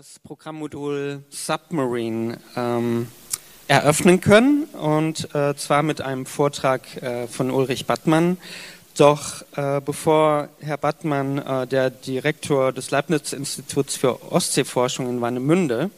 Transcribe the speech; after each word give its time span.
das 0.00 0.18
Programmmodul 0.20 1.24
Submarine 1.28 2.38
ähm, 2.56 3.06
eröffnen 3.68 4.22
können 4.22 4.64
und 4.64 5.34
äh, 5.34 5.54
zwar 5.56 5.82
mit 5.82 6.00
einem 6.00 6.24
Vortrag 6.24 7.02
äh, 7.02 7.26
von 7.26 7.50
Ulrich 7.50 7.84
Battmann. 7.84 8.38
Doch 8.96 9.42
äh, 9.56 9.82
bevor 9.84 10.48
Herr 10.60 10.78
Battmann, 10.78 11.36
äh, 11.36 11.66
der 11.66 11.90
Direktor 11.90 12.72
des 12.72 12.90
Leibniz-Instituts 12.90 13.96
für 13.96 14.32
Ostseeforschung 14.32 15.06
in 15.10 15.20
Warnemünde, 15.20 15.90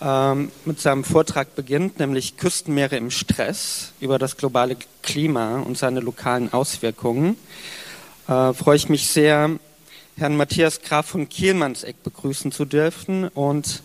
ähm, 0.00 0.50
mit 0.64 0.80
seinem 0.80 1.04
Vortrag 1.04 1.54
beginnt, 1.54 2.00
nämlich 2.00 2.36
Küstenmeere 2.38 2.96
im 2.96 3.12
Stress 3.12 3.92
über 4.00 4.18
das 4.18 4.36
globale 4.36 4.76
Klima 5.02 5.60
und 5.60 5.78
seine 5.78 6.00
lokalen 6.00 6.52
Auswirkungen, 6.52 7.36
äh, 8.26 8.52
freue 8.52 8.74
ich 8.74 8.88
mich 8.88 9.06
sehr, 9.06 9.60
Herrn 10.16 10.36
Matthias 10.36 10.82
Graf 10.82 11.06
von 11.06 11.28
Kielmannseck 11.28 12.02
begrüßen 12.02 12.52
zu 12.52 12.64
dürfen. 12.64 13.28
Und 13.28 13.82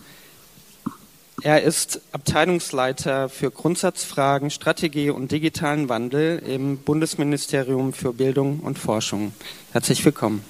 er 1.42 1.62
ist 1.62 2.00
Abteilungsleiter 2.12 3.28
für 3.28 3.50
Grundsatzfragen, 3.50 4.50
Strategie 4.50 5.10
und 5.10 5.32
digitalen 5.32 5.88
Wandel 5.88 6.38
im 6.38 6.78
Bundesministerium 6.78 7.92
für 7.92 8.12
Bildung 8.12 8.60
und 8.60 8.78
Forschung. 8.78 9.32
Herzlich 9.72 10.04
willkommen. 10.04 10.44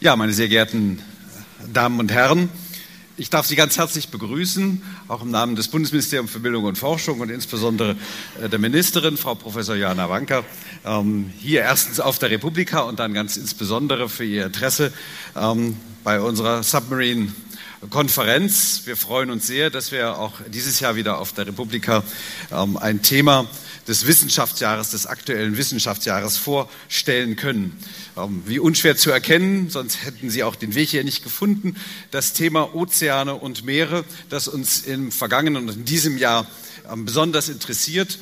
Ja, 0.00 0.16
meine 0.16 0.32
sehr 0.32 0.48
geehrten 0.48 1.02
Damen 1.72 2.00
und 2.00 2.10
Herren, 2.10 2.48
ich 3.16 3.30
darf 3.30 3.46
Sie 3.46 3.54
ganz 3.54 3.78
herzlich 3.78 4.08
begrüßen, 4.08 4.82
auch 5.06 5.22
im 5.22 5.30
Namen 5.30 5.54
des 5.54 5.68
Bundesministeriums 5.68 6.30
für 6.30 6.40
Bildung 6.40 6.64
und 6.64 6.76
Forschung 6.76 7.20
und 7.20 7.30
insbesondere 7.30 7.96
äh, 8.42 8.48
der 8.48 8.58
Ministerin, 8.58 9.16
Frau 9.16 9.34
Professor 9.34 9.76
Jana 9.76 10.08
Wanker, 10.08 10.44
ähm, 10.84 11.32
hier 11.38 11.60
erstens 11.60 12.00
auf 12.00 12.18
der 12.18 12.30
Republika 12.30 12.80
und 12.80 12.98
dann 12.98 13.14
ganz 13.14 13.36
insbesondere 13.36 14.08
für 14.08 14.24
Ihr 14.24 14.46
Interesse 14.46 14.92
ähm, 15.36 15.76
bei 16.02 16.20
unserer 16.20 16.62
Submarine 16.62 17.32
Konferenz. 17.88 18.82
Wir 18.84 18.96
freuen 18.96 19.30
uns 19.30 19.46
sehr, 19.46 19.70
dass 19.70 19.92
wir 19.92 20.18
auch 20.18 20.32
dieses 20.48 20.80
Jahr 20.80 20.96
wieder 20.96 21.18
auf 21.18 21.32
der 21.32 21.46
Republika 21.46 22.02
ähm, 22.50 22.76
ein 22.76 23.00
Thema 23.02 23.46
des 23.88 24.06
Wissenschaftsjahres, 24.06 24.90
des 24.90 25.06
aktuellen 25.06 25.56
Wissenschaftsjahres 25.56 26.36
vorstellen 26.36 27.36
können. 27.36 27.76
Ähm, 28.16 28.42
wie 28.46 28.58
unschwer 28.58 28.96
zu 28.96 29.10
erkennen, 29.10 29.70
sonst 29.70 30.04
hätten 30.04 30.30
Sie 30.30 30.42
auch 30.44 30.56
den 30.56 30.74
Weg 30.74 30.90
hier 30.90 31.04
nicht 31.04 31.22
gefunden. 31.22 31.76
Das 32.10 32.32
Thema 32.32 32.74
Ozeane 32.74 33.34
und 33.34 33.64
Meere, 33.64 34.04
das 34.28 34.48
uns 34.48 34.82
im 34.82 35.12
vergangenen 35.12 35.68
und 35.68 35.76
in 35.76 35.84
diesem 35.84 36.18
Jahr 36.18 36.46
ähm, 36.90 37.04
besonders 37.04 37.48
interessiert. 37.48 38.18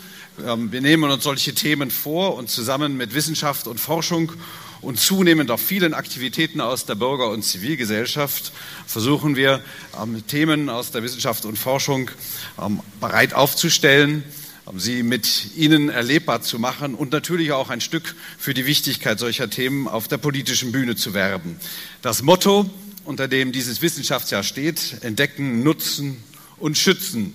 Ähm, 0.46 0.72
wir 0.72 0.80
nehmen 0.80 1.10
uns 1.10 1.24
solche 1.24 1.54
Themen 1.54 1.90
vor 1.90 2.36
und 2.36 2.48
zusammen 2.48 2.96
mit 2.96 3.14
Wissenschaft 3.14 3.66
und 3.66 3.78
Forschung 3.78 4.32
und 4.80 5.00
zunehmend 5.00 5.50
auch 5.50 5.58
vielen 5.58 5.92
Aktivitäten 5.92 6.60
aus 6.60 6.86
der 6.86 6.94
Bürger- 6.94 7.30
und 7.30 7.42
Zivilgesellschaft 7.42 8.52
versuchen 8.86 9.34
wir, 9.34 9.60
Themen 10.28 10.70
aus 10.70 10.92
der 10.92 11.02
Wissenschaft 11.02 11.44
und 11.46 11.58
Forschung 11.58 12.12
bereit 13.00 13.34
aufzustellen 13.34 14.22
sie 14.76 15.02
mit 15.02 15.56
ihnen 15.56 15.88
erlebbar 15.88 16.42
zu 16.42 16.58
machen 16.58 16.94
und 16.94 17.12
natürlich 17.12 17.52
auch 17.52 17.70
ein 17.70 17.80
Stück 17.80 18.14
für 18.38 18.54
die 18.54 18.66
Wichtigkeit 18.66 19.18
solcher 19.18 19.48
Themen 19.48 19.88
auf 19.88 20.08
der 20.08 20.18
politischen 20.18 20.72
Bühne 20.72 20.96
zu 20.96 21.14
werben. 21.14 21.56
Das 22.02 22.22
Motto, 22.22 22.68
unter 23.04 23.28
dem 23.28 23.52
dieses 23.52 23.80
Wissenschaftsjahr 23.80 24.42
steht, 24.42 24.96
entdecken, 25.02 25.62
nutzen 25.62 26.22
und 26.58 26.76
schützen. 26.76 27.34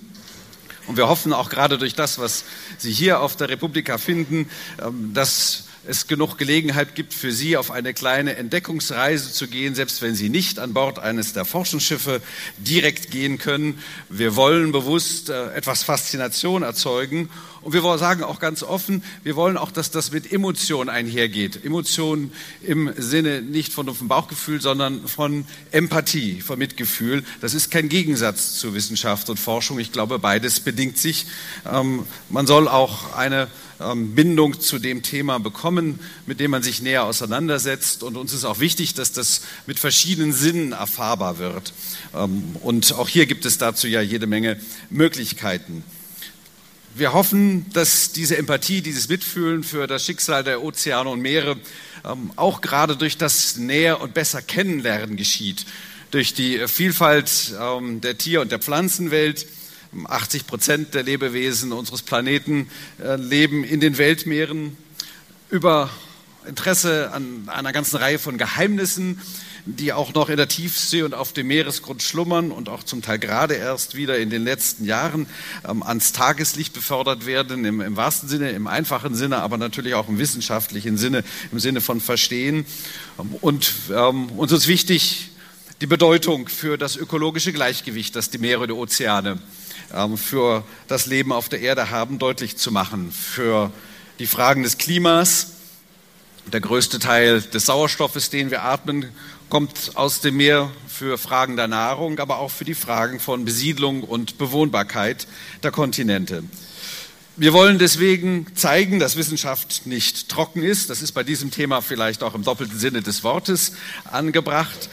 Und 0.86 0.96
wir 0.96 1.08
hoffen 1.08 1.32
auch 1.32 1.48
gerade 1.48 1.78
durch 1.78 1.94
das, 1.94 2.18
was 2.18 2.44
Sie 2.78 2.92
hier 2.92 3.20
auf 3.20 3.36
der 3.36 3.48
Republika 3.48 3.98
finden, 3.98 4.48
ähm, 4.82 5.12
dass 5.14 5.64
es 5.86 6.06
genug 6.06 6.38
Gelegenheit 6.38 6.94
gibt, 6.94 7.12
für 7.14 7.32
Sie 7.32 7.56
auf 7.56 7.70
eine 7.70 7.94
kleine 7.94 8.36
Entdeckungsreise 8.36 9.32
zu 9.32 9.48
gehen, 9.48 9.74
selbst 9.74 10.02
wenn 10.02 10.14
Sie 10.14 10.28
nicht 10.28 10.58
an 10.58 10.72
Bord 10.72 10.98
eines 10.98 11.32
der 11.32 11.44
Forschungsschiffe 11.44 12.22
direkt 12.58 13.10
gehen 13.10 13.38
können. 13.38 13.78
Wir 14.08 14.36
wollen 14.36 14.72
bewusst 14.72 15.30
äh, 15.30 15.52
etwas 15.54 15.82
Faszination 15.82 16.62
erzeugen. 16.62 17.28
Und 17.64 17.72
wir 17.72 17.98
sagen 17.98 18.22
auch 18.22 18.40
ganz 18.40 18.62
offen, 18.62 19.02
wir 19.22 19.36
wollen 19.36 19.56
auch, 19.56 19.70
dass 19.70 19.90
das 19.90 20.12
mit 20.12 20.30
Emotion 20.30 20.90
einhergeht. 20.90 21.64
Emotion 21.64 22.30
im 22.62 22.92
Sinne 22.98 23.40
nicht 23.40 23.72
von 23.72 23.86
dumpfem 23.86 24.06
Bauchgefühl, 24.06 24.60
sondern 24.60 25.08
von 25.08 25.46
Empathie, 25.70 26.42
von 26.42 26.58
Mitgefühl. 26.58 27.24
Das 27.40 27.54
ist 27.54 27.70
kein 27.70 27.88
Gegensatz 27.88 28.58
zu 28.58 28.74
Wissenschaft 28.74 29.30
und 29.30 29.40
Forschung. 29.40 29.78
Ich 29.78 29.92
glaube, 29.92 30.18
beides 30.18 30.60
bedingt 30.60 30.98
sich. 30.98 31.24
Ähm, 31.70 32.04
man 32.28 32.46
soll 32.46 32.68
auch 32.68 33.14
eine 33.16 33.48
Bindung 33.92 34.60
zu 34.60 34.78
dem 34.78 35.02
Thema 35.02 35.38
bekommen, 35.38 35.98
mit 36.26 36.40
dem 36.40 36.50
man 36.50 36.62
sich 36.62 36.80
näher 36.80 37.04
auseinandersetzt. 37.04 38.02
Und 38.02 38.16
uns 38.16 38.32
ist 38.32 38.44
auch 38.44 38.60
wichtig, 38.60 38.94
dass 38.94 39.12
das 39.12 39.42
mit 39.66 39.78
verschiedenen 39.78 40.32
Sinnen 40.32 40.72
erfahrbar 40.72 41.38
wird. 41.38 41.72
Ähm, 42.14 42.56
und 42.62 42.92
auch 42.94 43.08
hier 43.08 43.26
gibt 43.26 43.44
es 43.44 43.58
dazu 43.58 43.86
ja 43.88 44.00
jede 44.00 44.26
Menge 44.26 44.60
Möglichkeiten. 44.90 45.84
Wir 46.96 47.12
hoffen, 47.12 47.66
dass 47.72 48.12
diese 48.12 48.36
Empathie, 48.36 48.80
dieses 48.80 49.08
Mitfühlen 49.08 49.64
für 49.64 49.88
das 49.88 50.04
Schicksal 50.04 50.44
der 50.44 50.62
Ozeane 50.62 51.10
und 51.10 51.20
Meere 51.20 51.56
ähm, 52.04 52.30
auch 52.36 52.60
gerade 52.60 52.96
durch 52.96 53.18
das 53.18 53.56
Näher 53.56 54.00
und 54.00 54.14
besser 54.14 54.42
Kennenlernen 54.42 55.16
geschieht, 55.16 55.66
durch 56.12 56.34
die 56.34 56.68
Vielfalt 56.68 57.52
der 57.58 58.16
Tier- 58.16 58.40
und 58.40 58.52
der 58.52 58.60
Pflanzenwelt, 58.60 59.48
80 60.06 60.46
Prozent 60.46 60.94
der 60.94 61.02
Lebewesen 61.02 61.72
unseres 61.72 62.02
Planeten 62.02 62.68
äh, 63.02 63.16
leben 63.16 63.64
in 63.64 63.80
den 63.80 63.98
Weltmeeren. 63.98 64.76
Über 65.50 65.90
Interesse 66.46 67.12
an 67.12 67.48
einer 67.48 67.72
ganzen 67.72 67.96
Reihe 67.96 68.18
von 68.18 68.38
Geheimnissen, 68.38 69.20
die 69.66 69.92
auch 69.92 70.12
noch 70.12 70.28
in 70.28 70.36
der 70.36 70.48
Tiefsee 70.48 71.02
und 71.02 71.14
auf 71.14 71.32
dem 71.32 71.46
Meeresgrund 71.46 72.02
schlummern 72.02 72.50
und 72.50 72.68
auch 72.68 72.82
zum 72.82 73.00
Teil 73.00 73.18
gerade 73.18 73.54
erst 73.54 73.94
wieder 73.94 74.18
in 74.18 74.28
den 74.28 74.44
letzten 74.44 74.84
Jahren 74.84 75.26
ähm, 75.66 75.82
ans 75.82 76.12
Tageslicht 76.12 76.74
befördert 76.74 77.24
werden, 77.24 77.64
im, 77.64 77.80
im, 77.80 77.96
wahrsten 77.96 78.28
Sinne, 78.28 78.50
im 78.50 78.66
einfachen 78.66 79.14
Sinne, 79.14 79.38
aber 79.38 79.56
natürlich 79.56 79.94
auch 79.94 80.08
im 80.08 80.18
wissenschaftlichen 80.18 80.98
Sinne, 80.98 81.24
im 81.50 81.60
Sinne 81.60 81.80
von 81.80 82.00
Verstehen. 82.00 82.66
Ähm, 83.18 83.34
und 83.40 83.72
ähm, 83.90 84.30
uns 84.32 84.52
ist 84.52 84.68
wichtig, 84.68 85.30
die 85.80 85.86
Bedeutung 85.86 86.48
für 86.48 86.76
das 86.76 86.96
ökologische 86.96 87.52
Gleichgewicht, 87.52 88.14
das 88.16 88.30
die 88.30 88.38
Meere 88.38 88.60
und 88.60 88.68
die 88.68 88.74
Ozeane 88.74 89.30
ähm, 89.30 89.40
für 90.16 90.64
das 90.88 91.06
Leben 91.06 91.32
auf 91.32 91.48
der 91.48 91.60
Erde 91.60 91.90
haben, 91.90 92.18
deutlich 92.18 92.56
zu 92.56 92.72
machen. 92.72 93.12
Für 93.12 93.70
die 94.18 94.26
Fragen 94.26 94.62
des 94.62 94.78
Klimas. 94.78 95.48
Der 96.52 96.60
größte 96.60 96.98
Teil 96.98 97.40
des 97.40 97.66
Sauerstoffes, 97.66 98.28
den 98.28 98.50
wir 98.50 98.64
atmen, 98.64 99.08
kommt 99.48 99.92
aus 99.94 100.20
dem 100.20 100.36
Meer 100.36 100.70
für 100.88 101.16
Fragen 101.16 101.56
der 101.56 101.68
Nahrung, 101.68 102.18
aber 102.18 102.38
auch 102.38 102.50
für 102.50 102.64
die 102.64 102.74
Fragen 102.74 103.18
von 103.18 103.44
Besiedlung 103.44 104.02
und 104.02 104.36
Bewohnbarkeit 104.36 105.26
der 105.62 105.70
Kontinente. 105.70 106.44
Wir 107.36 107.52
wollen 107.52 107.78
deswegen 107.78 108.46
zeigen, 108.54 109.00
dass 109.00 109.16
Wissenschaft 109.16 109.86
nicht 109.86 110.28
trocken 110.28 110.62
ist. 110.62 110.88
Das 110.90 111.02
ist 111.02 111.12
bei 111.12 111.24
diesem 111.24 111.50
Thema 111.50 111.80
vielleicht 111.80 112.22
auch 112.22 112.34
im 112.34 112.44
doppelten 112.44 112.78
Sinne 112.78 113.02
des 113.02 113.24
Wortes 113.24 113.72
angebracht. 114.04 114.88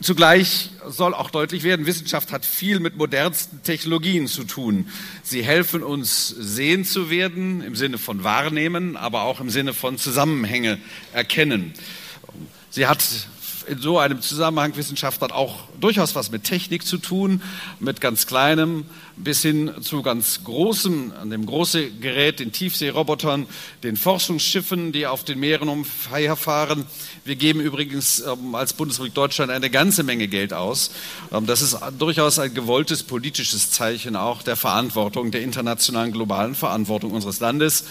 Zugleich 0.00 0.70
soll 0.88 1.14
auch 1.14 1.30
deutlich 1.30 1.62
werden, 1.62 1.86
Wissenschaft 1.86 2.32
hat 2.32 2.44
viel 2.44 2.80
mit 2.80 2.96
modernsten 2.96 3.62
Technologien 3.62 4.26
zu 4.26 4.44
tun. 4.44 4.88
Sie 5.22 5.44
helfen 5.44 5.82
uns 5.82 6.28
sehen 6.28 6.84
zu 6.84 7.10
werden 7.10 7.60
im 7.60 7.76
Sinne 7.76 7.98
von 7.98 8.24
wahrnehmen, 8.24 8.96
aber 8.96 9.22
auch 9.22 9.40
im 9.40 9.50
Sinne 9.50 9.74
von 9.74 9.98
Zusammenhänge 9.98 10.78
erkennen. 11.12 11.74
Sie 12.70 12.86
hat 12.86 13.04
in 13.66 13.78
so 13.78 13.98
einem 13.98 14.20
Zusammenhang 14.20 14.76
Wissenschaft 14.76 15.20
hat 15.22 15.32
auch 15.32 15.60
durchaus 15.80 16.14
was 16.14 16.30
mit 16.30 16.44
Technik 16.44 16.86
zu 16.86 16.98
tun, 16.98 17.42
mit 17.78 18.00
ganz 18.00 18.26
kleinem 18.26 18.84
bis 19.16 19.42
hin 19.42 19.70
zu 19.80 20.02
ganz 20.02 20.44
großem, 20.44 21.12
an 21.20 21.30
dem 21.30 21.46
großen 21.46 22.00
Gerät, 22.00 22.40
den 22.40 22.52
Tiefseerobotern, 22.52 23.46
den 23.82 23.96
Forschungsschiffen, 23.96 24.92
die 24.92 25.06
auf 25.06 25.24
den 25.24 25.38
Meeren 25.38 25.68
umherfahren. 25.68 26.86
Wir 27.24 27.36
geben 27.36 27.60
übrigens 27.60 28.20
ähm, 28.20 28.54
als 28.54 28.72
Bundesrepublik 28.72 29.14
Deutschland 29.14 29.50
eine 29.50 29.70
ganze 29.70 30.02
Menge 30.02 30.28
Geld 30.28 30.52
aus. 30.52 30.90
Ähm, 31.32 31.46
das 31.46 31.62
ist 31.62 31.78
durchaus 31.98 32.38
ein 32.38 32.54
gewolltes 32.54 33.02
politisches 33.02 33.70
Zeichen 33.70 34.16
auch 34.16 34.42
der 34.42 34.56
Verantwortung, 34.56 35.30
der 35.30 35.42
internationalen 35.42 36.12
globalen 36.12 36.54
Verantwortung 36.54 37.12
unseres 37.12 37.40
Landes 37.40 37.84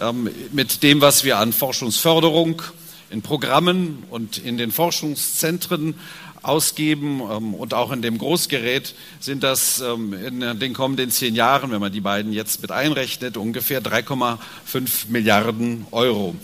ähm, 0.00 0.30
mit 0.52 0.82
dem, 0.82 1.00
was 1.00 1.24
wir 1.24 1.38
an 1.38 1.52
Forschungsförderung, 1.52 2.62
in 3.10 3.22
Programmen 3.22 4.04
und 4.10 4.38
in 4.38 4.56
den 4.56 4.70
Forschungszentren 4.70 5.94
ausgeben 6.42 7.20
ähm, 7.30 7.54
und 7.54 7.74
auch 7.74 7.92
in 7.92 8.02
dem 8.02 8.18
Großgerät 8.18 8.94
sind 9.20 9.42
das 9.42 9.80
ähm, 9.80 10.14
in 10.14 10.58
den 10.58 10.72
kommenden 10.72 11.10
zehn 11.10 11.34
Jahren, 11.34 11.70
wenn 11.70 11.80
man 11.80 11.92
die 11.92 12.00
beiden 12.00 12.32
jetzt 12.32 12.62
mit 12.62 12.70
einrechnet, 12.70 13.36
ungefähr 13.36 13.82
3,5 13.82 15.08
Milliarden 15.08 15.86
Euro. 15.90 16.34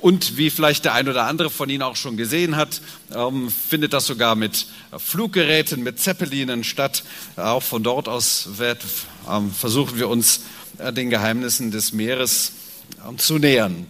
Und 0.00 0.36
wie 0.36 0.50
vielleicht 0.50 0.84
der 0.84 0.92
ein 0.92 1.08
oder 1.08 1.24
andere 1.24 1.48
von 1.50 1.70
Ihnen 1.70 1.82
auch 1.82 1.96
schon 1.96 2.16
gesehen 2.16 2.56
hat, 2.56 2.80
ähm, 3.14 3.50
findet 3.50 3.92
das 3.92 4.06
sogar 4.06 4.36
mit 4.36 4.66
Fluggeräten, 4.96 5.82
mit 5.82 5.98
Zeppelinen 5.98 6.62
statt. 6.64 7.02
Auch 7.36 7.62
von 7.62 7.82
dort 7.82 8.08
aus 8.08 8.48
versuchen 9.58 9.98
wir 9.98 10.08
uns 10.08 10.42
äh, 10.78 10.92
den 10.92 11.10
Geheimnissen 11.10 11.70
des 11.70 11.92
Meeres 11.92 12.52
zu 13.16 13.38
nähern. 13.38 13.86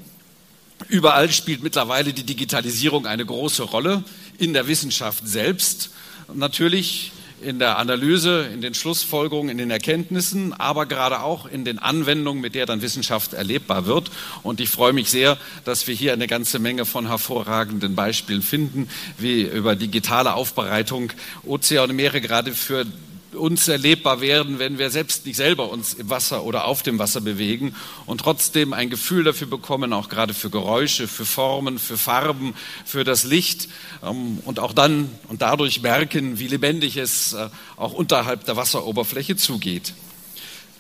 Überall 0.89 1.33
spielt 1.33 1.63
mittlerweile 1.63 2.13
die 2.13 2.25
Digitalisierung 2.25 3.07
eine 3.07 3.25
große 3.25 3.63
Rolle, 3.63 4.05
in 4.39 4.53
der 4.53 4.69
Wissenschaft 4.69 5.27
selbst. 5.27 5.91
Natürlich 6.33 7.13
in 7.43 7.59
der 7.59 7.79
Analyse, 7.79 8.49
in 8.53 8.61
den 8.61 8.75
Schlussfolgerungen, 8.75 9.51
in 9.51 9.59
den 9.59 9.71
Erkenntnissen, 9.71 10.53
aber 10.55 10.87
gerade 10.87 11.21
auch 11.21 11.47
in 11.47 11.65
den 11.65 11.79
Anwendungen, 11.79 12.41
mit 12.41 12.55
der 12.55 12.67
dann 12.67 12.83
Wissenschaft 12.83 13.35
erlebbar 13.35 13.87
wird. 13.87 14.11
Und 14.43 14.61
ich 14.61 14.71
freue 14.71 14.93
mich 14.93 15.11
sehr, 15.11 15.37
dass 15.65 15.87
wir 15.87 15.95
hier 15.95 16.13
eine 16.13 16.27
ganze 16.27 16.59
Menge 16.59 16.87
von 16.87 17.07
hervorragenden 17.07 17.95
Beispielen 17.95 18.43
finden, 18.43 18.89
wie 19.19 19.43
über 19.43 19.77
digitale 19.77 20.35
Aufbereitung 20.35 21.13
Ozeane 21.45 21.91
und 21.91 21.97
Meere 21.97 22.21
gerade 22.21 22.53
für 22.53 22.87
uns 23.33 23.69
erlebbar 23.69 24.21
werden, 24.21 24.59
wenn 24.59 24.79
wir 24.79 24.91
selbst 24.91 25.27
nicht 25.27 25.37
selber 25.37 25.71
uns 25.71 25.95
im 25.95 26.09
Wasser 26.11 26.45
oder 26.45 26.65
auf 26.65 26.83
dem 26.83 26.99
Wasser 26.99 27.21
bewegen 27.21 27.75
und 28.07 28.21
trotzdem 28.21 28.73
ein 28.73 28.91
Gefühl 28.91 29.25
dafür 29.25 29.47
bekommen, 29.47 29.93
auch 29.93 30.09
gerade 30.09 30.35
für 30.35 30.51
Geräusche, 30.51 31.09
für 31.09 31.25
Formen, 31.25 31.79
für 31.79 31.99
Farben, 31.99 32.55
für 32.85 33.05
das 33.05 33.25
Licht 33.25 33.69
ähm, 34.03 34.39
und 34.45 34.59
auch 34.59 34.73
dann 34.73 35.11
und 35.29 35.43
dadurch 35.43 35.83
merken, 35.83 36.39
wie 36.39 36.49
lebendig 36.49 36.97
es 36.97 37.33
äh, 37.33 37.49
auch 37.77 37.93
unterhalb 37.93 38.45
der 38.45 38.57
Wasseroberfläche 38.57 39.37
zugeht. 39.37 39.93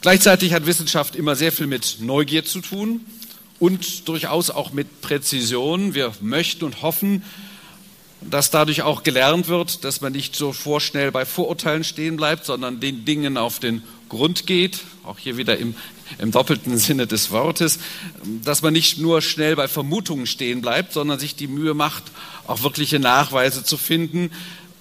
Gleichzeitig 0.01 0.53
hat 0.53 0.67
Wissenschaft 0.67 1.17
immer 1.17 1.35
sehr 1.35 1.53
viel 1.53 1.67
mit 1.67 1.99
Neugier 2.01 2.45
zu 2.45 2.61
tun 2.61 3.01
und 3.59 4.09
durchaus 4.09 4.51
auch 4.51 4.73
mit 4.73 5.01
Präzision. 5.01 5.95
Wir 5.95 6.13
möchten 6.21 6.65
und 6.65 6.83
hoffen, 6.83 7.23
dass 8.21 8.51
dadurch 8.51 8.83
auch 8.83 9.03
gelernt 9.03 9.49
wird, 9.49 9.85
dass 9.85 10.01
man 10.01 10.13
nicht 10.13 10.35
so 10.37 10.53
vorschnell 10.53 11.13
bei 11.13 11.25
Vorurteilen 11.25 11.85
stehen 11.85 12.17
bleibt, 12.17 12.45
sondern 12.45 12.81
den 12.81 13.05
Dingen 13.05 13.37
auf 13.37 13.59
den 13.59 13.83
Grund 14.09 14.47
geht, 14.47 14.81
auch 15.05 15.19
hier 15.19 15.37
wieder 15.37 15.59
im, 15.59 15.75
im 16.19 16.31
doppelten 16.31 16.79
Sinne 16.79 17.07
des 17.07 17.31
Wortes, 17.31 17.79
dass 18.45 18.63
man 18.63 18.73
nicht 18.73 18.99
nur 18.99 19.23
schnell 19.23 19.57
bei 19.57 19.69
Vermutungen 19.69 20.27
stehen 20.27 20.61
bleibt, 20.61 20.93
sondern 20.93 21.19
sich 21.19 21.35
die 21.35 21.49
Mühe 21.49 21.75
macht, 21.75 22.05
auch 22.47 22.63
wirkliche 22.63 22.99
Nachweise 22.99 23.65
zu 23.65 23.77
finden, 23.77 24.31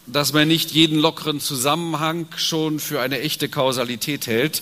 dass 0.07 0.33
man 0.33 0.47
nicht 0.47 0.71
jeden 0.71 0.99
lockeren 0.99 1.39
Zusammenhang 1.39 2.27
schon 2.35 2.79
für 2.79 3.01
eine 3.01 3.19
echte 3.19 3.49
Kausalität 3.49 4.27
hält. 4.27 4.61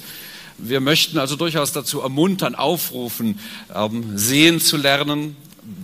Wir 0.58 0.80
möchten 0.80 1.18
also 1.18 1.36
durchaus 1.36 1.74
dazu 1.74 2.00
ermuntern, 2.00 2.56
aufrufen, 2.56 3.40
ähm, 3.74 4.18
sehen 4.18 4.62
zu 4.62 4.78
lernen, 4.78 5.36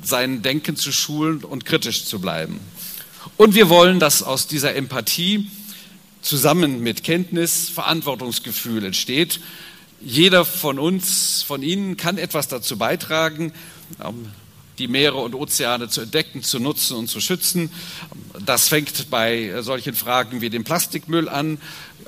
sein 0.04 0.42
Denken 0.42 0.76
zu 0.76 0.92
schulen 0.92 1.44
und 1.44 1.66
kritisch 1.66 2.06
zu 2.06 2.20
bleiben. 2.20 2.60
Und 3.40 3.56
wir 3.56 3.70
wollen, 3.70 4.02
dass 4.02 4.22
aus 4.22 4.48
dieser 4.48 4.76
Empathie 4.76 5.50
zusammen 6.22 6.82
mit 6.84 7.06
Kenntnis 7.06 7.70
Verantwortungsgefühl 7.70 8.84
entsteht. 8.84 9.40
Jeder 10.02 10.44
von 10.44 10.78
uns, 10.78 11.42
von 11.44 11.64
Ihnen 11.64 11.96
kann 11.96 12.18
etwas 12.18 12.50
dazu 12.50 12.78
beitragen, 12.78 13.54
ähm, 14.04 14.26
die 14.78 14.90
Meere 14.90 15.16
und 15.16 15.36
Ozeane 15.36 15.88
zu 15.88 16.02
entdecken, 16.02 16.44
zu 16.44 16.60
nutzen 16.60 16.98
und 16.98 17.08
zu 17.08 17.22
schützen. 17.22 17.72
Das 18.46 18.68
fängt 18.68 19.10
bei 19.10 19.62
solchen 19.62 19.94
Fragen 19.94 20.42
wie 20.42 20.50
dem 20.50 20.66
Plastikmüll 20.66 21.30
an 21.30 21.60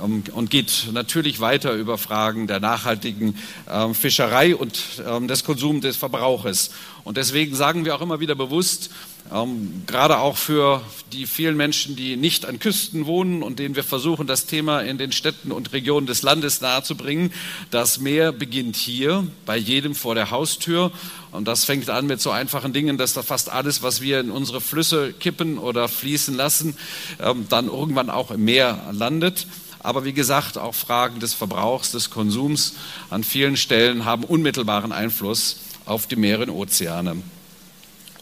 ähm, 0.01 0.25
und 0.33 0.50
geht 0.50 0.89
natürlich 0.92 1.39
weiter 1.39 1.72
über 1.75 1.98
Fragen 1.98 2.48
der 2.48 2.60
nachhaltigen 2.60 3.38
ähm, 3.69 3.95
Fischerei 3.95 4.54
und 4.54 5.01
des 5.30 5.45
Konsums 5.45 5.80
des 5.80 5.95
Verbrauches. 5.95 6.72
Und 7.06 7.16
deswegen 7.16 7.56
sagen 7.56 7.86
wir 7.86 7.95
auch 7.95 8.01
immer 8.01 8.19
wieder 8.19 8.36
bewusst, 8.36 8.89
ähm, 9.33 9.83
gerade 9.88 10.19
auch 10.19 10.38
für 10.38 10.81
die 11.13 11.25
vielen 11.25 11.56
Menschen, 11.56 11.95
die 11.95 12.18
nicht 12.18 12.45
an 12.45 12.60
Küsten 12.60 13.06
wohnen 13.06 13.44
und 13.44 13.60
denen 13.60 13.75
wir 13.75 13.83
versuchen, 13.83 14.28
das 14.28 14.45
Thema 14.45 14.81
in 14.81 14.98
den 14.98 15.12
Städten 15.12 15.51
und 15.51 15.74
Regionen 15.74 16.07
des 16.07 16.22
Landes 16.22 16.62
nahezubringen. 16.62 17.31
Das 17.69 18.00
Meer 18.00 18.31
beginnt 18.31 18.75
hier, 18.75 19.25
bei 19.45 19.57
jedem 19.57 19.95
vor 19.95 20.16
der 20.16 20.31
Haustür. 20.31 20.92
Und 21.31 21.48
das 21.48 21.63
fängt 21.63 21.89
an 21.89 22.07
mit 22.07 22.19
so 22.19 22.31
einfachen 22.31 22.74
Dingen, 22.74 22.98
dass 22.98 23.13
da 23.13 23.24
fast 23.24 23.50
alles, 23.50 23.83
was 23.83 24.01
wir 24.01 24.19
in 24.19 24.31
unsere 24.31 24.60
Flüsse 24.60 25.13
kippen 25.13 25.57
oder 25.57 25.88
fließen 25.88 26.36
lassen, 26.36 26.78
ähm, 27.19 27.45
dann 27.50 27.68
irgendwann 27.68 28.10
auch 28.10 28.31
im 28.31 28.44
Meer 28.44 28.89
landet. 28.92 29.48
Aber 29.80 30.06
wie 30.06 30.13
gesagt, 30.13 30.57
auch 30.57 30.75
Fragen 30.75 31.19
des 31.19 31.33
Verbrauchs, 31.33 31.92
des 31.92 32.10
Konsums 32.10 32.74
an 33.10 33.24
vielen 33.24 33.57
Stellen 33.57 34.06
haben 34.06 34.24
unmittelbaren 34.24 34.92
Einfluss 34.92 35.57
auf 35.86 36.06
die 36.06 36.16
Meere 36.18 36.44
und 36.44 36.50
Ozeane. 36.51 37.18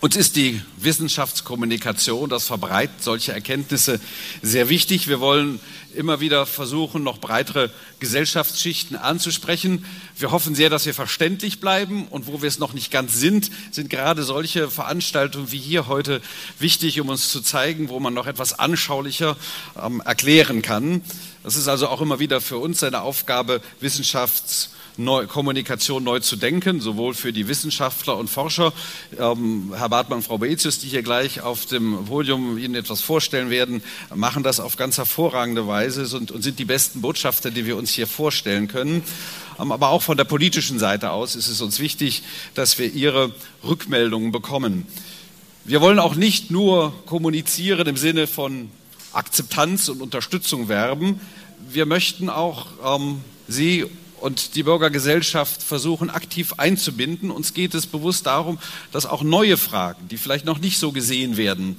Uns 0.01 0.15
ist 0.15 0.37
die 0.37 0.61
Wissenschaftskommunikation, 0.77 2.29
das 2.29 2.47
Verbreiten 2.47 2.95
solcher 3.01 3.33
Erkenntnisse 3.33 3.99
sehr 4.41 4.69
wichtig. 4.69 5.09
Wir 5.09 5.19
wollen 5.19 5.59
immer 5.93 6.21
wieder 6.21 6.45
versuchen, 6.45 7.03
noch 7.03 7.17
breitere 7.17 7.69
Gesellschaftsschichten 7.99 8.95
anzusprechen. 8.95 9.83
Wir 10.17 10.31
hoffen 10.31 10.55
sehr, 10.55 10.69
dass 10.69 10.85
wir 10.85 10.93
verständlich 10.93 11.59
bleiben. 11.59 12.07
Und 12.07 12.27
wo 12.27 12.41
wir 12.41 12.47
es 12.47 12.59
noch 12.59 12.71
nicht 12.71 12.91
ganz 12.91 13.15
sind, 13.19 13.51
sind 13.71 13.89
gerade 13.89 14.23
solche 14.23 14.71
Veranstaltungen 14.71 15.51
wie 15.51 15.59
hier 15.59 15.87
heute 15.87 16.21
wichtig, 16.59 17.01
um 17.01 17.09
uns 17.09 17.29
zu 17.29 17.41
zeigen, 17.41 17.89
wo 17.89 17.99
man 17.99 18.13
noch 18.13 18.25
etwas 18.25 18.57
anschaulicher 18.57 19.35
ähm, 19.83 19.99
erklären 20.05 20.61
kann. 20.61 21.01
Das 21.43 21.57
ist 21.57 21.67
also 21.67 21.89
auch 21.89 21.99
immer 21.99 22.19
wieder 22.19 22.39
für 22.39 22.57
uns 22.57 22.83
eine 22.83 23.01
Aufgabe, 23.01 23.61
Wissenschafts 23.81 24.69
neu, 24.99 25.27
Kommunikation 25.27 26.03
neu 26.03 26.19
zu 26.19 26.35
denken, 26.35 26.81
sowohl 26.81 27.13
für 27.13 27.33
die 27.33 27.47
Wissenschaftler 27.47 28.17
und 28.17 28.29
Forscher. 28.29 28.73
Ähm, 29.17 29.73
Herr 29.75 29.89
Bartmann, 29.89 30.21
Frau 30.21 30.37
Boetius, 30.37 30.79
die 30.79 30.87
hier 30.87 31.01
gleich 31.01 31.41
auf 31.41 31.65
dem 31.65 32.05
Podium 32.05 32.57
Ihnen 32.57 32.75
etwas 32.75 33.01
vorstellen 33.01 33.49
werden, 33.49 33.81
machen 34.13 34.43
das 34.43 34.59
auf 34.59 34.75
ganz 34.75 34.97
hervorragende 34.97 35.67
Weise 35.67 36.15
und, 36.15 36.31
und 36.31 36.41
sind 36.41 36.59
die 36.59 36.65
besten 36.65 37.01
Botschafter, 37.01 37.49
die 37.49 37.65
wir 37.65 37.77
uns 37.77 37.91
hier 37.91 38.07
vorstellen 38.07 38.67
können. 38.67 39.03
Ähm, 39.59 39.71
aber 39.71 39.89
auch 39.89 40.01
von 40.01 40.17
der 40.17 40.25
politischen 40.25 40.79
Seite 40.79 41.11
aus 41.11 41.35
ist 41.35 41.47
es 41.47 41.61
uns 41.61 41.79
wichtig, 41.79 42.21
dass 42.53 42.77
wir 42.77 42.93
Ihre 42.93 43.31
Rückmeldungen 43.63 44.31
bekommen. 44.31 44.85
Wir 45.63 45.81
wollen 45.81 45.99
auch 45.99 46.15
nicht 46.15 46.51
nur 46.51 46.93
kommunizieren 47.05 47.87
im 47.87 47.97
Sinne 47.97 48.27
von 48.27 48.69
Akzeptanz 49.13 49.87
und 49.87 50.01
Unterstützung 50.01 50.67
werben. 50.67 51.21
Wir 51.69 51.85
möchten 51.85 52.29
auch 52.29 52.67
ähm, 52.83 53.21
Sie 53.47 53.85
und 54.21 54.55
die 54.55 54.63
Bürgergesellschaft 54.63 55.63
versuchen 55.63 56.09
aktiv 56.09 56.53
einzubinden. 56.57 57.31
Uns 57.31 57.53
geht 57.53 57.73
es 57.73 57.87
bewusst 57.87 58.25
darum, 58.25 58.59
dass 58.91 59.05
auch 59.05 59.23
neue 59.23 59.57
Fragen, 59.57 60.07
die 60.07 60.17
vielleicht 60.17 60.45
noch 60.45 60.59
nicht 60.59 60.77
so 60.77 60.91
gesehen 60.91 61.37
werden, 61.37 61.77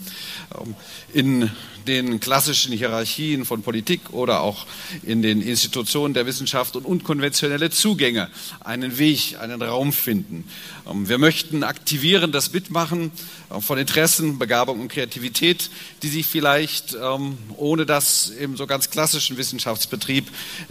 ähm, 0.58 0.74
in 1.12 1.50
den 1.90 2.20
klassischen 2.20 2.72
Hierarchien 2.72 3.44
von 3.44 3.62
Politik 3.62 4.12
oder 4.12 4.42
auch 4.42 4.66
in 5.02 5.22
den 5.22 5.42
Institutionen 5.42 6.14
der 6.14 6.24
Wissenschaft 6.24 6.76
und 6.76 6.84
unkonventionelle 6.86 7.70
Zugänge 7.70 8.30
einen 8.60 8.96
Weg, 8.98 9.36
einen 9.40 9.60
Raum 9.60 9.92
finden. 9.92 10.44
Ähm, 10.88 11.08
wir 11.08 11.18
möchten 11.18 11.64
aktivieren 11.64 12.30
das 12.30 12.52
Mitmachen 12.52 13.10
äh, 13.50 13.60
von 13.60 13.76
Interessen, 13.76 14.38
Begabung 14.38 14.80
und 14.80 14.88
Kreativität, 14.88 15.68
die 16.04 16.08
sich 16.08 16.26
vielleicht 16.26 16.94
ähm, 16.94 17.36
ohne 17.56 17.86
das 17.86 18.30
im 18.30 18.56
so 18.56 18.68
ganz 18.68 18.90
klassischen 18.90 19.36
Wissenschaftsbetrieb 19.36 20.28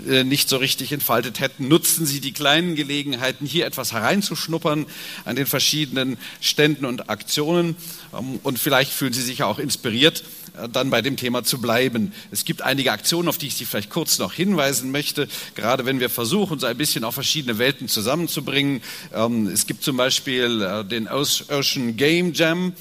äh, 0.07 0.23
nicht 0.23 0.47
so 0.47 0.55
richtig 0.55 0.93
entfaltet 0.93 1.41
hätten. 1.41 1.67
Nutzen 1.67 2.05
Sie 2.05 2.21
die 2.21 2.31
kleinen 2.31 2.75
Gelegenheiten, 2.75 3.45
hier 3.45 3.65
etwas 3.65 3.91
hereinzuschnuppern 3.91 4.85
an 5.25 5.35
den 5.35 5.45
verschiedenen 5.45 6.17
Ständen 6.39 6.85
und 6.85 7.09
Aktionen 7.09 7.75
ähm, 8.17 8.39
und 8.43 8.57
vielleicht 8.57 8.93
fühlen 8.93 9.13
Sie 9.13 9.21
sich 9.21 9.43
auch 9.43 9.59
inspiriert, 9.59 10.23
dann 10.67 10.89
bei 10.89 11.01
dem 11.01 11.17
Thema 11.17 11.43
zu 11.43 11.59
bleiben. 11.59 12.13
Es 12.31 12.45
gibt 12.45 12.61
einige 12.61 12.91
Aktionen, 12.91 13.29
auf 13.29 13.37
die 13.37 13.47
ich 13.47 13.55
Sie 13.55 13.65
vielleicht 13.65 13.89
kurz 13.89 14.19
noch 14.19 14.33
hinweisen 14.33 14.91
möchte, 14.91 15.27
gerade 15.55 15.85
wenn 15.85 15.99
wir 15.99 16.09
versuchen, 16.09 16.59
so 16.59 16.67
ein 16.67 16.77
bisschen 16.77 17.03
auch 17.03 17.13
verschiedene 17.13 17.57
Welten 17.57 17.87
zusammenzubringen. 17.87 18.81
Ähm, 19.13 19.47
es 19.47 19.67
gibt 19.67 19.83
zum 19.83 19.97
Beispiel 19.97 20.61
äh, 20.61 20.85
den 20.85 21.07
Ocean 21.07 21.95
Game 21.95 22.33
Jam 22.33 22.73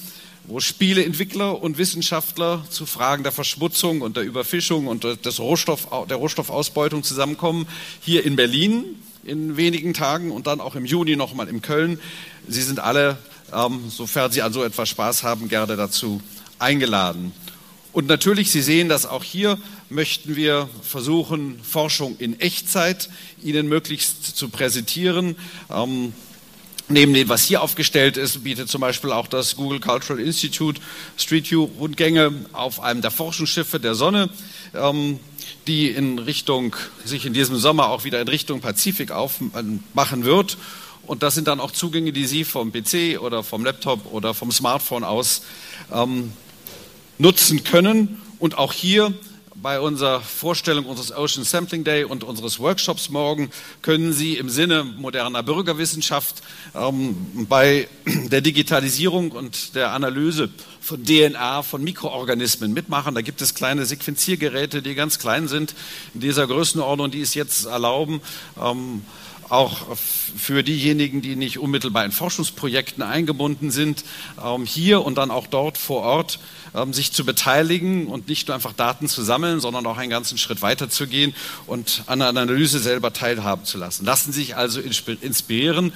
wo 0.48 0.60
Spieleentwickler 0.60 1.60
und 1.62 1.76
Wissenschaftler 1.76 2.64
zu 2.70 2.86
Fragen 2.86 3.22
der 3.22 3.32
Verschmutzung 3.32 4.00
und 4.00 4.16
der 4.16 4.24
Überfischung 4.24 4.86
und 4.86 5.04
des 5.04 5.40
Rohstoff, 5.40 5.88
der 6.08 6.16
Rohstoffausbeutung 6.16 7.02
zusammenkommen, 7.02 7.68
hier 8.00 8.24
in 8.24 8.34
Berlin 8.34 8.84
in 9.24 9.58
wenigen 9.58 9.92
Tagen 9.92 10.30
und 10.30 10.46
dann 10.46 10.62
auch 10.62 10.74
im 10.74 10.86
Juni 10.86 11.16
nochmal 11.16 11.48
in 11.48 11.60
Köln. 11.60 12.00
Sie 12.48 12.62
sind 12.62 12.80
alle, 12.80 13.18
ähm, 13.52 13.90
sofern 13.90 14.32
Sie 14.32 14.40
an 14.40 14.54
so 14.54 14.64
etwas 14.64 14.88
Spaß 14.88 15.22
haben, 15.22 15.48
gerne 15.50 15.76
dazu 15.76 16.22
eingeladen. 16.58 17.32
Und 17.92 18.06
natürlich, 18.06 18.50
Sie 18.50 18.62
sehen 18.62 18.88
das 18.88 19.06
auch 19.06 19.24
hier, 19.24 19.58
möchten 19.88 20.36
wir 20.36 20.68
versuchen, 20.82 21.58
Forschung 21.62 22.16
in 22.18 22.38
Echtzeit 22.38 23.08
Ihnen 23.42 23.68
möglichst 23.68 24.36
zu 24.36 24.48
präsentieren. 24.48 25.36
Ähm, 25.70 26.12
Neben 26.90 27.12
dem, 27.12 27.28
was 27.28 27.44
hier 27.44 27.60
aufgestellt 27.60 28.16
ist, 28.16 28.44
bietet 28.44 28.70
zum 28.70 28.80
Beispiel 28.80 29.12
auch 29.12 29.26
das 29.26 29.56
Google 29.56 29.78
Cultural 29.78 30.22
Institute 30.22 30.80
Street 31.18 31.50
View 31.50 31.64
Rundgänge 31.78 32.32
auf 32.54 32.80
einem 32.80 33.02
der 33.02 33.10
Forschungsschiffe 33.10 33.78
der 33.78 33.94
Sonne, 33.94 34.30
ähm, 34.74 35.20
die 35.66 35.90
in 35.90 36.18
Richtung, 36.18 36.74
sich 37.04 37.26
in 37.26 37.34
diesem 37.34 37.56
Sommer 37.56 37.90
auch 37.90 38.04
wieder 38.04 38.22
in 38.22 38.28
Richtung 38.28 38.62
Pazifik 38.62 39.10
aufmachen 39.10 40.24
wird. 40.24 40.56
Und 41.06 41.22
das 41.22 41.34
sind 41.34 41.46
dann 41.46 41.60
auch 41.60 41.72
Zugänge, 41.72 42.12
die 42.12 42.24
Sie 42.24 42.44
vom 42.44 42.72
PC 42.72 43.20
oder 43.20 43.42
vom 43.42 43.66
Laptop 43.66 44.10
oder 44.10 44.32
vom 44.32 44.50
Smartphone 44.50 45.04
aus 45.04 45.42
ähm, 45.92 46.32
nutzen 47.18 47.64
können. 47.64 48.22
Und 48.38 48.56
auch 48.56 48.72
hier 48.72 49.12
bei 49.62 49.80
unserer 49.80 50.20
Vorstellung 50.20 50.86
unseres 50.86 51.10
Ocean 51.12 51.44
Sampling 51.44 51.82
Day 51.82 52.04
und 52.04 52.22
unseres 52.22 52.60
Workshops 52.60 53.08
morgen 53.08 53.50
können 53.82 54.12
Sie 54.12 54.36
im 54.36 54.48
Sinne 54.48 54.84
moderner 54.84 55.42
Bürgerwissenschaft 55.42 56.42
ähm, 56.74 57.46
bei 57.48 57.88
der 58.06 58.40
Digitalisierung 58.40 59.32
und 59.32 59.74
der 59.74 59.92
Analyse 59.92 60.50
von 60.80 61.04
DNA, 61.04 61.62
von 61.64 61.82
Mikroorganismen 61.82 62.72
mitmachen. 62.72 63.14
Da 63.16 63.20
gibt 63.20 63.42
es 63.42 63.54
kleine 63.54 63.84
Sequenziergeräte, 63.84 64.80
die 64.80 64.94
ganz 64.94 65.18
klein 65.18 65.48
sind 65.48 65.74
in 66.14 66.20
dieser 66.20 66.46
Größenordnung, 66.46 67.10
die 67.10 67.20
es 67.20 67.34
jetzt 67.34 67.66
erlauben, 67.66 68.20
ähm, 68.62 69.02
auch 69.48 69.96
für 69.96 70.62
diejenigen, 70.62 71.22
die 71.22 71.36
nicht 71.36 71.58
unmittelbar 71.58 72.04
in 72.04 72.12
Forschungsprojekten 72.12 73.02
eingebunden 73.02 73.70
sind, 73.70 74.04
ähm, 74.42 74.64
hier 74.64 75.04
und 75.04 75.18
dann 75.18 75.30
auch 75.30 75.46
dort 75.46 75.78
vor 75.78 76.02
Ort 76.02 76.38
ähm, 76.74 76.92
sich 76.92 77.12
zu 77.12 77.24
beteiligen 77.24 78.06
und 78.06 78.28
nicht 78.28 78.48
nur 78.48 78.54
einfach 78.54 78.72
Daten 78.72 79.08
zu 79.08 79.22
sammeln, 79.22 79.60
sondern 79.60 79.86
auch 79.86 79.96
einen 79.96 80.10
ganzen 80.10 80.38
Schritt 80.38 80.62
weiter 80.62 80.90
zu 80.90 81.06
gehen 81.06 81.34
und 81.66 82.02
an 82.06 82.18
der 82.18 82.28
Analyse 82.28 82.78
selber 82.78 83.12
teilhaben 83.12 83.64
zu 83.64 83.78
lassen. 83.78 84.04
Lassen 84.04 84.32
Sie 84.32 84.40
sich 84.40 84.56
also 84.56 84.80
inspirieren, 84.80 85.92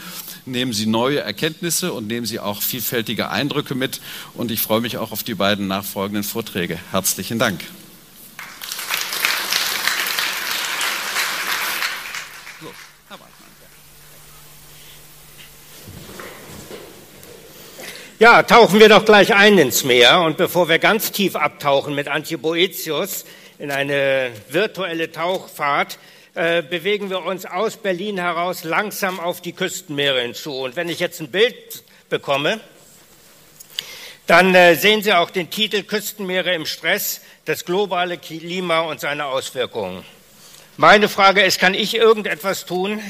nehmen 0.47 0.73
Sie 0.73 0.87
neue 0.87 1.21
Erkenntnisse 1.21 1.92
und 1.92 2.06
nehmen 2.06 2.26
Sie 2.26 2.40
auch 2.40 2.62
vielfältige 2.62 3.30
Eindrücke 3.30 3.75
mit. 3.75 4.00
Und 4.35 4.50
ich 4.50 4.61
freue 4.61 4.80
mich 4.80 4.99
auch 4.99 5.12
auf 5.12 5.23
die 5.23 5.35
beiden 5.35 5.66
nachfolgenden 5.66 6.25
Vorträge. 6.25 6.78
Herzlichen 6.90 7.38
Dank. 7.38 7.62
Ja, 18.23 18.45
tauchen 18.45 18.79
wir 18.79 18.88
doch 18.88 19.05
gleich 19.05 19.35
ein 19.35 19.59
ins 19.59 19.83
Meer. 19.83 20.21
Und 20.21 20.37
bevor 20.37 20.69
wir 20.69 20.79
ganz 20.79 21.11
tief 21.11 21.35
abtauchen 21.35 21.93
mit 21.93 22.07
Antje 22.07 22.38
Boetius 22.38 23.25
in 23.59 23.73
eine 23.73 24.31
virtuelle 24.49 25.11
Tauchfahrt, 25.11 25.99
äh, 26.37 26.62
bewegen 26.62 27.11
wir 27.11 27.25
uns 27.25 27.47
aus 27.47 27.76
Berlin 27.76 28.19
heraus 28.19 28.62
langsam 28.62 29.19
auf 29.19 29.41
die 29.41 29.52
Küstenmeere 29.52 30.21
hinzu. 30.21 30.55
Und 30.55 30.76
wenn 30.76 30.88
ich 30.88 31.00
jetzt 31.00 31.21
ein 31.21 31.33
Bild 31.33 31.83
bekomme, 32.11 32.61
dann 34.29 34.55
äh, 34.55 34.76
sehen 34.76 35.02
Sie 35.02 35.12
auch 35.12 35.31
den 35.31 35.50
Titel 35.50 35.83
Küstenmeere 35.83 36.55
im 36.55 36.64
Stress, 36.64 37.23
das 37.45 37.64
globale 37.64 38.19
Klima 38.19 38.83
und 38.83 39.00
seine 39.00 39.25
Auswirkungen. 39.25 40.05
Meine 40.76 41.09
Frage 41.09 41.43
ist, 41.43 41.59
kann 41.59 41.75
ich 41.75 41.97
irgendetwas 41.97 42.67
tun? 42.67 43.02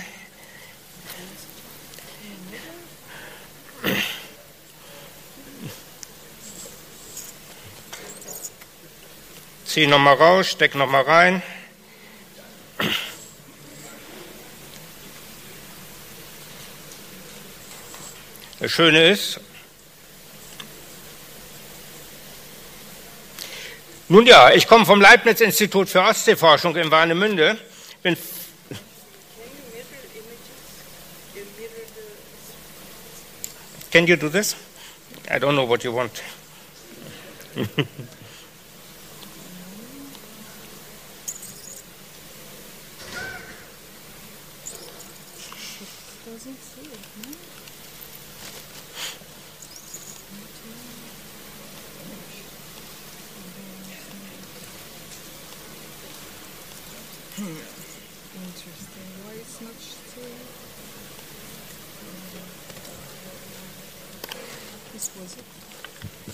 Zieh 9.72 9.86
nochmal 9.86 10.16
raus, 10.16 10.50
steck 10.50 10.74
nochmal 10.74 11.00
rein. 11.04 11.42
Das 18.60 18.70
Schöne 18.70 19.08
ist, 19.08 19.40
nun 24.08 24.26
ja, 24.26 24.52
ich 24.52 24.66
komme 24.66 24.84
vom 24.84 25.00
Leibniz-Institut 25.00 25.88
für 25.88 26.02
Ostseeforschung 26.02 26.76
in 26.76 26.90
Warnemünde. 26.90 27.56
Bin 28.02 28.18
Can 33.90 34.06
you 34.06 34.16
do 34.16 34.28
this? 34.28 34.54
I 35.30 35.38
don't 35.38 35.52
know 35.52 35.66
what 35.66 35.82
you 35.82 35.94
want. 35.94 36.22
was 65.10 65.36
it? 65.36 66.31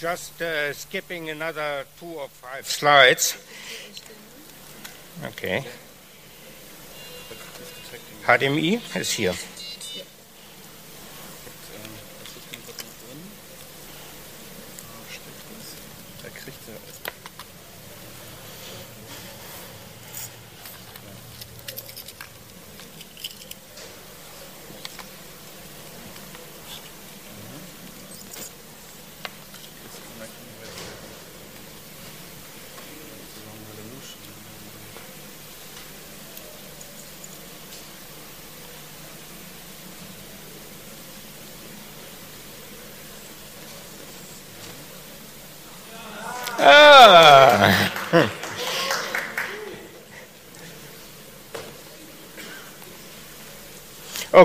Just 0.00 0.40
uh, 0.40 0.72
skipping 0.72 1.30
another 1.30 1.84
two 1.98 2.06
or 2.06 2.28
five 2.28 2.66
slides. 2.66 3.36
Okay. 5.24 5.64
HDMI 8.24 8.80
is 8.96 9.10
hier. 9.12 9.34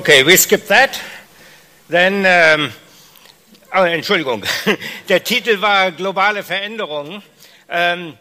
Okay, 0.03 0.25
we 0.25 0.35
skip 0.35 0.67
that. 0.67 0.99
Then, 1.87 2.25
ähm, 2.27 2.73
oh, 3.73 3.83
Entschuldigung, 3.83 4.43
der 5.07 5.23
Titel 5.23 5.61
war 5.61 5.93
Globale 5.93 6.43
Veränderungen. 6.43 7.23
Ähm, 7.69 8.17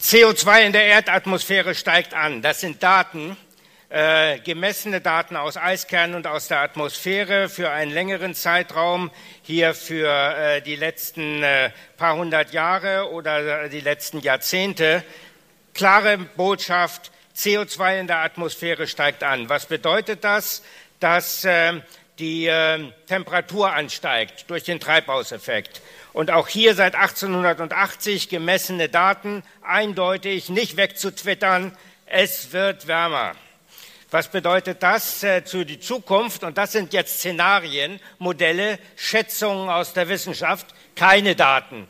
CO2 0.00 0.66
in 0.66 0.72
der 0.72 0.84
Erdatmosphäre 0.84 1.74
steigt 1.74 2.14
an. 2.14 2.40
Das 2.40 2.60
sind 2.60 2.80
Daten, 2.84 3.36
äh, 3.88 4.38
gemessene 4.38 5.00
Daten 5.00 5.34
aus 5.34 5.56
Eiskernen 5.56 6.14
und 6.14 6.28
aus 6.28 6.46
der 6.46 6.60
Atmosphäre 6.60 7.48
für 7.48 7.70
einen 7.70 7.90
längeren 7.90 8.32
Zeitraum, 8.32 9.10
hier 9.42 9.74
für 9.74 10.08
äh, 10.08 10.62
die 10.62 10.76
letzten 10.76 11.42
äh, 11.42 11.70
paar 11.96 12.14
hundert 12.14 12.52
Jahre 12.52 13.10
oder 13.10 13.68
die 13.68 13.80
letzten 13.80 14.20
Jahrzehnte. 14.20 15.02
Klare 15.74 16.16
Botschaft, 16.16 17.10
CO2 17.38 18.00
in 18.00 18.06
der 18.08 18.18
Atmosphäre 18.18 18.88
steigt 18.88 19.22
an. 19.22 19.48
Was 19.48 19.66
bedeutet 19.66 20.24
das? 20.24 20.62
Dass 20.98 21.44
äh, 21.44 21.80
die 22.18 22.46
äh, 22.46 22.90
Temperatur 23.06 23.72
ansteigt 23.72 24.50
durch 24.50 24.64
den 24.64 24.80
Treibhauseffekt. 24.80 25.80
Und 26.12 26.32
auch 26.32 26.48
hier 26.48 26.74
seit 26.74 26.96
1880 26.96 28.28
gemessene 28.28 28.88
Daten, 28.88 29.44
eindeutig, 29.62 30.48
nicht 30.48 30.76
wegzutwittern, 30.76 31.76
es 32.06 32.52
wird 32.52 32.88
wärmer. 32.88 33.36
Was 34.10 34.28
bedeutet 34.28 34.82
das 34.82 35.22
äh, 35.22 35.42
für 35.42 35.64
die 35.64 35.78
Zukunft? 35.78 36.42
Und 36.42 36.58
das 36.58 36.72
sind 36.72 36.92
jetzt 36.92 37.18
Szenarien, 37.18 38.00
Modelle, 38.18 38.80
Schätzungen 38.96 39.68
aus 39.68 39.92
der 39.92 40.08
Wissenschaft, 40.08 40.66
keine 40.96 41.36
Daten. 41.36 41.86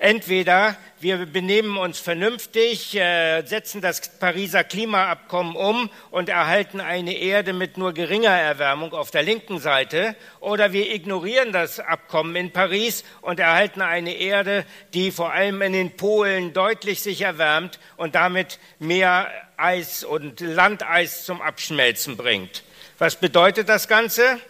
Entweder 0.00 0.78
wir 0.98 1.26
benehmen 1.26 1.76
uns 1.76 1.98
vernünftig, 1.98 2.96
äh, 2.96 3.42
setzen 3.44 3.82
das 3.82 4.18
Pariser 4.18 4.64
Klimaabkommen 4.64 5.54
um 5.54 5.90
und 6.10 6.30
erhalten 6.30 6.80
eine 6.80 7.12
Erde 7.18 7.52
mit 7.52 7.76
nur 7.76 7.92
geringer 7.92 8.30
Erwärmung 8.30 8.94
auf 8.94 9.10
der 9.10 9.22
linken 9.22 9.58
Seite, 9.58 10.16
oder 10.40 10.72
wir 10.72 10.90
ignorieren 10.90 11.52
das 11.52 11.80
Abkommen 11.80 12.34
in 12.34 12.50
Paris 12.50 13.04
und 13.20 13.40
erhalten 13.40 13.82
eine 13.82 14.14
Erde, 14.14 14.64
die 14.94 15.10
vor 15.10 15.34
allem 15.34 15.60
in 15.60 15.74
den 15.74 15.94
Polen 15.98 16.54
deutlich 16.54 17.02
sich 17.02 17.20
erwärmt 17.20 17.78
und 17.98 18.14
damit 18.14 18.58
mehr 18.78 19.30
Eis 19.58 20.02
und 20.02 20.40
Landeis 20.40 21.26
zum 21.26 21.42
Abschmelzen 21.42 22.16
bringt. 22.16 22.62
Was 22.98 23.16
bedeutet 23.16 23.68
das 23.68 23.86
Ganze? 23.86 24.40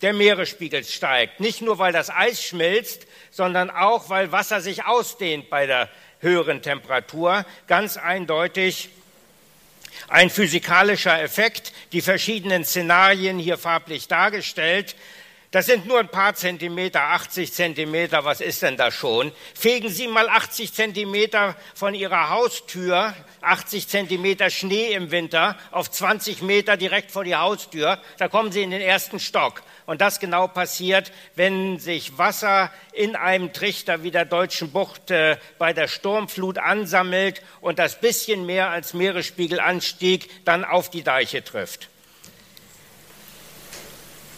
Der 0.00 0.14
Meeresspiegel 0.14 0.82
steigt. 0.82 1.40
Nicht 1.40 1.60
nur, 1.60 1.78
weil 1.78 1.92
das 1.92 2.08
Eis 2.08 2.42
schmilzt, 2.42 3.06
sondern 3.34 3.68
auch, 3.68 4.10
weil 4.10 4.30
Wasser 4.30 4.60
sich 4.60 4.84
ausdehnt 4.84 5.50
bei 5.50 5.66
der 5.66 5.88
höheren 6.20 6.62
Temperatur. 6.62 7.44
Ganz 7.66 7.96
eindeutig 7.96 8.90
ein 10.06 10.30
physikalischer 10.30 11.20
Effekt, 11.20 11.72
die 11.90 12.00
verschiedenen 12.00 12.64
Szenarien 12.64 13.40
hier 13.40 13.58
farblich 13.58 14.06
dargestellt. 14.06 14.94
Das 15.50 15.66
sind 15.66 15.86
nur 15.86 15.98
ein 15.98 16.08
paar 16.08 16.34
Zentimeter, 16.34 17.00
80 17.00 17.52
Zentimeter, 17.52 18.24
was 18.24 18.40
ist 18.40 18.62
denn 18.62 18.76
das 18.76 18.94
schon? 18.94 19.32
Fegen 19.54 19.88
Sie 19.88 20.06
mal 20.06 20.28
80 20.28 20.72
Zentimeter 20.72 21.56
von 21.74 21.94
Ihrer 21.94 22.30
Haustür, 22.30 23.14
80 23.40 23.88
Zentimeter 23.88 24.50
Schnee 24.50 24.92
im 24.92 25.10
Winter, 25.10 25.56
auf 25.72 25.90
20 25.90 26.42
Meter 26.42 26.76
direkt 26.76 27.10
vor 27.10 27.24
die 27.24 27.36
Haustür, 27.36 28.00
da 28.18 28.28
kommen 28.28 28.52
Sie 28.52 28.62
in 28.62 28.70
den 28.70 28.80
ersten 28.80 29.18
Stock. 29.18 29.62
Und 29.86 30.00
das 30.00 30.18
genau 30.18 30.48
passiert, 30.48 31.12
wenn 31.34 31.78
sich 31.78 32.16
Wasser 32.16 32.70
in 32.92 33.16
einem 33.16 33.52
Trichter 33.52 34.02
wie 34.02 34.10
der 34.10 34.24
Deutschen 34.24 34.70
Bucht 34.70 35.10
äh, 35.10 35.36
bei 35.58 35.72
der 35.72 35.88
Sturmflut 35.88 36.58
ansammelt 36.58 37.42
und 37.60 37.78
das 37.78 38.00
bisschen 38.00 38.46
mehr 38.46 38.70
als 38.70 38.94
Meeresspiegelanstieg 38.94 40.44
dann 40.44 40.64
auf 40.64 40.90
die 40.90 41.02
Deiche 41.02 41.44
trifft. 41.44 41.88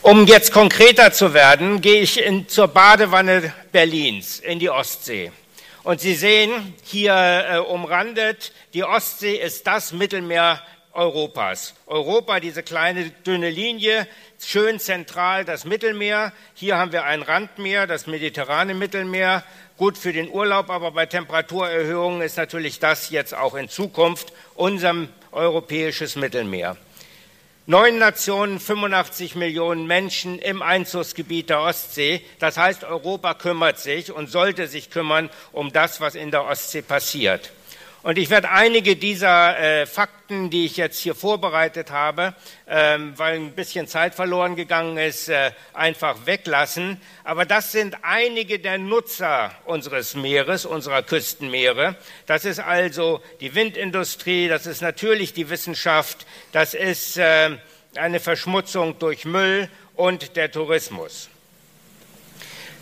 Um 0.02 0.26
jetzt 0.26 0.52
konkreter 0.52 1.12
zu 1.12 1.34
werden, 1.34 1.80
gehe 1.80 2.00
ich 2.00 2.20
in, 2.20 2.48
zur 2.48 2.68
Badewanne 2.68 3.52
Berlins 3.72 4.38
in 4.40 4.58
die 4.58 4.70
Ostsee. 4.70 5.32
Und 5.82 6.00
Sie 6.00 6.14
sehen 6.14 6.74
hier 6.82 7.14
äh, 7.14 7.58
umrandet, 7.58 8.52
die 8.74 8.82
Ostsee 8.82 9.36
ist 9.36 9.66
das 9.68 9.92
Mittelmeer 9.92 10.60
Europas. 10.92 11.74
Europa, 11.86 12.40
diese 12.40 12.62
kleine 12.62 13.10
dünne 13.10 13.50
Linie, 13.50 14.08
schön 14.44 14.78
zentral 14.78 15.44
das 15.44 15.64
Mittelmeer. 15.64 16.32
Hier 16.54 16.76
haben 16.76 16.92
wir 16.92 17.04
ein 17.04 17.22
Randmeer, 17.22 17.86
das 17.86 18.06
mediterrane 18.06 18.74
Mittelmeer. 18.74 19.44
Gut 19.76 19.98
für 19.98 20.12
den 20.12 20.28
Urlaub, 20.28 20.70
aber 20.70 20.92
bei 20.92 21.06
Temperaturerhöhungen 21.06 22.22
ist 22.22 22.36
natürlich 22.36 22.78
das 22.78 23.10
jetzt 23.10 23.34
auch 23.34 23.54
in 23.54 23.68
Zukunft 23.68 24.32
unser 24.54 24.94
europäisches 25.32 26.16
Mittelmeer. 26.16 26.76
Neun 27.68 27.98
Nationen, 27.98 28.60
85 28.60 29.34
Millionen 29.34 29.88
Menschen 29.88 30.38
im 30.38 30.62
Einzugsgebiet 30.62 31.50
der 31.50 31.62
Ostsee. 31.62 32.22
Das 32.38 32.56
heißt, 32.56 32.84
Europa 32.84 33.34
kümmert 33.34 33.80
sich 33.80 34.12
und 34.12 34.30
sollte 34.30 34.68
sich 34.68 34.88
kümmern 34.88 35.30
um 35.50 35.72
das, 35.72 36.00
was 36.00 36.14
in 36.14 36.30
der 36.30 36.44
Ostsee 36.44 36.82
passiert. 36.82 37.50
Und 38.06 38.18
ich 38.18 38.30
werde 38.30 38.52
einige 38.52 38.94
dieser 38.94 39.58
äh, 39.58 39.84
Fakten, 39.84 40.48
die 40.48 40.64
ich 40.64 40.76
jetzt 40.76 41.00
hier 41.00 41.16
vorbereitet 41.16 41.90
habe, 41.90 42.34
ähm, 42.68 43.14
weil 43.16 43.34
ein 43.34 43.50
bisschen 43.50 43.88
Zeit 43.88 44.14
verloren 44.14 44.54
gegangen 44.54 44.96
ist, 44.96 45.28
äh, 45.28 45.50
einfach 45.72 46.14
weglassen. 46.24 47.00
Aber 47.24 47.44
das 47.46 47.72
sind 47.72 47.96
einige 48.02 48.60
der 48.60 48.78
Nutzer 48.78 49.50
unseres 49.64 50.14
Meeres, 50.14 50.66
unserer 50.66 51.02
Küstenmeere. 51.02 51.96
Das 52.26 52.44
ist 52.44 52.60
also 52.60 53.22
die 53.40 53.56
Windindustrie, 53.56 54.46
das 54.46 54.66
ist 54.66 54.82
natürlich 54.82 55.32
die 55.32 55.50
Wissenschaft, 55.50 56.26
das 56.52 56.74
ist 56.74 57.16
äh, 57.16 57.58
eine 57.96 58.20
Verschmutzung 58.20 59.00
durch 59.00 59.24
Müll 59.24 59.68
und 59.96 60.36
der 60.36 60.52
Tourismus. 60.52 61.28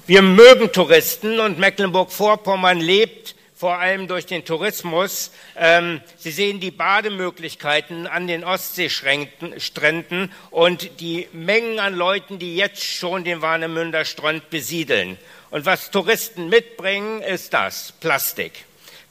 Wir 0.07 0.21
mögen 0.21 0.71
Touristen 0.71 1.41
und 1.41 1.59
Mecklenburg-Vorpommern 1.59 2.79
lebt 2.79 3.34
vor 3.55 3.79
allem 3.79 4.09
durch 4.09 4.27
den 4.27 4.45
Tourismus. 4.45 5.31
Ähm, 5.57 6.01
Sie 6.17 6.33
sehen 6.33 6.61
die 6.61 6.71
Bademöglichkeiten 6.71 8.07
an 8.07 8.27
den 8.27 8.45
Ostseestränden 8.45 10.33
und 10.51 11.01
die 11.01 11.29
Mengen 11.33 11.79
an 11.79 11.95
Leuten, 11.95 12.38
die 12.38 12.57
jetzt 12.57 12.83
schon 12.83 13.25
den 13.25 13.43
Warnemünder 13.43 14.05
Strand 14.05 14.51
besiedeln. 14.51 15.19
Und 15.51 15.67
was 15.67 15.90
Touristen 15.90 16.49
mitbringen, 16.49 17.23
ist 17.23 17.55
das 17.55 17.93
Plastik. 18.01 18.64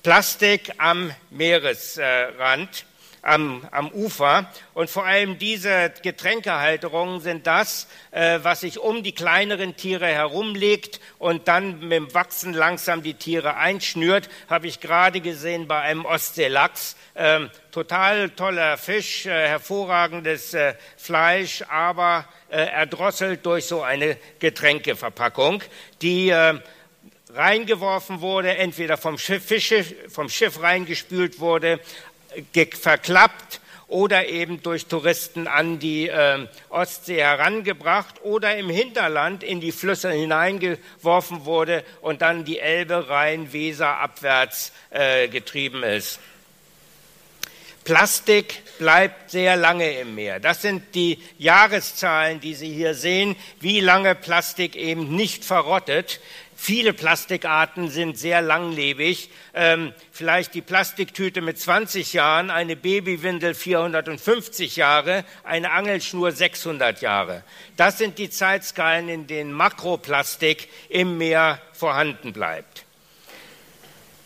Plastik 0.03 0.73
am 0.77 1.11
Meeresrand 1.29 2.85
am, 3.23 3.65
am 3.71 3.89
Ufer. 3.89 4.51
Und 4.73 4.89
vor 4.89 5.05
allem 5.05 5.39
diese 5.39 5.91
Getränkehalterungen 6.03 7.21
sind 7.21 7.47
das, 7.47 7.87
äh, 8.11 8.39
was 8.43 8.61
sich 8.61 8.79
um 8.79 9.01
die 9.01 9.13
kleineren 9.13 9.75
Tiere 9.75 10.07
herumlegt 10.07 10.99
und 11.17 11.47
dann 11.47 11.79
mit 11.79 11.93
dem 11.93 12.13
Wachsen 12.13 12.53
langsam 12.53 13.01
die 13.01 13.15
Tiere 13.15 13.55
einschnürt. 13.55 14.29
Habe 14.49 14.67
ich 14.67 14.79
gerade 14.79 15.21
gesehen 15.21 15.67
bei 15.67 15.79
einem 15.79 16.05
Ostseelachs. 16.05 16.95
Ähm, 17.15 17.49
total 17.71 18.29
toller 18.31 18.77
Fisch, 18.77 19.25
äh, 19.25 19.47
hervorragendes 19.47 20.53
äh, 20.53 20.73
Fleisch, 20.97 21.63
aber 21.69 22.25
äh, 22.49 22.57
erdrosselt 22.57 23.45
durch 23.45 23.65
so 23.65 23.81
eine 23.81 24.17
Getränkeverpackung, 24.39 25.63
die 26.01 26.29
äh, 26.29 26.59
reingeworfen 27.33 28.21
wurde, 28.21 28.57
entweder 28.57 28.97
vom 28.97 29.17
Schiff, 29.17 29.45
Fische, 29.45 29.83
vom 30.09 30.29
Schiff 30.29 30.61
reingespült 30.61 31.39
wurde, 31.39 31.79
verklappt 32.73 33.61
oder 33.87 34.27
eben 34.27 34.63
durch 34.63 34.87
Touristen 34.87 35.47
an 35.47 35.77
die 35.77 36.09
äh, 36.09 36.47
Ostsee 36.69 37.21
herangebracht 37.21 38.15
oder 38.23 38.55
im 38.57 38.69
Hinterland 38.69 39.43
in 39.43 39.61
die 39.61 39.71
Flüsse 39.71 40.11
hineingeworfen 40.11 41.45
wurde 41.45 41.83
und 42.01 42.21
dann 42.23 42.43
die 42.43 42.59
Elbe, 42.59 43.09
Rhein, 43.09 43.53
Weser 43.53 43.99
abwärts 43.99 44.71
äh, 44.89 45.27
getrieben 45.27 45.83
ist. 45.83 46.19
Plastik 47.83 48.63
bleibt 48.79 49.29
sehr 49.31 49.57
lange 49.57 49.99
im 49.99 50.15
Meer. 50.15 50.39
Das 50.39 50.61
sind 50.61 50.95
die 50.95 51.21
Jahreszahlen, 51.37 52.39
die 52.39 52.53
Sie 52.53 52.71
hier 52.71 52.93
sehen, 52.95 53.35
wie 53.59 53.81
lange 53.81 54.15
Plastik 54.15 54.75
eben 54.75 55.15
nicht 55.15 55.43
verrottet. 55.43 56.21
Viele 56.65 56.93
Plastikarten 56.93 57.89
sind 57.89 58.17
sehr 58.17 58.41
langlebig. 58.41 59.29
Ähm, 59.53 59.91
vielleicht 60.13 60.53
die 60.53 60.61
Plastiktüte 60.61 61.41
mit 61.41 61.59
20 61.59 62.13
Jahren, 62.13 62.49
eine 62.49 62.77
Babywindel 62.77 63.53
450 63.53 64.77
Jahre, 64.77 65.25
eine 65.43 65.71
Angelschnur 65.71 66.31
600 66.31 67.01
Jahre. 67.01 67.43
Das 67.75 67.97
sind 67.97 68.17
die 68.17 68.29
Zeitskalen, 68.29 69.09
in 69.09 69.27
denen 69.27 69.51
Makroplastik 69.51 70.69
im 70.87 71.17
Meer 71.17 71.59
vorhanden 71.73 72.31
bleibt. 72.31 72.85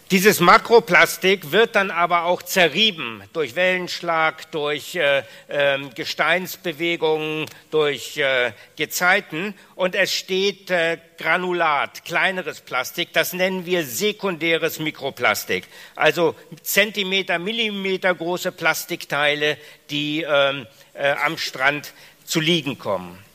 Dieses 0.09 0.39
Makroplastik 0.39 1.51
wird 1.51 1.75
dann 1.75 1.91
aber 1.91 2.23
auch 2.23 2.41
zerrieben 2.41 3.21
durch 3.33 3.55
Wellenschlag, 3.55 4.49
durch 4.51 4.95
äh, 4.95 5.23
äh, 5.49 5.79
Gesteinsbewegungen, 5.95 7.45
durch 7.71 8.15
äh, 8.15 8.53
Gezeiten. 8.77 9.53
Und 9.75 9.95
es 9.95 10.13
steht 10.13 10.71
äh, 10.71 10.97
Granulat, 11.17 12.05
kleineres 12.05 12.61
Plastik, 12.61 13.11
das 13.11 13.33
nennen 13.33 13.65
wir 13.65 13.83
sekundäres 13.83 14.79
Mikroplastik, 14.79 15.65
also 15.95 16.35
Zentimeter, 16.61 17.37
Millimeter 17.37 18.15
große 18.15 18.53
Plastikteile, 18.53 19.57
die 19.89 20.21
ähm, 20.21 20.67
äh, 20.93 21.15
am 21.25 21.37
Strand 21.37 21.91
zu 22.23 22.39
liegen 22.39 22.79
kommen. 22.79 23.26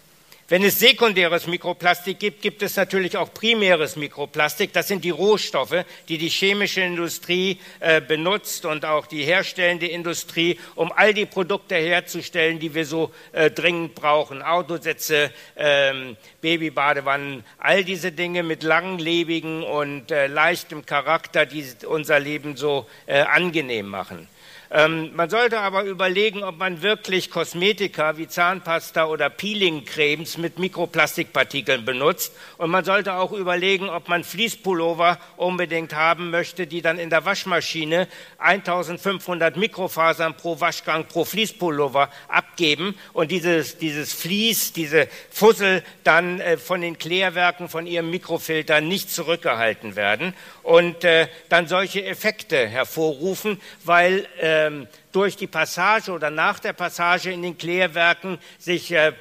Wenn 0.49 0.65
es 0.65 0.79
sekundäres 0.79 1.47
Mikroplastik 1.47 2.19
gibt, 2.19 2.43
gibt 2.43 2.63
es 2.63 2.77
natürlich 2.77 3.17
auch 3.17 3.33
primäres 3.33 3.97
Mikroplastik. 3.97 4.73
Das 4.73 4.89
sind 4.89 5.05
die 5.05 5.11
Rohstoffe, 5.11 5.85
die 6.09 6.19
die 6.19 6.29
chemische 6.29 6.83
Industrie 6.83 7.59
äh, 7.81 8.01
benutzt 8.01 8.67
und 8.67 8.85
auch 8.85 9.07
die 9.07 9.25
herstellende 9.25 9.87
Industrie, 9.87 10.59
um 10.75 10.93
all 10.93 11.15
die 11.15 11.27
Produkte 11.27 11.77
herzustellen, 11.77 12.59
die 12.59 12.75
wir 12.75 12.85
so 12.85 13.13
äh, 13.33 13.51
dringend 13.51 13.95
brauchen. 13.95 14.43
Autosätze, 14.43 15.31
ähm, 15.57 16.17
Babybadewannen, 16.41 17.45
all 17.59 17.85
diese 17.85 18.13
Dinge 18.13 18.43
mit 18.43 18.63
langlebigen 18.63 19.63
und 19.63 20.11
äh, 20.11 20.27
leichtem 20.27 20.85
Charakter, 20.85 21.47
die 21.47 21.65
unser 21.87 22.19
Leben 22.19 22.57
so 22.57 22.87
äh, 23.07 23.21
angenehm 23.21 23.87
machen. 23.87 24.29
Ähm, 24.75 25.11
man 25.15 25.29
sollte 25.29 25.61
aber 25.61 25.85
überlegen, 25.85 26.43
ob 26.43 26.57
man 26.57 26.81
wirklich 26.81 27.31
Kosmetika 27.31 28.17
wie 28.17 28.27
Zahnpasta 28.27 29.05
oder 29.05 29.29
Peelingcremes 29.29 30.39
mit 30.39 30.59
Mikroplastikpartikeln 30.59 31.85
benutzt. 31.85 32.33
Und 32.57 32.71
man 32.71 32.83
sollte 32.83 33.13
auch 33.13 33.33
überlegen, 33.33 33.91
ob 33.91 34.09
man 34.09 34.25
Fließpullover 34.25 35.19
unbedingt 35.37 35.95
haben 35.95 36.31
möchte, 36.31 36.67
die 36.67 36.81
dann 36.81 36.99
in 36.99 37.11
der 37.11 37.27
Waschmaschine 37.27 38.09
1500 38.39 39.59
Mikrofasern 39.59 40.39
pro 40.39 40.59
Waschgang 40.59 41.05
pro 41.05 41.27
Fließpullover 41.27 42.09
abgeben 42.29 42.95
und 43.13 43.31
dieses, 43.31 43.77
dieses 43.77 44.15
Fließ, 44.15 44.73
diese 44.73 45.07
Fussel 45.31 45.83
dann 46.03 46.41
äh, 46.41 46.57
von 46.57 46.81
den 46.81 46.97
Klärwerken, 46.97 47.69
von 47.69 47.87
ihrem 47.87 48.09
Mikrofilter 48.09 48.81
nicht 48.81 49.11
zurückgehalten 49.11 49.97
werden 49.97 50.33
und 50.63 51.05
äh, 51.05 51.29
dann 51.51 51.67
solche 51.67 52.07
Effekte 52.07 52.67
hervorrufen, 52.67 53.61
weil 53.85 54.27
ähm, 54.67 54.87
durch 55.13 55.37
die 55.37 55.47
Passage 55.47 56.13
oder 56.13 56.31
nach 56.31 56.59
der 56.59 56.73
Passage 56.73 57.31
in 57.31 57.43
den 57.43 57.59
Klärwerken 57.59 58.39
sich 58.59 58.93
äh, 58.93 59.13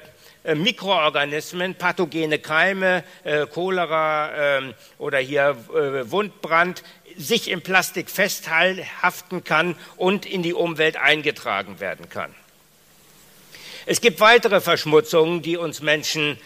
äh 0.44 0.54
Mikroorganismen, 0.54 1.74
pathogene 1.74 2.38
Keime, 2.38 3.04
äh, 3.24 3.46
Cholera 3.46 4.58
äh, 4.58 4.74
oder 4.98 5.18
hier 5.18 5.56
Wundbrand 6.10 6.82
sich 7.16 7.50
im 7.50 7.60
Plastik 7.62 8.08
festhaften 8.08 9.44
kann 9.44 9.76
und 9.96 10.24
in 10.24 10.42
die 10.42 10.54
Umwelt 10.54 10.96
eingetragen 10.96 11.78
werden 11.78 12.08
kann. 12.08 12.34
Es 13.84 14.00
gibt 14.00 14.20
weitere 14.20 14.60
Verschmutzungen, 14.60 15.42
die 15.42 15.56
uns 15.56 15.82
Menschen 15.82 16.38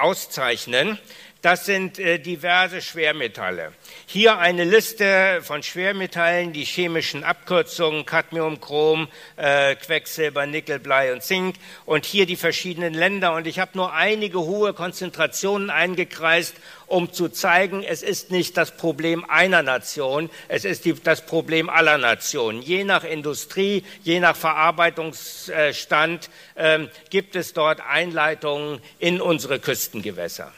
auszeichnen. 0.00 0.98
Das 1.40 1.66
sind 1.66 2.00
äh, 2.00 2.18
diverse 2.18 2.82
Schwermetalle. 2.82 3.72
Hier 4.06 4.38
eine 4.38 4.64
Liste 4.64 5.38
von 5.40 5.62
Schwermetallen, 5.62 6.52
die 6.52 6.64
chemischen 6.64 7.22
Abkürzungen 7.22 8.04
Cadmium, 8.04 8.60
Chrom, 8.60 9.06
äh, 9.36 9.76
Quecksilber, 9.76 10.46
Nickel, 10.46 10.80
Blei 10.80 11.12
und 11.12 11.22
Zink 11.22 11.54
und 11.86 12.04
hier 12.06 12.26
die 12.26 12.34
verschiedenen 12.34 12.92
Länder. 12.92 13.36
Und 13.36 13.46
ich 13.46 13.60
habe 13.60 13.70
nur 13.74 13.92
einige 13.92 14.40
hohe 14.40 14.72
Konzentrationen 14.72 15.70
eingekreist, 15.70 16.56
um 16.88 17.12
zu 17.12 17.28
zeigen, 17.28 17.84
es 17.84 18.02
ist 18.02 18.32
nicht 18.32 18.56
das 18.56 18.76
Problem 18.76 19.24
einer 19.30 19.62
Nation, 19.62 20.30
es 20.48 20.64
ist 20.64 20.86
die, 20.86 20.94
das 20.94 21.24
Problem 21.24 21.70
aller 21.70 21.98
Nationen. 21.98 22.62
Je 22.62 22.82
nach 22.82 23.04
Industrie, 23.04 23.84
je 24.02 24.18
nach 24.18 24.34
Verarbeitungsstand 24.34 26.30
äh, 26.56 26.80
gibt 27.10 27.36
es 27.36 27.52
dort 27.52 27.80
Einleitungen 27.80 28.80
in 28.98 29.20
unsere 29.20 29.60
Küstengewässer. 29.60 30.52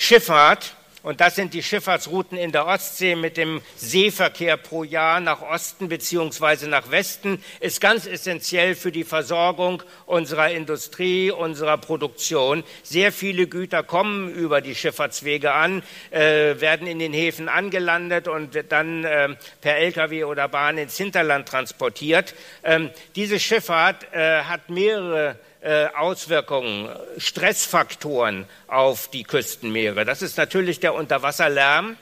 Schifffahrt, 0.00 0.76
und 1.02 1.20
das 1.20 1.34
sind 1.34 1.54
die 1.54 1.62
Schifffahrtsrouten 1.62 2.38
in 2.38 2.52
der 2.52 2.66
Ostsee 2.66 3.16
mit 3.16 3.36
dem 3.36 3.62
Seeverkehr 3.74 4.56
pro 4.56 4.84
Jahr 4.84 5.18
nach 5.18 5.42
Osten 5.42 5.88
beziehungsweise 5.88 6.68
nach 6.68 6.92
Westen, 6.92 7.42
ist 7.58 7.80
ganz 7.80 8.06
essentiell 8.06 8.76
für 8.76 8.92
die 8.92 9.02
Versorgung 9.02 9.82
unserer 10.06 10.52
Industrie, 10.52 11.32
unserer 11.32 11.78
Produktion. 11.78 12.62
Sehr 12.84 13.10
viele 13.10 13.48
Güter 13.48 13.82
kommen 13.82 14.32
über 14.32 14.60
die 14.60 14.76
Schifffahrtswege 14.76 15.52
an, 15.52 15.82
äh, 16.10 16.60
werden 16.60 16.86
in 16.86 17.00
den 17.00 17.12
Häfen 17.12 17.48
angelandet 17.48 18.28
und 18.28 18.56
dann 18.68 19.02
äh, 19.02 19.34
per 19.60 19.78
Lkw 19.78 20.24
oder 20.24 20.46
Bahn 20.46 20.78
ins 20.78 20.96
Hinterland 20.96 21.48
transportiert. 21.48 22.36
Ähm, 22.62 22.90
diese 23.16 23.40
Schifffahrt 23.40 24.06
äh, 24.12 24.42
hat 24.42 24.70
mehrere 24.70 25.36
Auswirkungen, 25.96 26.88
Stressfaktoren 27.16 28.46
auf 28.68 29.08
die 29.08 29.24
Küstenmeere. 29.24 30.04
Das 30.04 30.22
ist 30.22 30.36
natürlich 30.36 30.78
der 30.80 30.94
Unterwasserlärm 30.94 31.96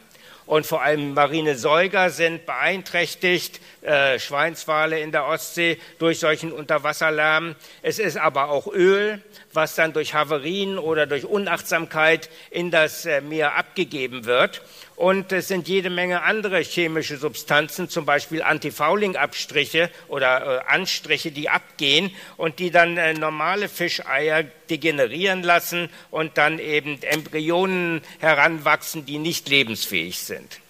und 0.47 0.65
vor 0.65 0.83
allem 0.83 1.15
marine 1.15 1.57
Säuger 1.57 2.11
sind 2.11 2.47
beeinträchtigt, 2.47 3.61
äh, 3.83 4.21
Schweinswale 4.21 5.01
in 5.01 5.11
der 5.11 5.27
Ostsee 5.27 5.79
durch 5.99 6.21
solchen 6.21 6.53
Unterwasserlärm. 6.53 7.57
Es 7.83 7.99
ist 7.99 8.17
aber 8.17 8.49
auch 8.49 8.69
Öl, 8.69 9.21
was 9.53 9.75
dann 9.75 9.93
durch 9.93 10.15
Haverien 10.15 10.79
oder 10.79 11.07
durch 11.07 11.25
Unachtsamkeit 11.25 12.31
in 12.51 12.71
das 12.71 13.07
äh, 13.07 13.21
Meer 13.21 13.57
abgegeben 13.57 14.25
wird. 14.25 14.63
Und 14.97 15.31
es 15.31 15.49
sind 15.49 15.69
jede 15.69 15.91
Menge 15.91 16.23
andere 16.23 16.61
chemische 16.63 17.19
Substanzen, 17.19 17.91
zum 17.91 18.07
Beispiel 18.07 18.43
Antifouling-Abstriche 18.43 19.91
oder 20.09 20.63
äh, 20.67 20.73
Anstriche, 20.73 21.31
die 21.31 21.51
abgehen 21.51 22.11
und 22.39 22.59
die 22.59 22.71
dann 22.71 22.97
äh, 22.97 23.13
normale 23.13 23.69
Fischeier 23.69 24.45
degenerieren 24.71 25.43
lassen 25.43 25.91
und 26.11 26.39
dann 26.39 26.59
eben 26.59 27.03
Embryonen 27.03 28.01
heranwachsen, 28.21 29.05
die 29.05 29.19
nicht 29.19 29.51
lebensfähig 29.51 30.19
sind. 30.19 30.61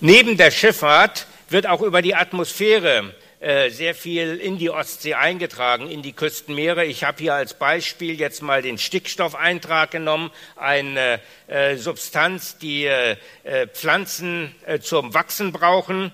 Neben 0.00 0.36
der 0.36 0.50
Schifffahrt 0.50 1.28
wird 1.48 1.68
auch 1.68 1.82
über 1.82 2.02
die 2.02 2.16
Atmosphäre 2.16 3.14
sehr 3.40 3.94
viel 3.94 4.36
in 4.36 4.58
die 4.58 4.68
Ostsee 4.68 5.14
eingetragen, 5.14 5.88
in 5.88 6.02
die 6.02 6.12
Küstenmeere. 6.12 6.84
Ich 6.84 7.04
habe 7.04 7.18
hier 7.18 7.34
als 7.34 7.54
Beispiel 7.54 8.18
jetzt 8.18 8.42
mal 8.42 8.62
den 8.62 8.78
Stickstoffeintrag 8.78 9.92
genommen, 9.92 10.32
eine 10.56 11.20
äh, 11.46 11.76
Substanz, 11.76 12.58
die 12.58 12.86
äh, 12.86 13.16
äh 13.44 13.68
Pflanzen 13.68 14.54
äh, 14.66 14.80
zum 14.80 15.14
Wachsen 15.14 15.52
brauchen. 15.52 16.10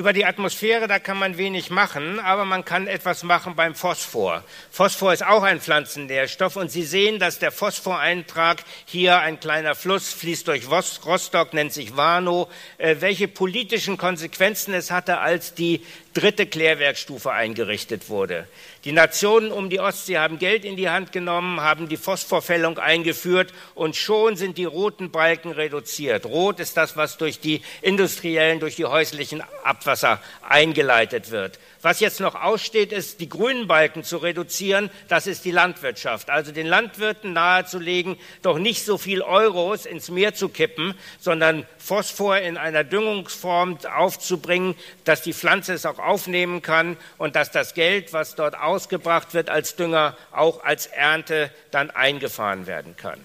Über 0.00 0.14
die 0.14 0.24
Atmosphäre, 0.24 0.88
da 0.88 0.98
kann 0.98 1.18
man 1.18 1.36
wenig 1.36 1.68
machen, 1.68 2.20
aber 2.20 2.46
man 2.46 2.64
kann 2.64 2.86
etwas 2.86 3.22
machen 3.22 3.54
beim 3.54 3.74
Phosphor. 3.74 4.42
Phosphor 4.70 5.12
ist 5.12 5.22
auch 5.22 5.42
ein 5.42 5.60
Pflanzennährstoff 5.60 6.56
und 6.56 6.70
Sie 6.70 6.84
sehen, 6.84 7.18
dass 7.18 7.38
der 7.38 7.52
Phosphoreintrag 7.52 8.64
hier 8.86 9.18
ein 9.18 9.40
kleiner 9.40 9.74
Fluss 9.74 10.10
fließt 10.14 10.48
durch 10.48 10.70
Rostock, 10.70 11.52
nennt 11.52 11.74
sich 11.74 11.98
Warnow, 11.98 12.48
äh, 12.78 12.96
welche 13.00 13.28
politischen 13.28 13.98
Konsequenzen 13.98 14.72
es 14.72 14.90
hatte, 14.90 15.18
als 15.18 15.52
die 15.52 15.82
dritte 16.14 16.46
Klärwerkstufe 16.46 17.32
eingerichtet 17.32 18.08
wurde. 18.08 18.48
Die 18.84 18.92
Nationen 18.92 19.52
um 19.52 19.68
die 19.68 19.78
Ostsee 19.78 20.16
haben 20.16 20.38
Geld 20.38 20.64
in 20.64 20.74
die 20.74 20.88
Hand 20.88 21.12
genommen, 21.12 21.60
haben 21.60 21.90
die 21.90 21.98
Phosphorfällung 21.98 22.78
eingeführt 22.78 23.52
und 23.74 23.94
schon 23.94 24.36
sind 24.36 24.56
die 24.56 24.64
roten 24.64 25.10
Balken 25.10 25.52
reduziert. 25.52 26.24
Rot 26.24 26.60
ist 26.60 26.78
das, 26.78 26.96
was 26.96 27.18
durch 27.18 27.40
die 27.40 27.60
industriellen, 27.82 28.58
durch 28.58 28.76
die 28.76 28.86
häuslichen 28.86 29.42
Abwasser 29.64 30.22
eingeleitet 30.40 31.30
wird. 31.30 31.58
Was 31.82 32.00
jetzt 32.00 32.20
noch 32.20 32.34
aussteht, 32.34 32.92
ist, 32.92 33.20
die 33.20 33.28
grünen 33.28 33.66
Balken 33.66 34.04
zu 34.04 34.18
reduzieren. 34.18 34.90
Das 35.08 35.26
ist 35.26 35.46
die 35.46 35.50
Landwirtschaft. 35.50 36.28
Also 36.28 36.52
den 36.52 36.66
Landwirten 36.66 37.32
nahezulegen, 37.32 38.16
doch 38.42 38.58
nicht 38.58 38.84
so 38.84 38.98
viel 38.98 39.22
Euros 39.22 39.86
ins 39.86 40.10
Meer 40.10 40.34
zu 40.34 40.50
kippen, 40.50 40.94
sondern 41.20 41.66
Phosphor 41.78 42.36
in 42.36 42.58
einer 42.58 42.84
Düngungsform 42.84 43.78
aufzubringen, 43.96 44.74
dass 45.04 45.22
die 45.22 45.32
Pflanze 45.32 45.72
es 45.72 45.86
auch 45.86 45.98
aufnehmen 45.98 46.60
kann 46.60 46.98
und 47.16 47.34
dass 47.34 47.50
das 47.50 47.72
Geld, 47.72 48.12
was 48.12 48.34
dort 48.34 48.58
ausgebracht 48.70 49.34
wird 49.34 49.50
als 49.50 49.74
Dünger, 49.74 50.16
auch 50.30 50.62
als 50.62 50.86
Ernte 50.86 51.50
dann 51.72 51.90
eingefahren 51.90 52.66
werden 52.66 52.96
kann. 52.96 53.24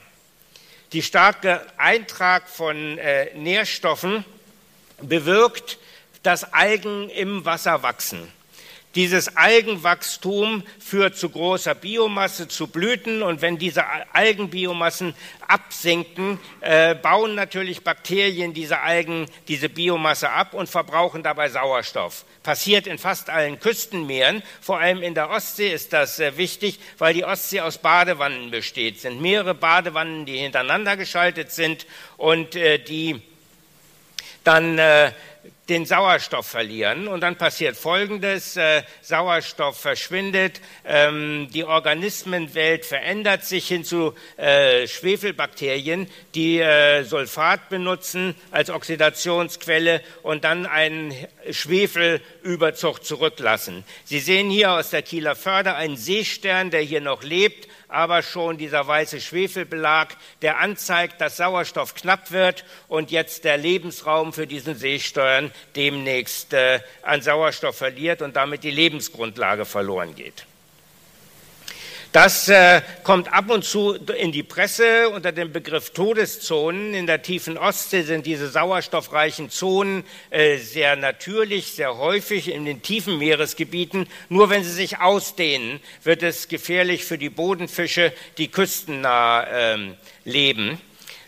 Die 0.91 1.03
starke 1.03 1.61
Eintrag 1.77 2.49
von 2.49 2.97
äh, 2.97 3.33
Nährstoffen 3.35 4.25
bewirkt, 5.01 5.77
dass 6.23 6.53
Algen 6.53 7.09
im 7.09 7.45
Wasser 7.45 7.83
wachsen. 7.83 8.31
Dieses 8.95 9.35
Algenwachstum 9.35 10.63
führt 10.79 11.17
zu 11.17 11.29
großer 11.29 11.75
Biomasse, 11.75 12.47
zu 12.47 12.67
Blüten 12.67 13.21
und 13.23 13.41
wenn 13.41 13.57
diese 13.57 13.83
Algenbiomassen 14.13 15.13
absinken, 15.47 16.39
äh, 16.61 16.95
bauen 16.95 17.35
natürlich 17.35 17.83
Bakterien 17.83 18.53
diese 18.53 18.79
Algen, 18.79 19.27
diese 19.49 19.67
Biomasse 19.67 20.29
ab 20.29 20.53
und 20.53 20.69
verbrauchen 20.69 21.23
dabei 21.23 21.49
Sauerstoff. 21.49 22.23
Passiert 22.41 22.87
in 22.87 22.97
fast 22.97 23.29
allen 23.29 23.59
Küstenmeeren, 23.59 24.41
vor 24.61 24.79
allem 24.79 25.03
in 25.03 25.13
der 25.13 25.29
Ostsee 25.29 25.73
ist 25.73 25.91
das 25.91 26.19
äh, 26.19 26.37
wichtig, 26.37 26.79
weil 26.97 27.13
die 27.13 27.25
Ostsee 27.25 27.59
aus 27.59 27.77
Badewannen 27.77 28.49
besteht. 28.49 28.95
Es 28.95 29.01
sind 29.01 29.21
mehrere 29.21 29.55
Badewannen, 29.55 30.25
die 30.25 30.37
hintereinander 30.37 30.95
geschaltet 30.95 31.51
sind 31.51 31.85
und 32.15 32.55
äh, 32.55 32.79
die 32.79 33.21
dann 34.45 34.77
äh, 34.77 35.11
den 35.69 35.85
Sauerstoff 35.85 36.45
verlieren. 36.45 37.07
Und 37.07 37.21
dann 37.21 37.37
passiert 37.37 37.75
Folgendes, 37.75 38.55
äh, 38.57 38.83
Sauerstoff 39.01 39.79
verschwindet, 39.79 40.61
ähm, 40.85 41.47
die 41.53 41.63
Organismenwelt 41.63 42.85
verändert 42.85 43.43
sich 43.45 43.67
hin 43.67 43.83
zu 43.83 44.13
äh, 44.37 44.87
Schwefelbakterien, 44.87 46.07
die 46.35 46.59
äh, 46.59 47.03
Sulfat 47.03 47.69
benutzen 47.69 48.35
als 48.51 48.69
Oxidationsquelle 48.69 50.01
und 50.23 50.43
dann 50.43 50.65
einen 50.65 51.13
Schwefelüberzug 51.49 53.03
zurücklassen. 53.03 53.83
Sie 54.03 54.19
sehen 54.19 54.49
hier 54.49 54.73
aus 54.73 54.91
der 54.91 55.01
Kieler 55.01 55.35
Förde 55.35 55.75
einen 55.75 55.97
Seestern, 55.97 56.69
der 56.69 56.81
hier 56.81 57.01
noch 57.01 57.23
lebt, 57.23 57.67
aber 57.95 58.21
schon 58.21 58.57
dieser 58.57 58.85
weiße 58.85 59.21
Schwefelbelag, 59.21 60.09
der 60.41 60.59
anzeigt, 60.59 61.21
dass 61.21 61.37
Sauerstoff 61.37 61.95
knapp 61.95 62.31
wird 62.31 62.65
und 62.87 63.09
jetzt 63.09 63.45
der 63.45 63.57
Lebensraum 63.57 64.33
für 64.33 64.47
diesen 64.47 64.75
Seesteuern 64.75 65.51
demnächst 65.75 66.53
äh, 66.53 66.81
an 67.03 67.21
Sauerstoff 67.21 67.77
verliert 67.77 68.21
und 68.21 68.35
damit 68.35 68.63
die 68.63 68.71
Lebensgrundlage 68.71 69.65
verloren 69.65 70.13
geht. 70.13 70.45
Das 72.15 72.47
äh, 72.47 72.81
kommt 73.03 73.33
ab 73.33 73.49
und 73.49 73.65
zu 73.65 73.95
in 73.95 74.31
die 74.31 74.41
Presse 74.41 75.09
unter 75.09 75.33
dem 75.33 75.51
Begriff 75.51 75.89
Todeszonen. 75.89 76.93
In 76.93 77.07
der 77.07 77.21
tiefen 77.21 77.57
Ostsee 77.57 78.03
sind 78.03 78.25
diese 78.25 78.47
sauerstoffreichen 78.47 79.49
Zonen 79.49 80.05
äh, 80.29 80.55
sehr 80.55 80.95
natürlich, 80.95 81.73
sehr 81.73 81.97
häufig 81.97 82.47
in 82.47 82.63
den 82.63 82.81
tiefen 82.81 83.17
Meeresgebieten. 83.17 84.07
Nur 84.29 84.49
wenn 84.49 84.63
sie 84.63 84.71
sich 84.71 84.99
ausdehnen, 84.99 85.81
wird 86.05 86.23
es 86.23 86.47
gefährlich 86.47 87.03
für 87.03 87.17
die 87.17 87.29
Bodenfische, 87.29 88.13
die 88.37 88.47
küstennah 88.47 89.47
ähm, 89.51 89.95
leben. 90.23 90.79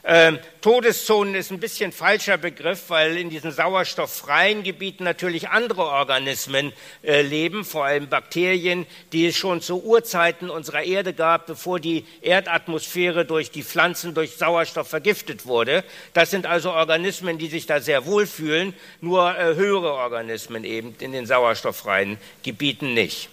Ähm, 0.09 0.39
Todeszonen 0.61 1.35
ist 1.35 1.51
ein 1.51 1.59
bisschen 1.59 1.91
falscher 1.91 2.37
Begriff, 2.37 2.85
weil 2.87 3.17
in 3.17 3.29
diesen 3.29 3.51
sauerstofffreien 3.51 4.63
Gebieten 4.63 5.03
natürlich 5.03 5.49
andere 5.49 5.81
Organismen 5.81 6.71
äh, 7.03 7.21
leben, 7.23 7.65
vor 7.65 7.83
allem 7.83 8.07
Bakterien, 8.07 8.85
die 9.11 9.27
es 9.27 9.35
schon 9.35 9.59
zu 9.59 9.83
Urzeiten 9.83 10.49
unserer 10.49 10.83
Erde 10.83 11.11
gab, 11.11 11.45
bevor 11.45 11.81
die 11.81 12.05
Erdatmosphäre 12.21 13.25
durch 13.25 13.51
die 13.51 13.63
Pflanzen 13.63 14.13
durch 14.13 14.37
Sauerstoff 14.37 14.87
vergiftet 14.87 15.45
wurde. 15.45 15.83
Das 16.13 16.31
sind 16.31 16.45
also 16.45 16.71
Organismen, 16.71 17.37
die 17.37 17.47
sich 17.47 17.65
da 17.65 17.81
sehr 17.81 18.05
wohlfühlen, 18.05 18.73
nur 19.01 19.37
äh, 19.37 19.55
höhere 19.55 19.91
Organismen 19.91 20.63
eben 20.63 20.95
in 20.99 21.11
den 21.11 21.25
sauerstofffreien 21.25 22.17
Gebieten 22.43 22.93
nicht. 22.93 23.27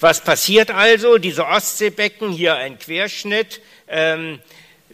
Was 0.00 0.24
passiert 0.24 0.70
also? 0.70 1.18
Diese 1.18 1.44
Ostseebecken, 1.44 2.30
hier 2.30 2.54
ein 2.54 2.78
Querschnitt. 2.78 3.60
Ähm, 3.86 4.40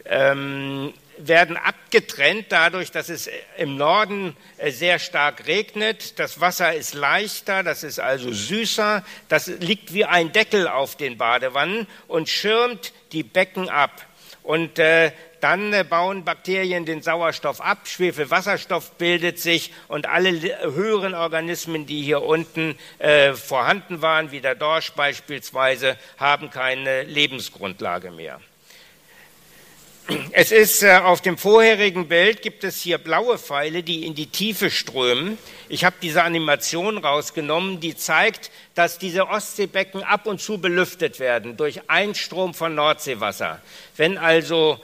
ähm, 0.09 0.93
werden 1.17 1.57
abgetrennt 1.57 2.47
dadurch, 2.49 2.91
dass 2.91 3.09
es 3.09 3.29
im 3.57 3.75
Norden 3.77 4.35
äh, 4.57 4.71
sehr 4.71 4.99
stark 4.99 5.47
regnet. 5.47 6.19
Das 6.19 6.39
Wasser 6.39 6.73
ist 6.73 6.93
leichter, 6.93 7.63
das 7.63 7.83
ist 7.83 7.99
also 7.99 8.31
süßer. 8.31 9.03
Das 9.29 9.47
liegt 9.47 9.93
wie 9.93 10.05
ein 10.05 10.31
Deckel 10.31 10.67
auf 10.67 10.95
den 10.95 11.17
Badewannen 11.17 11.87
und 12.07 12.29
schirmt 12.29 12.93
die 13.11 13.23
Becken 13.23 13.69
ab. 13.69 14.05
Und 14.43 14.79
äh, 14.79 15.11
dann 15.41 15.73
äh, 15.73 15.83
bauen 15.83 16.23
Bakterien 16.23 16.85
den 16.85 17.01
Sauerstoff 17.01 17.61
ab, 17.61 17.79
Schwefelwasserstoff 17.87 18.91
bildet 18.93 19.39
sich 19.39 19.73
und 19.87 20.07
alle 20.07 20.31
höheren 20.73 21.13
Organismen, 21.13 21.85
die 21.85 22.01
hier 22.01 22.21
unten 22.21 22.77
äh, 22.99 23.33
vorhanden 23.33 24.01
waren, 24.01 24.31
wie 24.31 24.39
der 24.39 24.55
Dorsch 24.55 24.91
beispielsweise, 24.93 25.97
haben 26.17 26.49
keine 26.49 27.03
Lebensgrundlage 27.03 28.11
mehr. 28.11 28.39
Es 30.31 30.51
ist 30.51 30.83
äh, 30.83 31.01
auf 31.03 31.21
dem 31.21 31.37
vorherigen 31.37 32.07
Bild 32.07 32.41
gibt 32.41 32.63
es 32.63 32.81
hier 32.81 32.97
blaue 32.97 33.37
Pfeile, 33.37 33.83
die 33.83 34.05
in 34.05 34.15
die 34.15 34.27
Tiefe 34.27 34.69
strömen. 34.69 35.37
Ich 35.67 35.83
habe 35.83 35.97
diese 36.01 36.23
Animation 36.23 36.97
rausgenommen, 36.97 37.81
die 37.81 37.95
zeigt, 37.95 38.49
dass 38.73 38.99
diese 38.99 39.27
Ostseebecken 39.27 40.03
ab 40.03 40.25
und 40.25 40.39
zu 40.39 40.59
belüftet 40.59 41.19
werden 41.19 41.57
durch 41.57 41.89
Einstrom 41.89 42.53
von 42.53 42.73
Nordseewasser. 42.75 43.61
Wenn 43.97 44.17
also 44.17 44.79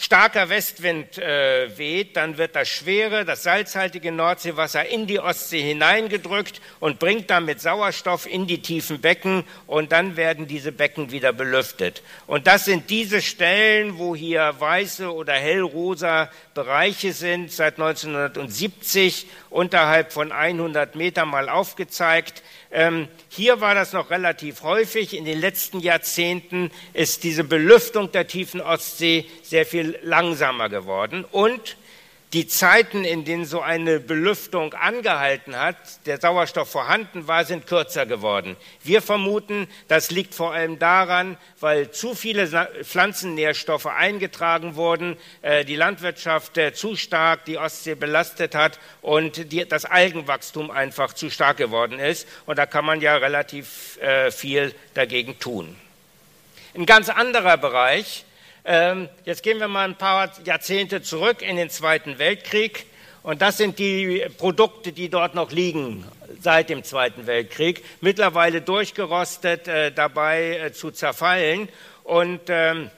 starker 0.00 0.48
Westwind 0.48 1.18
äh, 1.18 1.76
weht, 1.76 2.16
dann 2.16 2.38
wird 2.38 2.56
das 2.56 2.70
schwere, 2.70 3.26
das 3.26 3.42
salzhaltige 3.42 4.10
Nordseewasser 4.10 4.88
in 4.88 5.06
die 5.06 5.20
Ostsee 5.20 5.60
hineingedrückt 5.60 6.62
und 6.80 6.98
bringt 6.98 7.28
damit 7.28 7.60
Sauerstoff 7.60 8.26
in 8.26 8.46
die 8.46 8.62
tiefen 8.62 9.02
Becken 9.02 9.44
und 9.66 9.92
dann 9.92 10.16
werden 10.16 10.46
diese 10.46 10.72
Becken 10.72 11.10
wieder 11.12 11.34
belüftet. 11.34 12.02
Und 12.26 12.46
das 12.46 12.64
sind 12.64 12.88
diese 12.88 13.20
Stellen, 13.20 13.98
wo 13.98 14.16
hier 14.16 14.54
weiße 14.58 15.12
oder 15.12 15.34
hellrosa 15.34 16.30
Bereiche 16.54 17.12
sind, 17.12 17.52
seit 17.52 17.78
1970 17.78 19.26
unterhalb 19.50 20.14
von 20.14 20.32
100 20.32 20.94
Meter 20.94 21.26
mal 21.26 21.50
aufgezeigt. 21.50 22.42
Ähm, 22.72 23.08
hier 23.28 23.60
war 23.60 23.74
das 23.74 23.92
noch 23.92 24.10
relativ 24.10 24.62
häufig. 24.62 25.16
In 25.16 25.24
den 25.24 25.40
letzten 25.40 25.80
Jahrzehnten 25.80 26.70
ist 26.92 27.24
diese 27.24 27.42
Belüftung 27.42 28.12
der 28.12 28.26
tiefen 28.26 28.60
Ostsee 28.60 29.26
sehr 29.42 29.66
viel 29.66 29.98
langsamer 30.02 30.68
geworden. 30.68 31.24
Und 31.30 31.76
die 32.32 32.46
Zeiten, 32.46 33.04
in 33.04 33.24
denen 33.24 33.44
so 33.44 33.60
eine 33.60 33.98
Belüftung 33.98 34.72
angehalten 34.74 35.56
hat, 35.56 35.76
der 36.06 36.20
Sauerstoff 36.20 36.70
vorhanden 36.70 37.26
war, 37.26 37.44
sind 37.44 37.66
kürzer 37.66 38.06
geworden. 38.06 38.56
Wir 38.84 39.02
vermuten, 39.02 39.66
das 39.88 40.12
liegt 40.12 40.34
vor 40.34 40.52
allem 40.52 40.78
daran, 40.78 41.36
weil 41.58 41.90
zu 41.90 42.14
viele 42.14 42.46
Pflanzennährstoffe 42.84 43.86
eingetragen 43.86 44.76
wurden, 44.76 45.16
äh, 45.42 45.64
die 45.64 45.74
Landwirtschaft 45.74 46.56
äh, 46.56 46.72
zu 46.72 46.94
stark 46.94 47.46
die 47.46 47.58
Ostsee 47.58 47.96
belastet 47.96 48.54
hat 48.54 48.78
und 49.02 49.52
das 49.72 49.84
Algenwachstum 49.84 50.70
einfach 50.70 51.14
zu 51.14 51.30
stark 51.30 51.56
geworden 51.56 51.98
ist. 51.98 52.28
Und 52.46 52.58
da 52.58 52.66
kann 52.66 52.84
man 52.84 53.00
ja 53.00 53.16
relativ 53.16 53.98
äh, 54.00 54.30
viel 54.30 54.72
dagegen 54.94 55.40
tun. 55.40 55.76
Ein 56.74 56.86
ganz 56.86 57.08
anderer 57.08 57.56
Bereich, 57.56 58.24
jetzt 59.24 59.42
gehen 59.42 59.58
wir 59.58 59.68
mal 59.68 59.88
ein 59.88 59.96
paar 59.96 60.30
Jahrzehnte 60.44 61.02
zurück 61.02 61.42
in 61.42 61.56
den 61.56 61.70
Zweiten 61.70 62.18
Weltkrieg. 62.18 62.86
Und 63.22 63.42
das 63.42 63.58
sind 63.58 63.78
die 63.78 64.26
Produkte, 64.38 64.92
die 64.92 65.10
dort 65.10 65.34
noch 65.34 65.50
liegen 65.52 66.04
seit 66.40 66.70
dem 66.70 66.84
Zweiten 66.84 67.26
Weltkrieg, 67.26 67.84
mittlerweile 68.00 68.62
durchgerostet, 68.62 69.68
äh, 69.68 69.92
dabei 69.92 70.56
äh, 70.56 70.72
zu 70.72 70.90
zerfallen. 70.90 71.68
Und 72.04 72.40
ähm, 72.48 72.90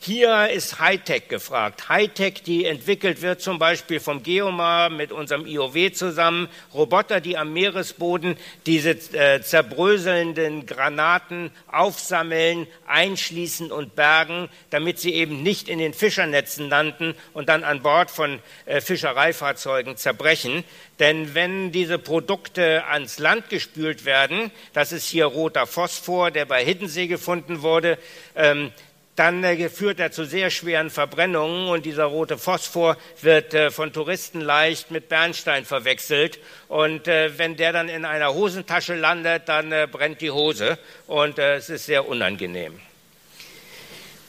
hier 0.00 0.48
ist 0.50 0.78
Hightech 0.78 1.28
gefragt. 1.28 1.88
Hightech, 1.88 2.42
die 2.44 2.64
entwickelt 2.64 3.20
wird 3.20 3.40
zum 3.40 3.58
Beispiel 3.58 4.00
vom 4.00 4.22
Geomar 4.22 4.90
mit 4.90 5.12
unserem 5.12 5.46
IOW 5.46 5.92
zusammen. 5.92 6.48
Roboter, 6.72 7.20
die 7.20 7.36
am 7.36 7.52
Meeresboden 7.52 8.36
diese 8.66 8.90
äh, 8.90 9.40
zerbröselnden 9.42 10.66
Granaten 10.66 11.50
aufsammeln, 11.66 12.66
einschließen 12.86 13.72
und 13.72 13.96
bergen, 13.96 14.48
damit 14.70 14.98
sie 14.98 15.14
eben 15.14 15.42
nicht 15.42 15.68
in 15.68 15.78
den 15.78 15.94
Fischernetzen 15.94 16.68
landen 16.68 17.14
und 17.32 17.48
dann 17.48 17.64
an 17.64 17.82
Bord 17.82 18.10
von 18.10 18.38
äh, 18.66 18.80
Fischereifahrzeugen 18.80 19.96
zerbrechen. 19.96 20.64
Denn 20.98 21.34
wenn 21.34 21.70
diese 21.70 21.98
Produkte 21.98 22.84
ans 22.86 23.18
Land 23.18 23.50
gespült 23.50 24.04
werden, 24.04 24.50
das 24.72 24.92
ist 24.92 25.08
hier 25.08 25.26
roter 25.26 25.66
Phosphor, 25.66 26.30
der 26.30 26.44
bei 26.44 26.64
Hiddensee 26.64 27.06
gefunden 27.06 27.62
wurde, 27.62 27.98
ähm, 28.34 28.72
dann 29.18 29.42
äh, 29.42 29.68
führt 29.68 30.00
er 30.00 30.12
zu 30.12 30.24
sehr 30.24 30.50
schweren 30.50 30.90
Verbrennungen 30.90 31.68
und 31.68 31.84
dieser 31.84 32.04
rote 32.04 32.38
Phosphor 32.38 32.96
wird 33.20 33.54
äh, 33.54 33.70
von 33.70 33.92
Touristen 33.92 34.40
leicht 34.40 34.90
mit 34.90 35.08
Bernstein 35.08 35.64
verwechselt. 35.64 36.38
Und 36.68 37.08
äh, 37.08 37.36
wenn 37.38 37.56
der 37.56 37.72
dann 37.72 37.88
in 37.88 38.04
einer 38.04 38.34
Hosentasche 38.34 38.94
landet, 38.94 39.48
dann 39.48 39.70
brennt 39.90 40.20
die 40.20 40.30
Hose 40.30 40.78
und 41.06 41.38
es 41.38 41.68
ist 41.68 41.86
sehr 41.86 42.08
unangenehm. 42.08 42.80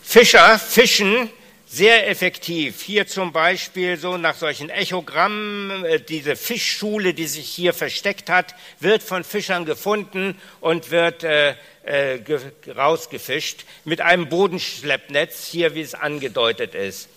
Fischer 0.02 0.58
fischen 0.58 1.30
sehr 1.72 2.10
effektiv. 2.10 2.82
Hier 2.82 3.06
zum 3.06 3.32
Beispiel 3.32 3.96
so 3.98 4.18
nach 4.18 4.36
solchen 4.36 4.72
Echogrammen, 4.72 5.86
diese 6.10 6.36
Fischschule, 6.36 7.14
die 7.14 7.28
sich 7.28 7.48
hier 7.48 7.74
versteckt 7.74 8.30
hat, 8.30 8.56
wird 8.80 9.04
von 9.04 9.24
Fischern 9.24 9.66
gefunden 9.66 10.36
und 10.62 10.90
wird 10.90 11.24
äh, 11.24 11.54
äh, 11.84 12.20
rausgefischt 12.76 13.66
mit 13.86 14.02
einem 14.02 14.30
Bodenschleppnetz, 14.30 15.46
hier 15.46 15.76
wie 15.76 15.82
es 15.82 15.94
angedeutet 15.94 16.74
ist. 16.74 17.08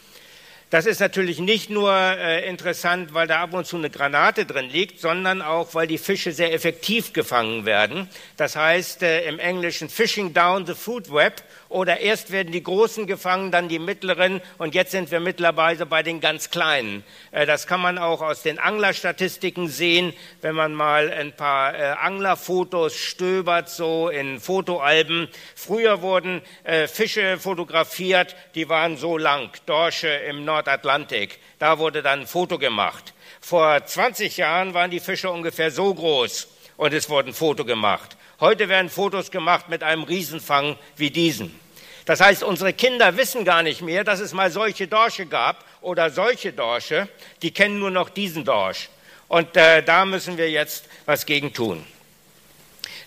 Das 0.72 0.86
ist 0.86 1.00
natürlich 1.00 1.38
nicht 1.38 1.68
nur 1.68 1.92
äh, 1.92 2.48
interessant, 2.48 3.12
weil 3.12 3.26
da 3.26 3.42
ab 3.42 3.52
und 3.52 3.66
zu 3.66 3.76
eine 3.76 3.90
Granate 3.90 4.46
drin 4.46 4.70
liegt, 4.70 5.00
sondern 5.00 5.42
auch, 5.42 5.74
weil 5.74 5.86
die 5.86 5.98
Fische 5.98 6.32
sehr 6.32 6.54
effektiv 6.54 7.12
gefangen 7.12 7.66
werden. 7.66 8.08
Das 8.38 8.56
heißt 8.56 9.02
äh, 9.02 9.28
im 9.28 9.38
Englischen 9.38 9.90
Fishing 9.90 10.32
down 10.32 10.64
the 10.64 10.72
food 10.72 11.12
web 11.12 11.42
oder 11.72 12.00
erst 12.00 12.30
werden 12.30 12.52
die 12.52 12.62
Großen 12.62 13.06
gefangen, 13.06 13.50
dann 13.50 13.68
die 13.68 13.78
Mittleren 13.78 14.40
und 14.58 14.74
jetzt 14.74 14.92
sind 14.92 15.10
wir 15.10 15.20
mittlerweile 15.20 15.86
bei 15.86 16.02
den 16.02 16.20
ganz 16.20 16.50
Kleinen. 16.50 17.04
Äh, 17.30 17.46
das 17.46 17.66
kann 17.66 17.80
man 17.80 17.98
auch 17.98 18.20
aus 18.20 18.42
den 18.42 18.58
Anglerstatistiken 18.58 19.68
sehen, 19.68 20.12
wenn 20.40 20.54
man 20.54 20.74
mal 20.74 21.10
ein 21.10 21.32
paar 21.32 21.74
äh, 21.74 21.82
Anglerfotos 21.98 22.96
stöbert, 22.96 23.68
so 23.68 24.08
in 24.08 24.40
Fotoalben. 24.40 25.28
Früher 25.54 26.02
wurden 26.02 26.42
äh, 26.64 26.86
Fische 26.86 27.38
fotografiert, 27.38 28.36
die 28.54 28.68
waren 28.68 28.96
so 28.96 29.18
lang, 29.18 29.50
Dorsche 29.66 30.08
im 30.08 30.44
Nordatlantik. 30.44 31.38
Da 31.58 31.78
wurde 31.78 32.02
dann 32.02 32.20
ein 32.20 32.26
Foto 32.26 32.58
gemacht. 32.58 33.14
Vor 33.40 33.84
20 33.84 34.36
Jahren 34.36 34.74
waren 34.74 34.90
die 34.90 35.00
Fische 35.00 35.30
ungefähr 35.30 35.70
so 35.70 35.92
groß 35.92 36.48
und 36.76 36.92
es 36.92 37.08
wurde 37.08 37.30
ein 37.30 37.34
Foto 37.34 37.64
gemacht. 37.64 38.16
Heute 38.40 38.68
werden 38.68 38.90
Fotos 38.90 39.30
gemacht 39.30 39.68
mit 39.68 39.82
einem 39.82 40.02
Riesenfang 40.02 40.76
wie 40.96 41.10
diesen. 41.10 41.61
Das 42.04 42.20
heißt, 42.20 42.42
unsere 42.42 42.72
Kinder 42.72 43.16
wissen 43.16 43.44
gar 43.44 43.62
nicht 43.62 43.80
mehr, 43.80 44.04
dass 44.04 44.20
es 44.20 44.32
mal 44.32 44.50
solche 44.50 44.88
Dorsche 44.88 45.26
gab 45.26 45.64
oder 45.80 46.10
solche 46.10 46.52
Dorsche. 46.52 47.08
Die 47.42 47.52
kennen 47.52 47.78
nur 47.78 47.90
noch 47.90 48.08
diesen 48.08 48.44
Dorsch. 48.44 48.88
Und 49.28 49.56
äh, 49.56 49.82
da 49.82 50.04
müssen 50.04 50.36
wir 50.36 50.50
jetzt 50.50 50.86
was 51.06 51.24
gegen 51.24 51.52
tun. 51.52 51.86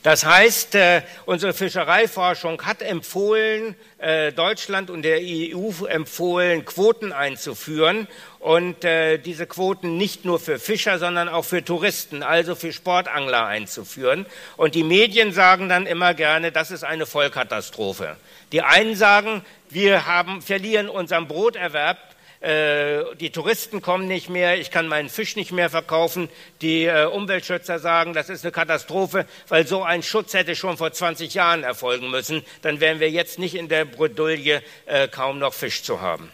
Das 0.06 0.24
heißt, 0.24 0.76
äh, 0.76 1.02
unsere 1.26 1.52
Fischereiforschung 1.52 2.62
hat 2.62 2.84
empfohlen, 2.84 3.74
äh, 3.98 4.32
Deutschland 4.32 4.92
und 4.92 5.02
der 5.02 5.18
EU 5.20 5.88
empfohlen, 5.88 6.64
Quoten 6.64 7.12
einzuführen 7.12 8.08
und 8.38 8.86
äh, 8.86 9.18
diese 9.18 9.48
Quoten 9.48 9.98
nicht 9.98 10.24
nur 10.24 10.40
für 10.40 10.60
Fischer, 10.60 11.00
sondern 11.00 11.28
auch 11.28 11.44
für 11.44 11.66
Touristen, 11.66 12.22
also 12.22 12.54
für 12.54 12.72
Sportangler 12.72 13.48
einzuführen. 13.48 14.28
Und 14.58 14.76
die 14.76 14.84
Medien 14.84 15.34
sagen 15.34 15.70
dann 15.70 15.88
immer 15.88 16.14
gerne, 16.14 16.52
das 16.52 16.70
ist 16.70 16.84
eine 16.84 17.08
Vollkatastrophe. 17.08 18.16
Die 18.52 18.62
einen 18.62 18.96
sagen, 18.96 19.44
wir 19.72 20.06
haben, 20.06 20.44
verlieren 20.44 20.88
unseren 20.88 21.28
Broterwerb 21.28 21.98
äh, 22.46 23.16
die 23.20 23.32
Touristen 23.32 23.82
kommen 23.82 24.08
nicht 24.08 24.30
mehr, 24.30 24.60
ich 24.60 24.70
kann 24.70 24.88
meinen 24.88 25.10
Fisch 25.10 25.36
nicht 25.36 25.52
mehr 25.52 25.72
verkaufen. 25.72 26.30
Die 26.62 26.86
äh, 26.86 27.06
Umweltschützer 27.06 27.80
sagen, 27.80 28.14
das 28.14 28.30
ist 28.30 28.46
eine 28.46 28.52
Katastrophe, 28.52 29.26
weil 29.48 29.66
so 29.66 29.82
ein 29.82 30.04
Schutz 30.04 30.36
hätte 30.36 30.56
schon 30.56 30.78
vor 30.78 30.92
20 30.92 31.34
Jahren 31.34 31.64
erfolgen 31.64 32.12
müssen. 32.12 32.44
Dann 32.62 32.80
wären 32.80 33.00
wir 33.00 33.10
jetzt 33.10 33.40
nicht 33.40 33.56
in 33.56 33.68
der 33.68 33.86
Bredouille, 33.86 34.62
äh, 34.86 35.08
kaum 35.08 35.40
noch 35.40 35.56
Fisch 35.56 35.82
zu 35.82 36.02
haben. 36.02 36.30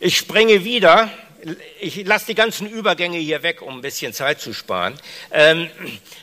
Ich 0.00 0.16
springe 0.16 0.64
wieder 0.64 1.10
ich 1.80 2.04
lasse 2.06 2.26
die 2.26 2.34
ganzen 2.34 2.68
Übergänge 2.68 3.18
hier 3.18 3.42
weg, 3.42 3.62
um 3.62 3.76
ein 3.76 3.80
bisschen 3.80 4.12
Zeit 4.12 4.40
zu 4.40 4.52
sparen. 4.52 4.94
Ähm, 5.30 5.68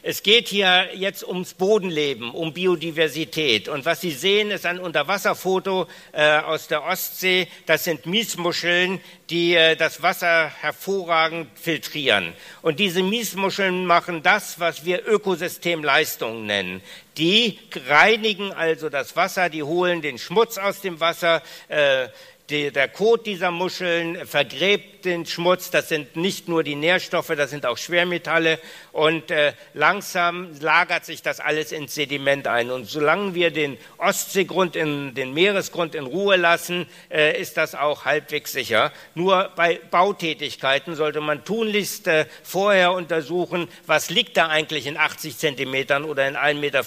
es 0.03 0.23
geht 0.23 0.47
hier 0.47 0.89
jetzt 0.95 1.23
ums 1.23 1.53
Bodenleben, 1.53 2.31
um 2.31 2.53
Biodiversität. 2.53 3.67
Und 3.67 3.85
was 3.85 4.01
Sie 4.01 4.11
sehen, 4.11 4.51
ist 4.51 4.65
ein 4.65 4.79
Unterwasserfoto 4.79 5.87
äh, 6.11 6.39
aus 6.39 6.67
der 6.67 6.83
Ostsee. 6.83 7.47
Das 7.65 7.83
sind 7.83 8.05
Miesmuscheln, 8.05 8.99
die 9.29 9.55
äh, 9.55 9.75
das 9.75 10.01
Wasser 10.01 10.51
hervorragend 10.61 11.47
filtrieren. 11.59 12.33
Und 12.61 12.79
diese 12.79 13.03
Miesmuscheln 13.03 13.85
machen 13.85 14.23
das, 14.23 14.59
was 14.59 14.85
wir 14.85 15.07
Ökosystemleistungen 15.07 16.45
nennen. 16.45 16.81
Die 17.17 17.59
reinigen 17.87 18.53
also 18.53 18.89
das 18.89 19.15
Wasser, 19.15 19.49
die 19.49 19.63
holen 19.63 20.01
den 20.01 20.17
Schmutz 20.17 20.57
aus 20.57 20.79
dem 20.79 21.01
Wasser, 21.01 21.41
äh, 21.67 22.07
die, 22.51 22.71
der 22.71 22.87
Kot 22.87 23.25
dieser 23.25 23.49
Muscheln 23.49 24.27
vergräbt 24.27 25.05
den 25.05 25.25
Schmutz. 25.25 25.71
Das 25.71 25.89
sind 25.89 26.15
nicht 26.15 26.47
nur 26.47 26.63
die 26.63 26.75
Nährstoffe, 26.75 27.33
das 27.35 27.49
sind 27.49 27.65
auch 27.65 27.77
Schwermetalle. 27.77 28.59
Und 28.91 29.31
äh, 29.31 29.53
langsam 29.73 30.49
lagert 30.59 31.05
sich 31.05 31.21
das 31.21 31.39
alles 31.39 31.71
ins 31.71 31.95
Sediment 31.95 32.47
ein. 32.47 32.71
Und 32.71 32.85
solange 32.85 33.33
wir 33.35 33.49
den 33.49 33.77
Ostseegrund, 33.97 34.75
in, 34.75 35.13
den 35.13 35.33
Meeresgrund 35.33 35.95
in 35.95 36.05
Ruhe 36.05 36.35
lassen, 36.35 36.87
äh, 37.09 37.39
ist 37.39 37.55
das 37.55 37.73
auch 37.73 38.03
halbwegs 38.03 38.51
sicher. 38.51 38.91
Nur 39.15 39.51
bei 39.55 39.79
Bautätigkeiten 39.91 40.95
sollte 40.95 41.21
man 41.21 41.45
tunlichst 41.45 42.07
äh, 42.07 42.25
vorher 42.43 42.91
untersuchen, 42.91 43.69
was 43.85 44.09
liegt 44.09 44.35
da 44.35 44.47
eigentlich 44.47 44.87
in 44.87 44.97
80 44.97 45.37
Zentimetern 45.37 46.03
oder 46.03 46.27
in 46.27 46.35
1,50 46.35 46.53
Meter 46.55 46.83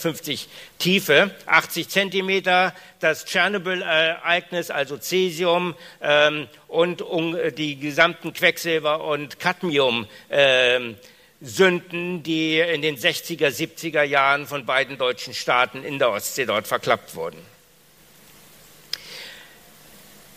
Tiefe. 0.79 1.31
80 1.47 1.88
Zentimeter, 1.88 2.75
das 3.01 3.25
Tschernobyl-Ereignis, 3.25 4.71
also 4.71 4.99
Cäsium 4.99 5.75
ähm, 6.03 6.49
und 6.69 7.01
um, 7.01 7.37
die 7.57 7.79
gesamten 7.79 8.35
Quecksilber- 8.35 9.05
und 9.05 9.40
Cadmium. 9.40 10.07
Ähm, 10.31 10.97
Sünden, 11.45 12.23
die 12.23 12.59
in 12.59 12.81
den 12.81 12.97
60er, 12.97 13.49
70er 13.49 14.03
Jahren 14.03 14.47
von 14.47 14.65
beiden 14.65 14.97
deutschen 14.97 15.35
Staaten 15.35 15.85
in 15.85 15.99
der 15.99 16.11
Ostsee 16.11 16.47
dort 16.47 16.67
verklappt 16.67 17.15
wurden. 17.15 17.39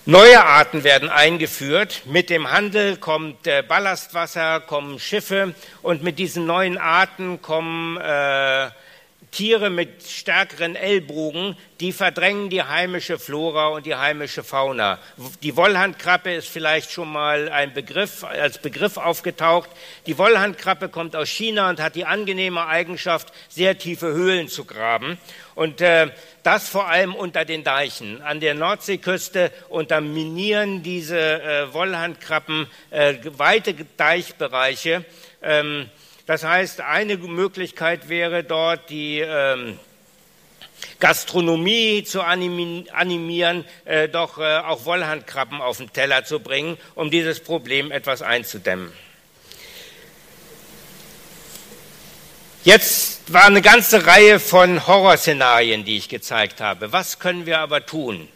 Neue 0.06 0.44
Arten 0.44 0.84
werden 0.84 1.10
eingeführt. 1.10 2.04
Mit 2.06 2.30
dem 2.30 2.52
Handel 2.52 2.98
kommt 2.98 3.48
äh, 3.48 3.62
Ballastwasser, 3.62 4.62
kommen 4.62 5.00
Schiffe 5.00 5.54
und 5.82 6.04
mit 6.04 6.20
diesen 6.20 6.46
neuen 6.46 6.78
Arten 6.78 7.42
kommen 7.42 7.98
äh, 7.98 8.70
Tiere 9.32 9.70
mit 9.70 10.04
stärkeren 10.08 10.76
Ellbogen, 10.76 11.58
die 11.80 11.92
verdrängen 11.92 12.50
die 12.50 12.64
heimische 12.64 13.20
Flora 13.20 13.68
und 13.68 13.86
die 13.86 13.96
heimische 13.96 14.44
Fauna. 14.44 15.00
Die 15.44 15.56
Wollhandkrabbe 15.56 16.34
ist 16.34 16.48
vielleicht 16.48 16.92
schon 16.92 17.12
mal 17.12 17.50
ein 17.50 17.74
Begriff, 17.74 18.24
als 18.24 18.58
Begriff 18.58 18.98
aufgetaucht. 18.98 19.70
Die 20.06 20.18
Wollhandkrabbe 20.18 20.90
kommt 20.90 21.16
aus 21.16 21.30
China 21.30 21.70
und 21.70 21.80
hat 21.82 21.96
die 21.96 22.06
angenehme 22.06 22.66
Eigenschaft, 22.68 23.34
sehr 23.50 23.78
tiefe 23.78 24.08
Höhlen 24.08 24.48
zu 24.48 24.66
graben. 24.66 25.18
Und 25.56 25.82
äh, 25.82 26.10
das 26.44 26.70
vor 26.70 26.88
allem 26.88 27.14
unter 27.14 27.44
den 27.44 27.64
Deichen. 27.64 28.22
An 28.22 28.40
der 28.40 28.54
Nordseeküste 28.54 29.52
unterminieren 29.70 30.84
diese 30.84 31.20
äh, 31.20 31.74
Wollhandkrabben 31.74 32.68
äh, 32.92 33.16
weite 33.38 33.76
Deichbereiche. 33.98 35.04
Ähm, 35.42 35.90
das 36.28 36.44
heißt, 36.44 36.82
eine 36.82 37.18
Möglichkeit 37.18 38.10
wäre 38.10 38.44
dort 38.44 38.90
die 38.90 39.20
ähm, 39.20 39.80
Gastronomie 41.00 42.04
zu 42.04 42.22
animieren, 42.22 43.66
äh, 43.86 44.10
doch 44.10 44.38
äh, 44.38 44.58
auch 44.58 44.86
Wollhandkrabben 44.86 45.62
auf 45.62 45.78
den 45.78 45.92
Teller 45.94 46.26
zu 46.26 46.40
bringen, 46.40 46.78
um 46.96 47.10
dieses 47.10 47.40
Problem 47.40 47.92
etwas 47.92 48.22
einzudämmen. 48.22 48.92
Jetzt 52.66 53.32
war 53.32 53.46
eine 53.46 53.62
ganze 53.62 54.06
Reihe 54.06 54.42
von 54.42 54.86
Horrorszenarien, 54.86 55.86
die 55.86 55.96
ich 55.96 56.10
gezeigt 56.10 56.60
habe. 56.60 56.92
Was 56.92 57.20
können 57.20 57.46
wir 57.46 57.60
aber 57.60 57.86
tun? 57.86 58.28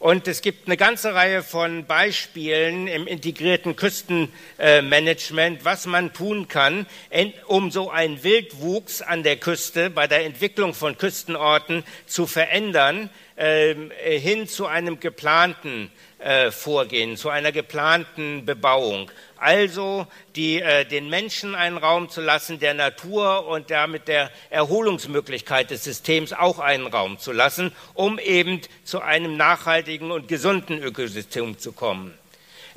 Und 0.00 0.26
es 0.28 0.40
gibt 0.40 0.66
eine 0.66 0.78
ganze 0.78 1.14
Reihe 1.14 1.42
von 1.42 1.84
Beispielen 1.84 2.86
im 2.86 3.06
integrierten 3.06 3.76
Küstenmanagement, 3.76 5.66
was 5.66 5.84
man 5.84 6.14
tun 6.14 6.48
kann, 6.48 6.86
um 7.46 7.70
so 7.70 7.90
einen 7.90 8.24
Wildwuchs 8.24 9.02
an 9.02 9.22
der 9.22 9.36
Küste 9.36 9.90
bei 9.90 10.06
der 10.06 10.24
Entwicklung 10.24 10.72
von 10.72 10.96
Küstenorten 10.96 11.84
zu 12.06 12.26
verändern, 12.26 13.10
ähm, 13.36 13.92
hin 14.00 14.48
zu 14.48 14.64
einem 14.64 15.00
geplanten 15.00 15.90
äh, 16.18 16.50
Vorgehen, 16.50 17.18
zu 17.18 17.28
einer 17.28 17.52
geplanten 17.52 18.46
Bebauung. 18.46 19.10
Also 19.40 20.06
die, 20.36 20.60
äh, 20.60 20.84
den 20.84 21.08
Menschen 21.08 21.54
einen 21.54 21.78
Raum 21.78 22.10
zu 22.10 22.20
lassen, 22.20 22.58
der 22.60 22.74
Natur 22.74 23.46
und 23.46 23.70
damit 23.70 24.06
der 24.06 24.30
Erholungsmöglichkeit 24.50 25.70
des 25.70 25.82
Systems 25.82 26.34
auch 26.34 26.58
einen 26.58 26.86
Raum 26.86 27.18
zu 27.18 27.32
lassen, 27.32 27.72
um 27.94 28.18
eben 28.18 28.60
zu 28.84 29.00
einem 29.00 29.38
nachhaltigen 29.38 30.10
und 30.10 30.28
gesunden 30.28 30.82
Ökosystem 30.82 31.58
zu 31.58 31.72
kommen. 31.72 32.19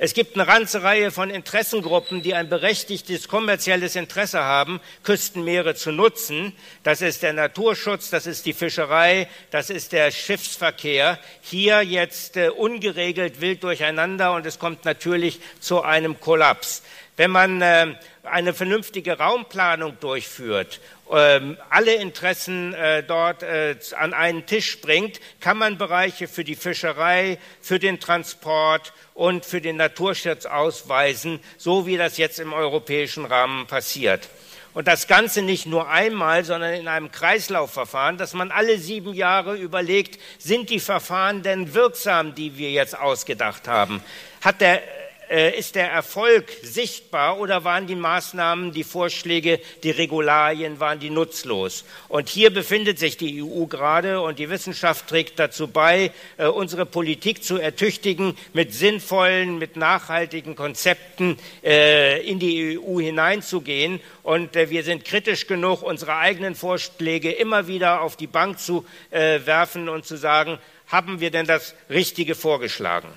Es 0.04 0.12
gibt 0.12 0.34
eine 0.34 0.44
ganze 0.44 0.82
Reihe 0.82 1.10
von 1.10 1.30
Interessengruppen, 1.30 2.20
die 2.20 2.34
ein 2.34 2.50
berechtigtes 2.50 3.26
kommerzielles 3.26 3.96
Interesse 3.96 4.44
haben, 4.44 4.82
Küstenmeere 5.02 5.76
zu 5.76 5.92
nutzen. 5.92 6.52
Das 6.82 7.00
ist 7.00 7.22
der 7.22 7.32
Naturschutz, 7.32 8.10
das 8.10 8.26
ist 8.26 8.44
die 8.44 8.52
Fischerei, 8.52 9.28
das 9.50 9.70
ist 9.70 9.92
der 9.92 10.10
Schiffsverkehr. 10.10 11.18
Hier 11.40 11.80
jetzt 11.80 12.36
äh, 12.36 12.50
ungeregelt 12.50 13.40
wild 13.40 13.62
durcheinander 13.64 14.34
und 14.34 14.44
es 14.44 14.58
kommt 14.58 14.84
natürlich 14.84 15.40
zu 15.58 15.80
einem 15.80 16.20
Kollaps. 16.20 16.82
Wenn 17.16 17.30
man 17.30 17.62
äh, 17.62 17.94
eine 18.24 18.52
vernünftige 18.52 19.16
Raumplanung 19.16 19.98
durchführt 20.00 20.80
alle 21.10 21.94
Interessen 21.94 22.72
äh, 22.74 23.02
dort 23.02 23.42
äh, 23.42 23.76
an 23.96 24.14
einen 24.14 24.46
Tisch 24.46 24.80
bringt, 24.80 25.20
kann 25.40 25.58
man 25.58 25.76
Bereiche 25.76 26.28
für 26.28 26.44
die 26.44 26.54
Fischerei, 26.54 27.38
für 27.60 27.78
den 27.78 28.00
Transport 28.00 28.92
und 29.12 29.44
für 29.44 29.60
den 29.60 29.76
Naturschutz 29.76 30.46
ausweisen, 30.46 31.40
so 31.58 31.86
wie 31.86 31.96
das 31.96 32.16
jetzt 32.16 32.40
im 32.40 32.52
europäischen 32.52 33.26
Rahmen 33.26 33.66
passiert. 33.66 34.28
Und 34.72 34.88
das 34.88 35.06
Ganze 35.06 35.42
nicht 35.42 35.66
nur 35.66 35.88
einmal, 35.88 36.44
sondern 36.44 36.74
in 36.74 36.88
einem 36.88 37.12
Kreislaufverfahren, 37.12 38.18
dass 38.18 38.34
man 38.34 38.50
alle 38.50 38.78
sieben 38.78 39.14
Jahre 39.14 39.54
überlegt, 39.56 40.20
sind 40.38 40.68
die 40.68 40.80
Verfahren 40.80 41.44
denn 41.44 41.74
wirksam, 41.74 42.34
die 42.34 42.58
wir 42.58 42.72
jetzt 42.72 42.98
ausgedacht 42.98 43.68
haben? 43.68 44.02
Hat 44.40 44.60
der 44.60 44.82
ist 45.30 45.74
der 45.74 45.90
Erfolg 45.90 46.50
sichtbar 46.62 47.38
oder 47.38 47.64
waren 47.64 47.86
die 47.86 47.94
Maßnahmen, 47.94 48.72
die 48.72 48.84
Vorschläge, 48.84 49.60
die 49.82 49.90
Regularien, 49.90 50.80
waren 50.80 50.98
die 50.98 51.10
nutzlos? 51.10 51.84
Und 52.08 52.28
hier 52.28 52.52
befindet 52.52 52.98
sich 52.98 53.16
die 53.16 53.42
EU 53.42 53.66
gerade 53.66 54.20
und 54.20 54.38
die 54.38 54.50
Wissenschaft 54.50 55.08
trägt 55.08 55.38
dazu 55.38 55.68
bei, 55.68 56.10
äh, 56.36 56.46
unsere 56.46 56.86
Politik 56.86 57.42
zu 57.42 57.58
ertüchtigen, 57.58 58.36
mit 58.52 58.72
sinnvollen, 58.74 59.58
mit 59.58 59.76
nachhaltigen 59.76 60.56
Konzepten 60.56 61.38
äh, 61.62 62.20
in 62.28 62.38
die 62.38 62.78
EU 62.78 63.00
hineinzugehen. 63.00 64.00
Und 64.22 64.54
wir 64.54 64.84
sind 64.84 65.04
kritisch 65.04 65.46
genug, 65.46 65.82
unsere 65.82 66.16
eigenen 66.16 66.54
Vorschläge 66.54 67.30
immer 67.30 67.66
wieder 67.66 68.00
auf 68.00 68.16
die 68.16 68.26
Bank 68.26 68.58
zu 68.58 68.86
werfen 69.10 69.90
und 69.90 70.06
zu 70.06 70.16
sagen, 70.16 70.58
haben 70.86 71.20
wir 71.20 71.30
denn 71.30 71.46
das 71.46 71.74
Richtige 71.90 72.34
vorgeschlagen? 72.34 73.08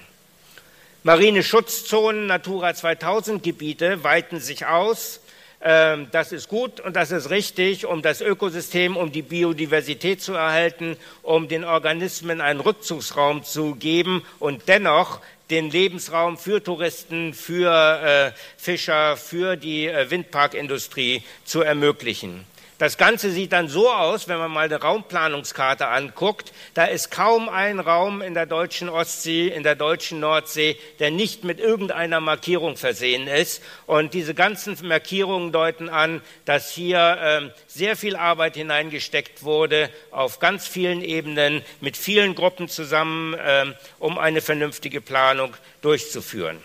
Marine 1.08 1.42
Schutzzonen, 1.42 2.28
Natura 2.28 2.74
2000 2.74 3.42
Gebiete 3.42 4.04
weiten 4.04 4.42
sich 4.42 4.66
aus. 4.66 5.22
Ähm, 5.62 6.10
das 6.12 6.34
ist 6.34 6.50
gut 6.50 6.82
und 6.82 6.98
das 6.98 7.12
ist 7.12 7.30
richtig, 7.30 7.86
um 7.86 8.02
das 8.02 8.20
Ökosystem, 8.20 8.98
um 8.98 9.10
die 9.14 9.22
Biodiversität 9.22 10.22
zu 10.22 10.34
erhalten, 10.34 10.98
um 11.24 11.48
den 11.48 11.64
Organismen 11.64 12.42
einen 12.42 12.60
Rückzugsraum 12.60 13.46
zu 13.46 13.76
geben 13.76 14.22
und 14.40 14.68
dennoch 14.68 15.22
den 15.50 15.72
Lebensraum 15.72 16.38
für 16.38 16.62
Touristen, 16.62 17.34
für 17.34 18.34
äh, 18.34 18.38
Fischer, 18.58 19.16
für 19.16 19.56
die 19.56 19.88
äh, 19.88 20.12
Windparkindustrie 20.12 21.24
zu 21.46 21.62
ermöglichen. 21.62 22.44
Das 22.78 22.98
Ganze 22.98 23.32
sieht 23.32 23.54
dann 23.54 23.70
so 23.70 23.92
aus, 23.92 24.28
wenn 24.28 24.38
man 24.38 24.52
mal 24.52 24.66
eine 24.66 24.80
Raumplanungskarte 24.80 25.88
anguckt, 25.88 26.54
da 26.76 26.86
ist 26.86 27.10
kaum 27.10 27.50
ein 27.50 27.80
Raum 27.80 28.22
in 28.22 28.36
der 28.36 28.46
deutschen 28.46 28.88
Ostsee, 28.88 29.48
in 29.48 29.64
der 29.64 29.74
deutschen 29.74 30.20
Nordsee, 30.20 30.78
der 31.00 31.10
nicht 31.10 31.44
mit 31.44 31.60
irgendeiner 31.60 32.20
Markierung 32.20 32.78
versehen 32.78 33.28
ist. 33.28 33.64
Und 33.88 34.14
diese 34.14 34.36
ganzen 34.36 34.78
Markierungen 34.88 35.52
deuten 35.52 35.90
an, 35.90 36.22
dass 36.46 36.70
hier 36.70 37.18
ähm, 37.20 37.52
sehr 37.66 37.96
viel 37.96 38.16
Arbeit 38.16 38.56
hineingesteckt 38.56 39.42
wurde, 39.42 39.90
auf 40.12 40.38
ganz 40.38 40.68
vielen 40.68 41.02
Ebenen, 41.02 41.64
mit 41.82 41.98
vielen 41.98 42.36
Gruppen 42.36 42.70
zusammen, 42.70 43.36
ähm, 43.44 43.74
um 43.98 44.20
eine 44.20 44.42
vernünftige 44.42 45.02
Planung 45.02 45.56
durchzuführen. 45.82 46.62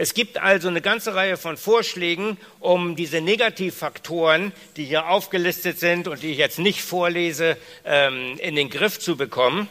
Es 0.00 0.14
gibt 0.14 0.38
also 0.38 0.68
eine 0.68 0.80
ganze 0.80 1.14
Reihe 1.14 1.36
von 1.36 1.58
Vorschlägen, 1.58 2.38
um 2.58 2.96
diese 2.96 3.20
Negativfaktoren, 3.20 4.52
die 4.76 4.86
hier 4.86 5.08
aufgelistet 5.08 5.78
sind 5.78 6.08
und 6.08 6.22
die 6.22 6.32
ich 6.32 6.38
jetzt 6.38 6.58
nicht 6.58 6.80
vorlese, 6.80 7.58
ähm, 7.84 8.38
in 8.38 8.54
den 8.54 8.70
Griff 8.70 8.98
zu 8.98 9.18
bekommen. 9.18 9.68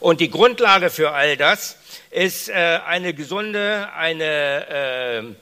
Und 0.00 0.20
die 0.20 0.30
Grundlage 0.30 0.88
für 0.88 1.10
all 1.10 1.36
das 1.36 1.76
ist 2.10 2.48
äh, 2.48 2.54
eine 2.86 3.12
gesunde, 3.12 3.92
eine 3.94 5.34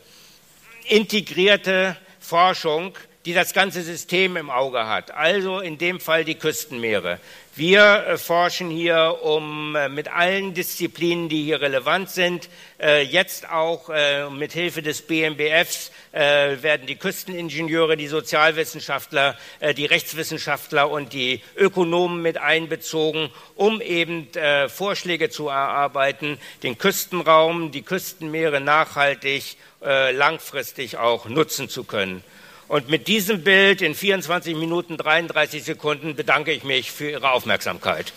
äh, 0.89 0.93
integrierte 0.93 1.97
Forschung, 2.19 2.99
die 3.27 3.35
das 3.35 3.53
ganze 3.53 3.83
System 3.83 4.37
im 4.37 4.49
Auge 4.49 4.87
hat. 4.87 5.11
Also 5.11 5.61
in 5.61 5.77
dem 5.77 6.01
Fall 6.01 6.25
die 6.25 6.37
Küstenmeere. 6.37 7.19
Wir 7.55 8.07
äh, 8.07 8.17
forschen 8.17 8.71
hier 8.71 9.19
um 9.23 9.77
äh, 9.77 9.91
mit 9.91 10.09
allen 10.09 10.55
Disziplinen, 10.55 11.29
die 11.29 11.43
hier 11.45 11.61
relevant 11.61 12.09
sind. 12.09 12.49
Äh, 12.81 13.03
jetzt 13.03 13.51
auch 13.51 13.91
mit 14.31 14.53
Hilfe 14.53 14.83
des 14.83 15.03
BMBFs 15.03 15.91
werden 16.13 16.87
die 16.87 16.97
Küsteningenieure, 16.97 17.97
die 17.97 18.07
Sozialwissenschaftler, 18.07 19.37
die 19.77 19.85
Rechtswissenschaftler 19.85 20.91
und 20.91 21.13
die 21.13 21.43
Ökonomen 21.57 22.23
mit 22.23 22.39
einbezogen, 22.39 23.31
um 23.55 23.81
eben 23.81 24.29
Vorschläge 24.69 25.31
zu 25.31 25.49
erarbeiten, 25.49 26.39
den 26.63 26.79
Küstenraum, 26.79 27.71
die 27.71 27.83
Küstenmeere 27.83 28.61
nachhaltig, 28.61 29.57
langfristig 29.81 30.97
auch 30.97 31.27
nutzen 31.27 31.69
zu 31.69 31.85
können. 31.85 32.25
Und 32.71 32.89
mit 32.89 33.09
diesem 33.09 33.43
Bild 33.43 33.83
in 33.83 33.97
24 33.97 34.55
Minuten 34.55 34.97
33 34.97 35.65
Sekunden 35.65 36.15
bedanke 36.15 36.53
ich 36.53 36.63
mich 36.63 36.93
für 36.93 37.11
Ihre 37.11 37.33
Aufmerksamkeit. 37.33 38.13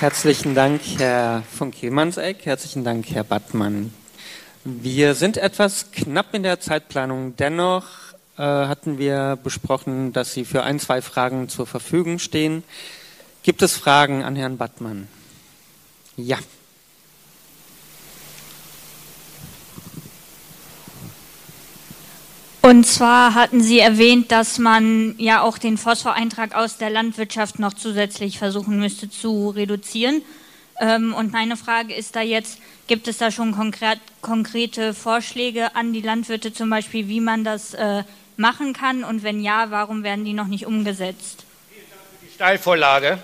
Herzlichen 0.00 0.54
Dank, 0.54 0.82
Herr 0.98 1.44
von 1.50 1.70
Kehlmannseck. 1.70 2.44
Herzlichen 2.44 2.84
Dank, 2.84 3.06
Herr 3.08 3.24
Battmann. 3.24 3.94
Wir 4.64 5.14
sind 5.14 5.38
etwas 5.38 5.92
knapp 5.92 6.34
in 6.34 6.42
der 6.42 6.60
Zeitplanung. 6.60 7.36
Dennoch 7.36 7.86
äh, 8.36 8.42
hatten 8.42 8.98
wir 8.98 9.38
besprochen, 9.42 10.12
dass 10.12 10.34
Sie 10.34 10.44
für 10.44 10.62
ein, 10.62 10.78
zwei 10.78 11.00
Fragen 11.00 11.48
zur 11.48 11.66
Verfügung 11.66 12.18
stehen. 12.18 12.64
Gibt 13.42 13.62
es 13.62 13.78
Fragen 13.78 14.22
an 14.22 14.36
Herrn 14.36 14.58
Battmann? 14.58 15.08
Ja. 16.16 16.38
Und 22.62 22.86
zwar 22.86 23.34
hatten 23.34 23.60
Sie 23.60 23.78
erwähnt, 23.78 24.32
dass 24.32 24.58
man 24.58 25.16
ja 25.18 25.42
auch 25.42 25.58
den 25.58 25.76
Phosphoreintrag 25.76 26.54
aus 26.54 26.78
der 26.78 26.88
Landwirtschaft 26.88 27.58
noch 27.58 27.74
zusätzlich 27.74 28.38
versuchen 28.38 28.78
müsste 28.78 29.10
zu 29.10 29.50
reduzieren. 29.50 30.22
Ähm, 30.80 31.12
und 31.12 31.30
meine 31.30 31.58
Frage 31.58 31.94
ist 31.94 32.16
da 32.16 32.22
jetzt, 32.22 32.58
gibt 32.86 33.06
es 33.06 33.18
da 33.18 33.30
schon 33.30 33.52
konkret, 33.52 33.98
konkrete 34.22 34.94
Vorschläge 34.94 35.76
an 35.76 35.92
die 35.92 36.00
Landwirte 36.00 36.54
zum 36.54 36.70
Beispiel, 36.70 37.06
wie 37.06 37.20
man 37.20 37.44
das 37.44 37.74
äh, 37.74 38.02
machen 38.38 38.72
kann? 38.72 39.04
Und 39.04 39.22
wenn 39.22 39.42
ja, 39.42 39.66
warum 39.68 40.02
werden 40.02 40.24
die 40.24 40.32
noch 40.32 40.46
nicht 40.46 40.64
umgesetzt? 40.64 41.44
Vielen 41.68 41.86
Dank 41.90 42.00
für 42.18 42.26
die 42.26 42.32
Steilvorlage. 42.32 43.18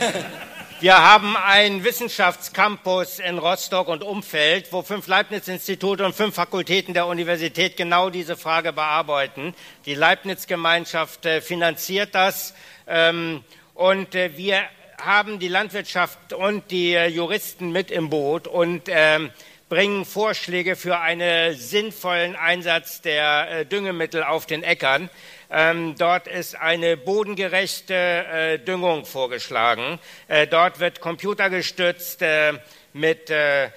Wir 0.80 0.96
haben 0.96 1.36
einen 1.36 1.84
Wissenschaftscampus 1.84 3.18
in 3.18 3.36
Rostock 3.36 3.88
und 3.88 4.02
Umfeld, 4.02 4.72
wo 4.72 4.80
fünf 4.80 5.08
Leibniz-Institute 5.08 6.02
und 6.02 6.14
fünf 6.14 6.34
Fakultäten 6.34 6.94
der 6.94 7.06
Universität 7.06 7.76
genau 7.76 8.08
diese 8.08 8.34
Frage 8.34 8.72
bearbeiten. 8.72 9.54
Die 9.84 9.94
Leibniz-Gemeinschaft 9.94 11.26
äh, 11.26 11.42
finanziert 11.42 12.14
das 12.14 12.54
ähm, 12.86 13.44
und 13.74 14.14
äh, 14.14 14.38
wir 14.38 14.62
haben 14.96 15.38
die 15.38 15.48
Landwirtschaft 15.48 16.32
und 16.32 16.70
die 16.70 16.94
äh, 16.94 17.08
Juristen 17.08 17.72
mit 17.72 17.90
im 17.90 18.08
Boot 18.08 18.48
und 18.48 18.84
ähm, 18.86 19.32
bringen 19.68 20.06
Vorschläge 20.06 20.76
für 20.76 20.98
einen 20.98 21.54
sinnvollen 21.56 22.36
Einsatz 22.36 23.02
der 23.02 23.66
Düngemittel 23.66 24.24
auf 24.24 24.46
den 24.46 24.64
Äckern. 24.64 25.10
Ähm, 25.52 25.96
dort 25.98 26.28
ist 26.28 26.54
eine 26.54 26.96
bodengerechte 26.96 27.94
äh, 27.94 28.58
Düngung 28.58 29.04
vorgeschlagen. 29.04 29.98
Äh, 30.28 30.46
dort 30.46 30.78
wird 30.78 31.00
computergestützt 31.00 32.22
äh, 32.22 32.52
mit 32.92 33.30
äh, 33.30 33.70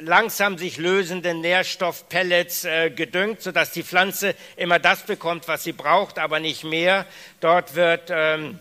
langsam 0.00 0.56
sich 0.58 0.78
lösenden 0.78 1.40
Nährstoffpellets 1.40 2.64
äh, 2.64 2.90
gedüngt, 2.90 3.42
sodass 3.42 3.72
die 3.72 3.82
Pflanze 3.82 4.34
immer 4.56 4.78
das 4.78 5.02
bekommt, 5.02 5.48
was 5.48 5.64
sie 5.64 5.72
braucht, 5.72 6.18
aber 6.18 6.40
nicht 6.40 6.64
mehr. 6.64 7.04
Dort 7.40 7.74
wird 7.74 8.08
ähm, 8.10 8.58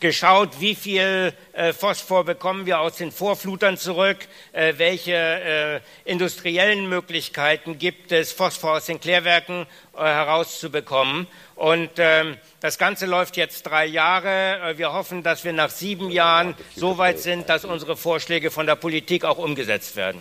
geschaut, 0.00 0.60
wie 0.60 0.74
viel 0.74 1.32
äh, 1.52 1.72
Phosphor 1.72 2.24
bekommen 2.24 2.66
wir 2.66 2.80
aus 2.80 2.96
den 2.96 3.12
Vorflutern 3.12 3.76
zurück, 3.76 4.18
äh, 4.52 4.74
welche 4.76 5.12
äh, 5.14 5.80
industriellen 6.04 6.88
Möglichkeiten 6.88 7.78
gibt 7.78 8.12
es, 8.12 8.32
Phosphor 8.32 8.76
aus 8.76 8.86
den 8.86 9.00
Klärwerken 9.00 9.66
herauszubekommen. 9.94 11.26
Und 11.54 11.90
ähm, 11.96 12.36
das 12.60 12.76
Ganze 12.76 13.06
läuft 13.06 13.38
jetzt 13.38 13.62
drei 13.62 13.86
Jahre. 13.86 14.74
Wir 14.76 14.92
hoffen, 14.92 15.22
dass 15.22 15.44
wir 15.44 15.54
nach 15.54 15.70
sieben 15.70 16.10
Jahren 16.10 16.54
so 16.74 16.98
weit 16.98 17.18
sind, 17.18 17.48
dass 17.48 17.64
unsere 17.64 17.96
Vorschläge 17.96 18.50
von 18.50 18.66
der 18.66 18.76
Politik 18.76 19.24
auch 19.24 19.38
umgesetzt 19.38 19.96
werden. 19.96 20.20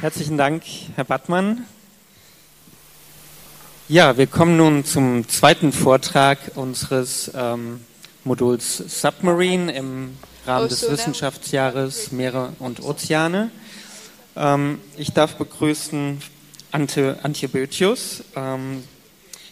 Herzlichen 0.00 0.38
Dank, 0.38 0.62
Herr 0.96 1.04
Battmann. 1.04 1.66
Ja, 3.86 4.16
wir 4.16 4.26
kommen 4.26 4.56
nun 4.56 4.86
zum 4.86 5.28
zweiten 5.28 5.70
Vortrag 5.70 6.38
unseres 6.54 7.30
ähm, 7.34 7.80
Moduls 8.24 8.78
Submarine 8.78 9.70
im 9.74 10.16
Rahmen 10.46 10.70
des 10.70 10.90
Wissenschaftsjahres 10.90 12.10
Meere 12.10 12.54
und 12.60 12.82
Ozeane. 12.82 13.50
Ähm, 14.36 14.80
ich 14.96 15.12
darf 15.12 15.34
begrüßen 15.34 16.22
Ante, 16.72 17.18
Antje 17.24 17.46
Bötius. 17.46 18.24
Ähm, 18.34 18.84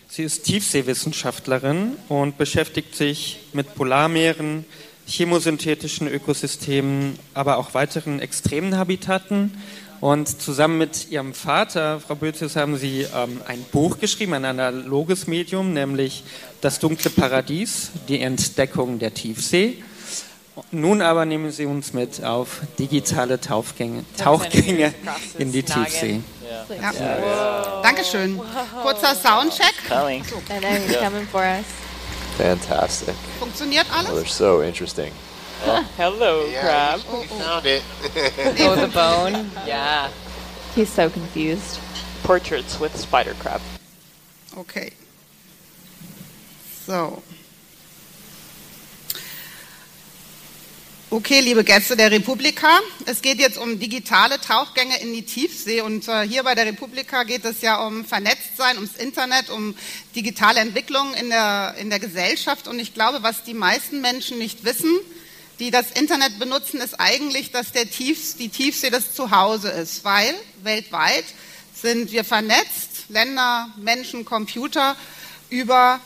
sie 0.09 0.23
ist 0.23 0.45
Tiefseewissenschaftlerin 0.45 1.99
und 2.09 2.39
beschäftigt 2.39 2.95
sich 2.95 3.41
mit 3.53 3.75
Polarmeeren, 3.75 4.65
chemosynthetischen 5.07 6.09
Ökosystemen, 6.09 7.19
aber 7.35 7.59
auch 7.59 7.75
weiteren 7.75 8.19
extremen 8.19 8.79
Habitaten 8.79 9.53
und 10.03 10.43
zusammen 10.43 10.79
mit 10.79 11.11
ihrem 11.11 11.33
Vater, 11.33 12.01
Frau 12.01 12.17
Bözius, 12.17 12.57
haben 12.57 12.77
sie 12.77 13.07
ähm, 13.15 13.41
ein 13.47 13.63
Buch 13.71 14.01
geschrieben, 14.01 14.35
ein 14.35 14.45
analoges 14.45 15.29
Medium, 15.29 15.73
nämlich 15.73 16.25
Das 16.61 16.81
dunkle 16.81 17.09
Paradies, 17.09 17.93
die 18.09 18.21
Entdeckung 18.21 18.99
der 18.99 19.15
Tiefsee. 19.15 19.81
Nun 20.73 21.03
aber 21.03 21.25
nehmen 21.25 21.53
Sie 21.53 21.67
uns 21.67 21.93
mit 21.93 22.23
auf 22.25 22.63
digitale 22.81 23.41
Tauchgänge, 23.41 24.05
Tauchgänge 24.19 24.93
in 25.39 25.53
die 25.53 25.63
Tiefsee. 25.63 26.21
Ja. 26.69 26.93
Ja. 26.93 27.81
Dankeschön. 27.83 28.41
Kurzer 28.83 29.15
Soundcheck. 29.15 29.73
Coming. 29.89 30.25
coming 31.01 31.29
for 31.31 31.43
us. 31.43 31.65
Fantastic. 32.37 33.15
Funktioniert 33.39 33.87
alles? 33.97 34.11
Oh, 34.11 34.17
they're 34.17 34.29
so 34.29 34.63
interesting. 34.63 35.13
Hello, 35.97 36.45
yeah, 36.47 36.61
crab. 36.61 37.01
Oh, 37.09 37.23
found 37.39 37.67
it. 37.67 37.85
oh, 38.63 38.75
the 38.75 38.89
bone. 38.89 39.49
Yeah. 39.65 40.11
He's 40.75 40.89
so 40.89 41.09
confused. 41.09 41.79
Portraits 42.25 42.81
with 42.81 42.97
spider 42.97 43.35
crab. 43.35 43.61
Okay. 44.59 44.91
So. 46.85 47.23
Okay, 51.11 51.41
liebe 51.41 51.63
Gäste 51.63 51.95
der 51.95 52.11
Republika, 52.11 52.81
es 53.05 53.21
geht 53.21 53.39
jetzt 53.39 53.59
um 53.59 53.79
digitale 53.79 54.41
Tauchgänge 54.41 54.99
in 55.01 55.13
die 55.13 55.23
Tiefsee 55.23 55.83
und 55.83 56.09
äh, 56.09 56.27
hier 56.27 56.43
bei 56.43 56.55
der 56.57 56.67
Republika 56.67 57.23
geht 57.23 57.45
es 57.45 57.61
ja 57.61 57.87
um 57.87 58.05
Vernetztsein, 58.05 58.77
ums 58.77 58.97
Internet, 58.97 59.51
um 59.51 59.77
digitale 60.17 60.61
Entwicklungen 60.61 61.15
in 61.15 61.29
der, 61.29 61.75
in 61.79 61.91
der 61.91 62.01
Gesellschaft 62.01 62.67
und 62.67 62.79
ich 62.81 62.95
glaube, 62.95 63.23
was 63.23 63.45
die 63.45 63.55
meisten 63.55 64.01
Menschen 64.01 64.39
nicht 64.39 64.65
wissen, 64.65 64.91
die 65.63 65.71
das 65.71 65.93
Internet 65.93 66.41
benutzen, 66.41 66.81
ist 66.81 66.99
eigentlich, 66.99 67.53
dass 67.53 67.71
der 67.71 67.89
Tiefs, 67.89 68.35
die 68.35 68.49
Tiefsee 68.49 68.91
das 68.91 69.15
Zuhause 69.15 69.69
ist, 69.69 70.03
weil 70.03 70.35
weltweit 70.65 71.25
sind 71.73 72.11
wir 72.11 72.25
vernetzt, 72.25 73.05
Länder, 73.09 73.69
Menschen, 73.77 74.25
Computer, 74.25 74.97
über 75.51 76.01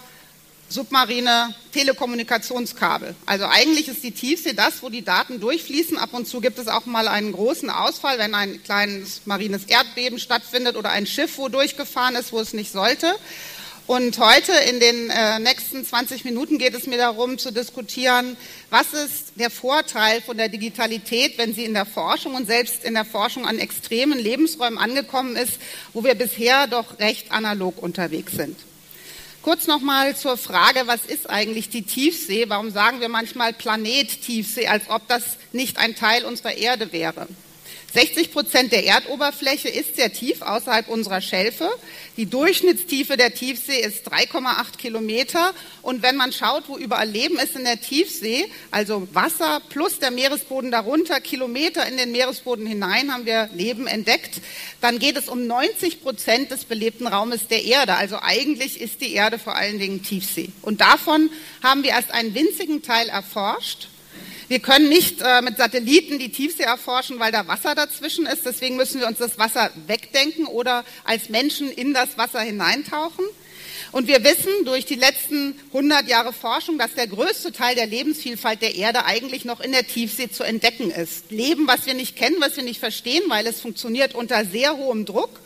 submarine 0.68 1.54
Telekommunikationskabel. 1.72 3.14
Also 3.24 3.46
eigentlich 3.46 3.88
ist 3.88 4.02
die 4.02 4.10
Tiefsee 4.10 4.52
das, 4.52 4.82
wo 4.82 4.90
die 4.90 5.02
Daten 5.02 5.40
durchfließen. 5.40 5.96
Ab 5.96 6.10
und 6.12 6.28
zu 6.28 6.42
gibt 6.42 6.58
es 6.58 6.68
auch 6.68 6.84
mal 6.84 7.08
einen 7.08 7.32
großen 7.32 7.70
Ausfall, 7.70 8.18
wenn 8.18 8.34
ein 8.34 8.62
kleines 8.62 9.22
marines 9.24 9.64
Erdbeben 9.64 10.18
stattfindet 10.18 10.76
oder 10.76 10.90
ein 10.90 11.06
Schiff, 11.06 11.38
wo 11.38 11.48
durchgefahren 11.48 12.16
ist, 12.16 12.30
wo 12.30 12.40
es 12.40 12.52
nicht 12.52 12.72
sollte. 12.72 13.14
Und 13.86 14.18
heute 14.18 14.50
in 14.68 14.80
den 14.80 15.10
äh, 15.10 15.38
nächsten 15.38 15.86
20 15.86 16.24
Minuten 16.24 16.58
geht 16.58 16.74
es 16.74 16.88
mir 16.88 16.98
darum 16.98 17.38
zu 17.38 17.52
diskutieren, 17.52 18.36
was 18.68 18.92
ist 18.92 19.34
der 19.36 19.48
Vorteil 19.48 20.20
von 20.22 20.36
der 20.36 20.48
Digitalität, 20.48 21.38
wenn 21.38 21.54
sie 21.54 21.64
in 21.64 21.72
der 21.72 21.86
Forschung 21.86 22.34
und 22.34 22.46
selbst 22.48 22.82
in 22.82 22.94
der 22.94 23.04
Forschung 23.04 23.46
an 23.46 23.60
extremen 23.60 24.18
Lebensräumen 24.18 24.76
angekommen 24.76 25.36
ist, 25.36 25.60
wo 25.92 26.02
wir 26.02 26.16
bisher 26.16 26.66
doch 26.66 26.98
recht 26.98 27.30
analog 27.30 27.80
unterwegs 27.80 28.32
sind. 28.32 28.58
Kurz 29.42 29.68
nochmal 29.68 30.16
zur 30.16 30.36
Frage, 30.36 30.88
was 30.88 31.06
ist 31.06 31.30
eigentlich 31.30 31.68
die 31.68 31.82
Tiefsee? 31.82 32.46
Warum 32.48 32.72
sagen 32.72 33.00
wir 33.00 33.08
manchmal 33.08 33.52
Planet 33.52 34.20
Tiefsee, 34.20 34.66
als 34.66 34.90
ob 34.90 35.06
das 35.06 35.22
nicht 35.52 35.78
ein 35.78 35.94
Teil 35.94 36.24
unserer 36.24 36.56
Erde 36.56 36.90
wäre? 36.90 37.28
60 37.92 38.32
Prozent 38.32 38.72
der 38.72 38.84
Erdoberfläche 38.84 39.68
ist 39.68 39.96
sehr 39.96 40.12
tief 40.12 40.42
außerhalb 40.42 40.88
unserer 40.88 41.20
Schelfe. 41.20 41.70
Die 42.16 42.26
Durchschnittstiefe 42.26 43.16
der 43.16 43.32
Tiefsee 43.32 43.80
ist 43.80 44.12
3,8 44.12 44.76
Kilometer. 44.76 45.52
Und 45.82 46.02
wenn 46.02 46.16
man 46.16 46.32
schaut, 46.32 46.64
wo 46.68 46.76
überall 46.76 47.08
Leben 47.08 47.38
ist 47.38 47.56
in 47.56 47.64
der 47.64 47.80
Tiefsee, 47.80 48.46
also 48.70 49.08
Wasser 49.12 49.62
plus 49.70 49.98
der 49.98 50.10
Meeresboden 50.10 50.70
darunter, 50.70 51.20
Kilometer 51.20 51.86
in 51.86 51.96
den 51.96 52.12
Meeresboden 52.12 52.66
hinein, 52.66 53.12
haben 53.12 53.24
wir 53.24 53.48
Leben 53.54 53.86
entdeckt, 53.86 54.40
dann 54.80 54.98
geht 54.98 55.16
es 55.16 55.28
um 55.28 55.46
90 55.46 56.02
Prozent 56.02 56.50
des 56.50 56.64
belebten 56.64 57.06
Raumes 57.06 57.48
der 57.48 57.64
Erde. 57.64 57.94
Also 57.94 58.18
eigentlich 58.20 58.80
ist 58.80 59.00
die 59.00 59.14
Erde 59.14 59.38
vor 59.38 59.54
allen 59.54 59.78
Dingen 59.78 60.02
Tiefsee. 60.02 60.50
Und 60.62 60.80
davon 60.80 61.30
haben 61.62 61.82
wir 61.82 61.90
erst 61.90 62.10
einen 62.10 62.34
winzigen 62.34 62.82
Teil 62.82 63.08
erforscht. 63.08 63.88
Wir 64.48 64.60
können 64.60 64.88
nicht 64.88 65.20
äh, 65.22 65.42
mit 65.42 65.56
Satelliten 65.56 66.18
die 66.18 66.30
Tiefsee 66.30 66.62
erforschen, 66.62 67.18
weil 67.18 67.32
da 67.32 67.48
Wasser 67.48 67.74
dazwischen 67.74 68.26
ist. 68.26 68.46
Deswegen 68.46 68.76
müssen 68.76 69.00
wir 69.00 69.08
uns 69.08 69.18
das 69.18 69.38
Wasser 69.38 69.70
wegdenken 69.86 70.46
oder 70.46 70.84
als 71.04 71.28
Menschen 71.28 71.70
in 71.70 71.92
das 71.92 72.16
Wasser 72.16 72.40
hineintauchen. 72.40 73.24
Und 73.92 74.08
wir 74.08 74.22
wissen 74.24 74.64
durch 74.64 74.84
die 74.84 74.94
letzten 74.94 75.58
100 75.68 76.08
Jahre 76.08 76.32
Forschung, 76.32 76.78
dass 76.78 76.94
der 76.94 77.06
größte 77.06 77.52
Teil 77.52 77.74
der 77.74 77.86
Lebensvielfalt 77.86 78.62
der 78.62 78.74
Erde 78.74 79.04
eigentlich 79.04 79.44
noch 79.44 79.60
in 79.60 79.72
der 79.72 79.86
Tiefsee 79.86 80.30
zu 80.30 80.44
entdecken 80.44 80.90
ist. 80.90 81.30
Leben, 81.30 81.66
was 81.66 81.86
wir 81.86 81.94
nicht 81.94 82.16
kennen, 82.16 82.36
was 82.40 82.56
wir 82.56 82.64
nicht 82.64 82.80
verstehen, 82.80 83.22
weil 83.28 83.46
es 83.46 83.60
funktioniert 83.60 84.14
unter 84.14 84.44
sehr 84.44 84.76
hohem 84.76 85.06
Druck. 85.06 85.40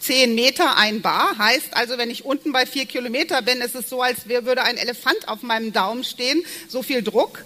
Zehn 0.00 0.34
Meter 0.34 0.76
ein 0.76 1.02
Bar 1.02 1.36
heißt 1.38 1.76
also, 1.76 1.98
wenn 1.98 2.10
ich 2.10 2.24
unten 2.24 2.52
bei 2.52 2.66
vier 2.66 2.86
Kilometer 2.86 3.42
bin, 3.42 3.60
ist 3.60 3.74
es 3.74 3.88
so, 3.88 4.00
als 4.00 4.28
würde 4.28 4.62
ein 4.62 4.76
Elefant 4.76 5.26
auf 5.26 5.42
meinem 5.42 5.72
Daumen 5.72 6.04
stehen. 6.04 6.44
So 6.68 6.82
viel 6.82 7.02
Druck. 7.02 7.44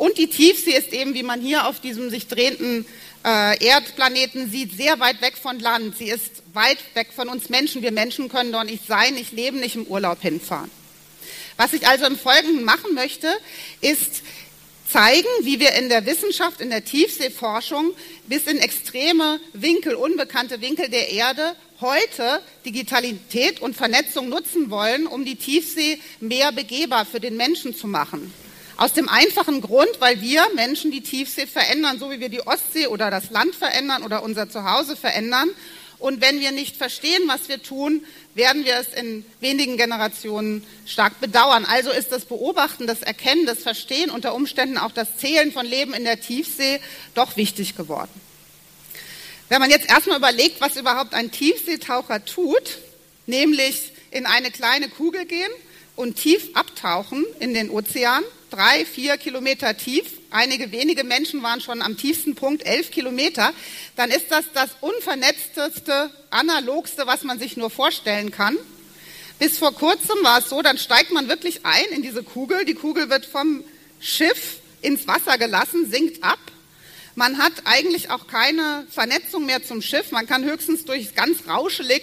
Und 0.00 0.16
die 0.16 0.28
Tiefsee 0.28 0.70
ist 0.70 0.94
eben, 0.94 1.12
wie 1.12 1.22
man 1.22 1.42
hier 1.42 1.66
auf 1.66 1.78
diesem 1.78 2.08
sich 2.08 2.26
drehenden 2.26 2.86
äh, 3.22 3.62
Erdplaneten 3.62 4.50
sieht, 4.50 4.74
sehr 4.74 4.98
weit 4.98 5.20
weg 5.20 5.36
von 5.36 5.60
Land. 5.60 5.98
Sie 5.98 6.08
ist 6.08 6.42
weit 6.54 6.78
weg 6.94 7.08
von 7.14 7.28
uns 7.28 7.50
Menschen. 7.50 7.82
Wir 7.82 7.92
Menschen 7.92 8.30
können 8.30 8.50
dort 8.50 8.64
nicht 8.64 8.86
sein, 8.86 9.12
nicht 9.12 9.32
leben, 9.32 9.60
nicht 9.60 9.76
im 9.76 9.84
Urlaub 9.84 10.22
hinfahren. 10.22 10.70
Was 11.58 11.74
ich 11.74 11.86
also 11.86 12.06
im 12.06 12.18
Folgenden 12.18 12.64
machen 12.64 12.94
möchte, 12.94 13.28
ist 13.82 14.22
zeigen, 14.90 15.28
wie 15.42 15.60
wir 15.60 15.74
in 15.74 15.90
der 15.90 16.06
Wissenschaft, 16.06 16.62
in 16.62 16.70
der 16.70 16.82
Tiefseeforschung 16.82 17.92
bis 18.26 18.44
in 18.44 18.56
extreme 18.56 19.38
Winkel, 19.52 19.96
unbekannte 19.96 20.62
Winkel 20.62 20.88
der 20.88 21.10
Erde 21.10 21.54
heute 21.82 22.40
Digitalität 22.64 23.60
und 23.60 23.76
Vernetzung 23.76 24.30
nutzen 24.30 24.70
wollen, 24.70 25.06
um 25.06 25.26
die 25.26 25.36
Tiefsee 25.36 25.98
mehr 26.20 26.52
begehbar 26.52 27.04
für 27.04 27.20
den 27.20 27.36
Menschen 27.36 27.76
zu 27.76 27.86
machen. 27.86 28.32
Aus 28.80 28.94
dem 28.94 29.10
einfachen 29.10 29.60
Grund, 29.60 29.90
weil 29.98 30.22
wir 30.22 30.42
Menschen 30.54 30.90
die 30.90 31.02
Tiefsee 31.02 31.46
verändern, 31.46 31.98
so 31.98 32.10
wie 32.10 32.18
wir 32.18 32.30
die 32.30 32.46
Ostsee 32.46 32.86
oder 32.86 33.10
das 33.10 33.28
Land 33.28 33.54
verändern 33.54 34.02
oder 34.02 34.22
unser 34.22 34.48
Zuhause 34.48 34.96
verändern. 34.96 35.50
Und 35.98 36.22
wenn 36.22 36.40
wir 36.40 36.50
nicht 36.50 36.78
verstehen, 36.78 37.20
was 37.26 37.50
wir 37.50 37.62
tun, 37.62 38.06
werden 38.34 38.64
wir 38.64 38.76
es 38.76 38.94
in 38.94 39.26
wenigen 39.40 39.76
Generationen 39.76 40.66
stark 40.86 41.20
bedauern. 41.20 41.66
Also 41.66 41.90
ist 41.90 42.10
das 42.10 42.24
Beobachten, 42.24 42.86
das 42.86 43.02
Erkennen, 43.02 43.44
das 43.44 43.62
Verstehen, 43.62 44.08
unter 44.08 44.34
Umständen 44.34 44.78
auch 44.78 44.92
das 44.92 45.18
Zählen 45.18 45.52
von 45.52 45.66
Leben 45.66 45.92
in 45.92 46.04
der 46.04 46.18
Tiefsee 46.18 46.80
doch 47.12 47.36
wichtig 47.36 47.76
geworden. 47.76 48.18
Wenn 49.50 49.60
man 49.60 49.68
jetzt 49.68 49.90
erstmal 49.90 50.16
überlegt, 50.16 50.62
was 50.62 50.76
überhaupt 50.76 51.12
ein 51.12 51.30
Tiefseetaucher 51.30 52.24
tut, 52.24 52.78
nämlich 53.26 53.92
in 54.10 54.24
eine 54.24 54.50
kleine 54.50 54.88
Kugel 54.88 55.26
gehen 55.26 55.52
und 55.96 56.16
tief 56.16 56.48
abtauchen 56.54 57.26
in 57.40 57.52
den 57.52 57.68
Ozean, 57.68 58.24
drei, 58.50 58.84
vier 58.84 59.16
Kilometer 59.16 59.76
tief, 59.76 60.04
einige 60.30 60.72
wenige 60.72 61.04
Menschen 61.04 61.42
waren 61.42 61.60
schon 61.60 61.82
am 61.82 61.96
tiefsten 61.96 62.34
Punkt, 62.34 62.64
elf 62.66 62.90
Kilometer, 62.90 63.52
dann 63.96 64.10
ist 64.10 64.30
das 64.30 64.44
das 64.52 64.70
unvernetzteste, 64.80 66.10
analogste, 66.30 67.06
was 67.06 67.22
man 67.22 67.38
sich 67.38 67.56
nur 67.56 67.70
vorstellen 67.70 68.30
kann. 68.30 68.56
Bis 69.38 69.58
vor 69.58 69.72
kurzem 69.74 70.16
war 70.22 70.40
es 70.40 70.50
so, 70.50 70.60
dann 70.60 70.76
steigt 70.76 71.12
man 71.12 71.28
wirklich 71.28 71.64
ein 71.64 71.86
in 71.92 72.02
diese 72.02 72.22
Kugel. 72.22 72.66
Die 72.66 72.74
Kugel 72.74 73.08
wird 73.08 73.24
vom 73.24 73.64
Schiff 73.98 74.58
ins 74.82 75.06
Wasser 75.06 75.38
gelassen, 75.38 75.90
sinkt 75.90 76.22
ab. 76.22 76.38
Man 77.14 77.38
hat 77.38 77.52
eigentlich 77.64 78.10
auch 78.10 78.26
keine 78.26 78.86
Vernetzung 78.90 79.46
mehr 79.46 79.62
zum 79.62 79.80
Schiff. 79.82 80.12
Man 80.12 80.26
kann 80.26 80.44
höchstens 80.44 80.84
durch 80.84 81.14
ganz 81.14 81.48
rauschelig 81.48 82.02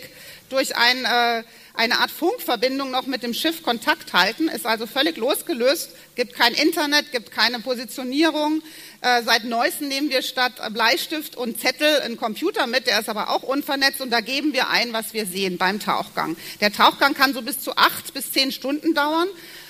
durch 0.49 0.75
ein 0.75 1.05
äh, 1.05 1.43
eine 1.77 1.99
Art 1.99 2.11
Funkverbindung 2.11 2.91
noch 2.91 3.05
mit 3.05 3.23
dem 3.23 3.33
Schiff 3.33 3.61
Kontakt 3.61 4.13
halten, 4.13 4.47
ist 4.47 4.65
also 4.65 4.87
völlig 4.87 5.15
losgelöst, 5.17 5.91
gibt 6.15 6.33
kein 6.33 6.53
Internet, 6.53 7.11
gibt 7.11 7.31
keine 7.31 7.59
Positionierung. 7.59 8.63
Äh, 9.01 9.21
seit 9.23 9.43
neuestem 9.43 9.87
nehmen 9.87 10.09
wir 10.09 10.23
statt 10.23 10.53
Bleistift 10.73 11.35
und 11.35 11.59
Zettel 11.59 12.01
einen 12.01 12.17
Computer 12.17 12.65
mit, 12.65 12.87
der 12.87 12.99
ist 12.99 13.09
aber 13.09 13.29
auch 13.29 13.43
unvernetzt 13.43 14.01
und 14.01 14.09
da 14.09 14.21
geben 14.21 14.53
wir 14.53 14.69
ein, 14.69 14.91
was 14.91 15.13
wir 15.13 15.27
sehen 15.27 15.57
beim 15.57 15.79
Tauchgang. 15.79 16.35
Der 16.61 16.73
Tauchgang 16.73 17.13
kann 17.13 17.33
so 17.33 17.43
bis 17.43 17.59
zu 17.59 17.77
acht 17.77 18.13
bis 18.13 18.31
zehn 18.31 18.51
Stunden 18.51 18.95
dauern. 18.95 19.27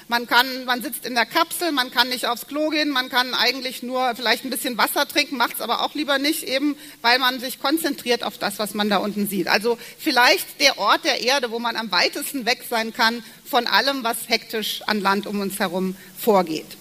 Man 0.10 0.26
kann, 0.26 0.64
man 0.64 0.82
sitzt 0.82 1.06
in 1.06 1.16
der 1.16 1.26
Kapsel, 1.26 1.74
man 1.74 1.92
kann 1.92 2.08
nicht 2.08 2.28
aufs 2.28 2.48
Klo 2.48 2.70
gehen, 2.70 2.90
man 2.92 3.10
kann 3.10 3.34
eigentlich 3.34 3.84
nur 3.84 4.16
vielleicht 4.16 4.46
ein 4.46 4.50
bisschen 4.50 4.78
Wasser 4.78 5.06
trinken, 5.06 5.36
macht 5.36 5.56
es 5.56 5.62
aber 5.62 5.84
auch 5.84 5.96
lieber 5.96 6.18
nicht, 6.18 6.44
eben 6.44 6.78
weil 7.02 7.20
man 7.20 7.42
sich 7.42 7.60
konzentriert 7.60 8.24
auf 8.24 8.38
das, 8.38 8.58
was 8.58 8.74
man 8.74 8.90
da 8.90 8.98
unten 8.98 9.28
sieht. 9.28 9.50
Also 9.50 9.78
vielleicht 9.98 10.62
der 10.62 10.78
Ort 10.78 11.04
der 11.04 11.22
Erde, 11.22 11.52
wo 11.52 11.60
man 11.60 11.76
am 11.76 11.92
weitesten 11.92 12.46
weg 12.46 12.64
sein 12.70 12.94
kann 12.94 13.22
von 13.44 13.68
allem, 13.68 14.06
was 14.06 14.30
hektisch 14.30 14.82
an 14.88 15.02
Land 15.02 15.28
um 15.28 15.42
uns 15.42 15.60
herum 15.60 15.98
vorgeht. 16.18 16.78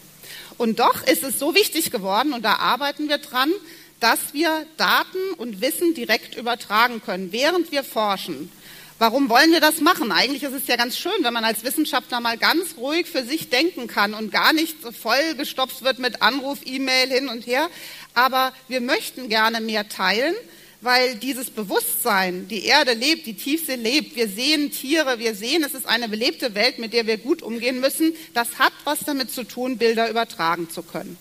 Und 0.57 0.79
doch 0.79 1.05
ist 1.05 1.25
es 1.25 1.41
so 1.41 1.57
wichtig 1.57 1.91
geworden, 1.91 2.33
und 2.33 2.45
da 2.45 2.55
arbeiten 2.55 3.09
wir 3.09 3.19
dran, 3.19 3.51
dass 3.99 4.35
wir 4.35 4.67
Daten 4.77 5.33
und 5.37 5.61
Wissen 5.61 5.95
direkt 5.95 6.37
übertragen 6.37 7.03
können, 7.05 7.33
während 7.33 7.73
wir 7.73 7.83
forschen. 7.83 8.53
Warum 8.99 9.29
wollen 9.29 9.53
wir 9.53 9.61
das 9.61 9.83
machen? 9.83 10.11
Eigentlich 10.11 10.43
ist 10.43 10.55
es 10.55 10.67
ja 10.69 10.77
ganz 10.77 10.97
schön, 10.97 11.13
wenn 11.21 11.35
man 11.35 11.45
als 11.45 11.65
Wissenschaftler 11.65 12.19
mal 12.21 12.39
ganz 12.39 12.79
ruhig 12.79 13.07
für 13.07 13.25
sich 13.25 13.51
denken 13.51 13.89
kann 13.89 14.15
und 14.15 14.33
gar 14.33 14.55
nicht 14.55 14.81
so 14.83 14.91
vollgestopft 14.91 15.83
wird 15.85 15.99
mit 15.99 16.23
Anruf, 16.23 16.61
E-Mail 16.65 17.11
hin 17.11 17.29
und 17.29 17.47
her. 17.47 17.69
Aber 18.15 18.55
wir 18.69 18.81
möchten 18.81 19.29
gerne 19.29 19.61
mehr 19.61 19.91
teilen, 19.91 20.35
weil 20.81 21.17
dieses 21.17 21.51
Bewusstsein, 21.51 22.49
die 22.49 22.65
Erde 22.65 22.95
lebt, 22.95 23.27
die 23.27 23.35
Tiefsee 23.35 23.75
lebt, 23.75 24.17
wir 24.17 24.29
sehen 24.29 24.71
Tiere, 24.71 25.19
wir 25.19 25.35
sehen, 25.35 25.63
es 25.63 25.75
ist 25.75 25.87
eine 25.87 26.09
belebte 26.09 26.55
Welt, 26.55 26.79
mit 26.79 26.95
der 26.95 27.07
wir 27.07 27.19
gut 27.19 27.43
umgehen 27.43 27.81
müssen, 27.81 28.15
das 28.33 28.59
hat 28.59 28.73
was 28.85 29.01
damit 29.01 29.31
zu 29.31 29.45
tun, 29.45 29.77
Bilder 29.77 30.09
übertragen 30.09 30.71
zu 30.71 30.83
können. 30.83 31.19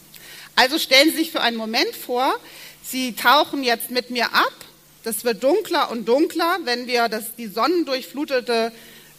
Also 0.55 0.79
stellen 0.79 1.09
Sie 1.09 1.17
sich 1.17 1.31
für 1.31 1.41
einen 1.41 1.57
Moment 1.57 1.93
vor, 1.93 2.39
Sie 2.83 3.15
tauchen 3.15 3.63
jetzt 3.63 3.91
mit 3.91 4.11
mir 4.11 4.33
ab 4.33 4.64
das 5.05 5.23
wird 5.23 5.43
dunkler 5.43 5.91
und 5.91 6.07
dunkler, 6.07 6.57
wenn 6.63 6.87
wir 6.87 7.07
das, 7.09 7.35
die 7.35 7.45
sonnendurchflutete 7.47 8.71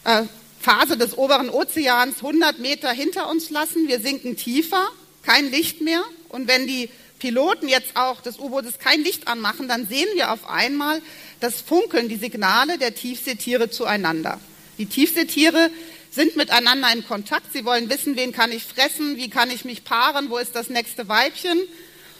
äh, 0.05 0.23
Phase 0.61 0.97
des 0.97 1.17
oberen 1.17 1.49
Ozeans 1.49 2.17
100 2.17 2.59
Meter 2.59 2.91
hinter 2.91 3.31
uns 3.31 3.51
lassen. 3.51 3.87
Wir 3.87 4.01
sinken 4.01 4.37
tiefer, 4.37 4.89
kein 5.23 5.49
Licht 5.49 5.81
mehr. 5.81 6.03
Und 6.29 6.49
wenn 6.49 6.67
die 6.67 6.91
Piloten 7.21 7.69
jetzt 7.69 7.97
auch 7.97 8.21
des 8.21 8.41
U-Bootes 8.41 8.81
kein 8.81 9.05
Licht 9.05 9.29
anmachen, 9.29 9.69
dann 9.69 9.87
sehen 9.87 10.09
wir 10.15 10.33
auf 10.33 10.49
einmal 10.51 11.01
das 11.39 11.61
Funkeln, 11.61 12.09
die 12.09 12.17
Signale 12.17 12.79
der 12.79 12.93
Tiefseetiere 12.95 13.71
zueinander. 13.71 14.41
Die 14.79 14.87
Tiefseetiere 14.87 15.71
sind 16.11 16.35
miteinander 16.35 16.93
in 16.93 17.07
Kontakt. 17.07 17.53
Sie 17.53 17.65
wollen 17.65 17.89
wissen, 17.91 18.17
wen 18.17 18.33
kann 18.33 18.51
ich 18.51 18.65
fressen, 18.65 19.17
wie 19.17 19.31
kann 19.31 19.53
ich 19.53 19.65
mich 19.65 19.85
paaren, 19.85 20.31
wo 20.31 20.39
ist 20.39 20.57
das 20.57 20.69
nächste 20.69 21.09
Weibchen 21.09 21.61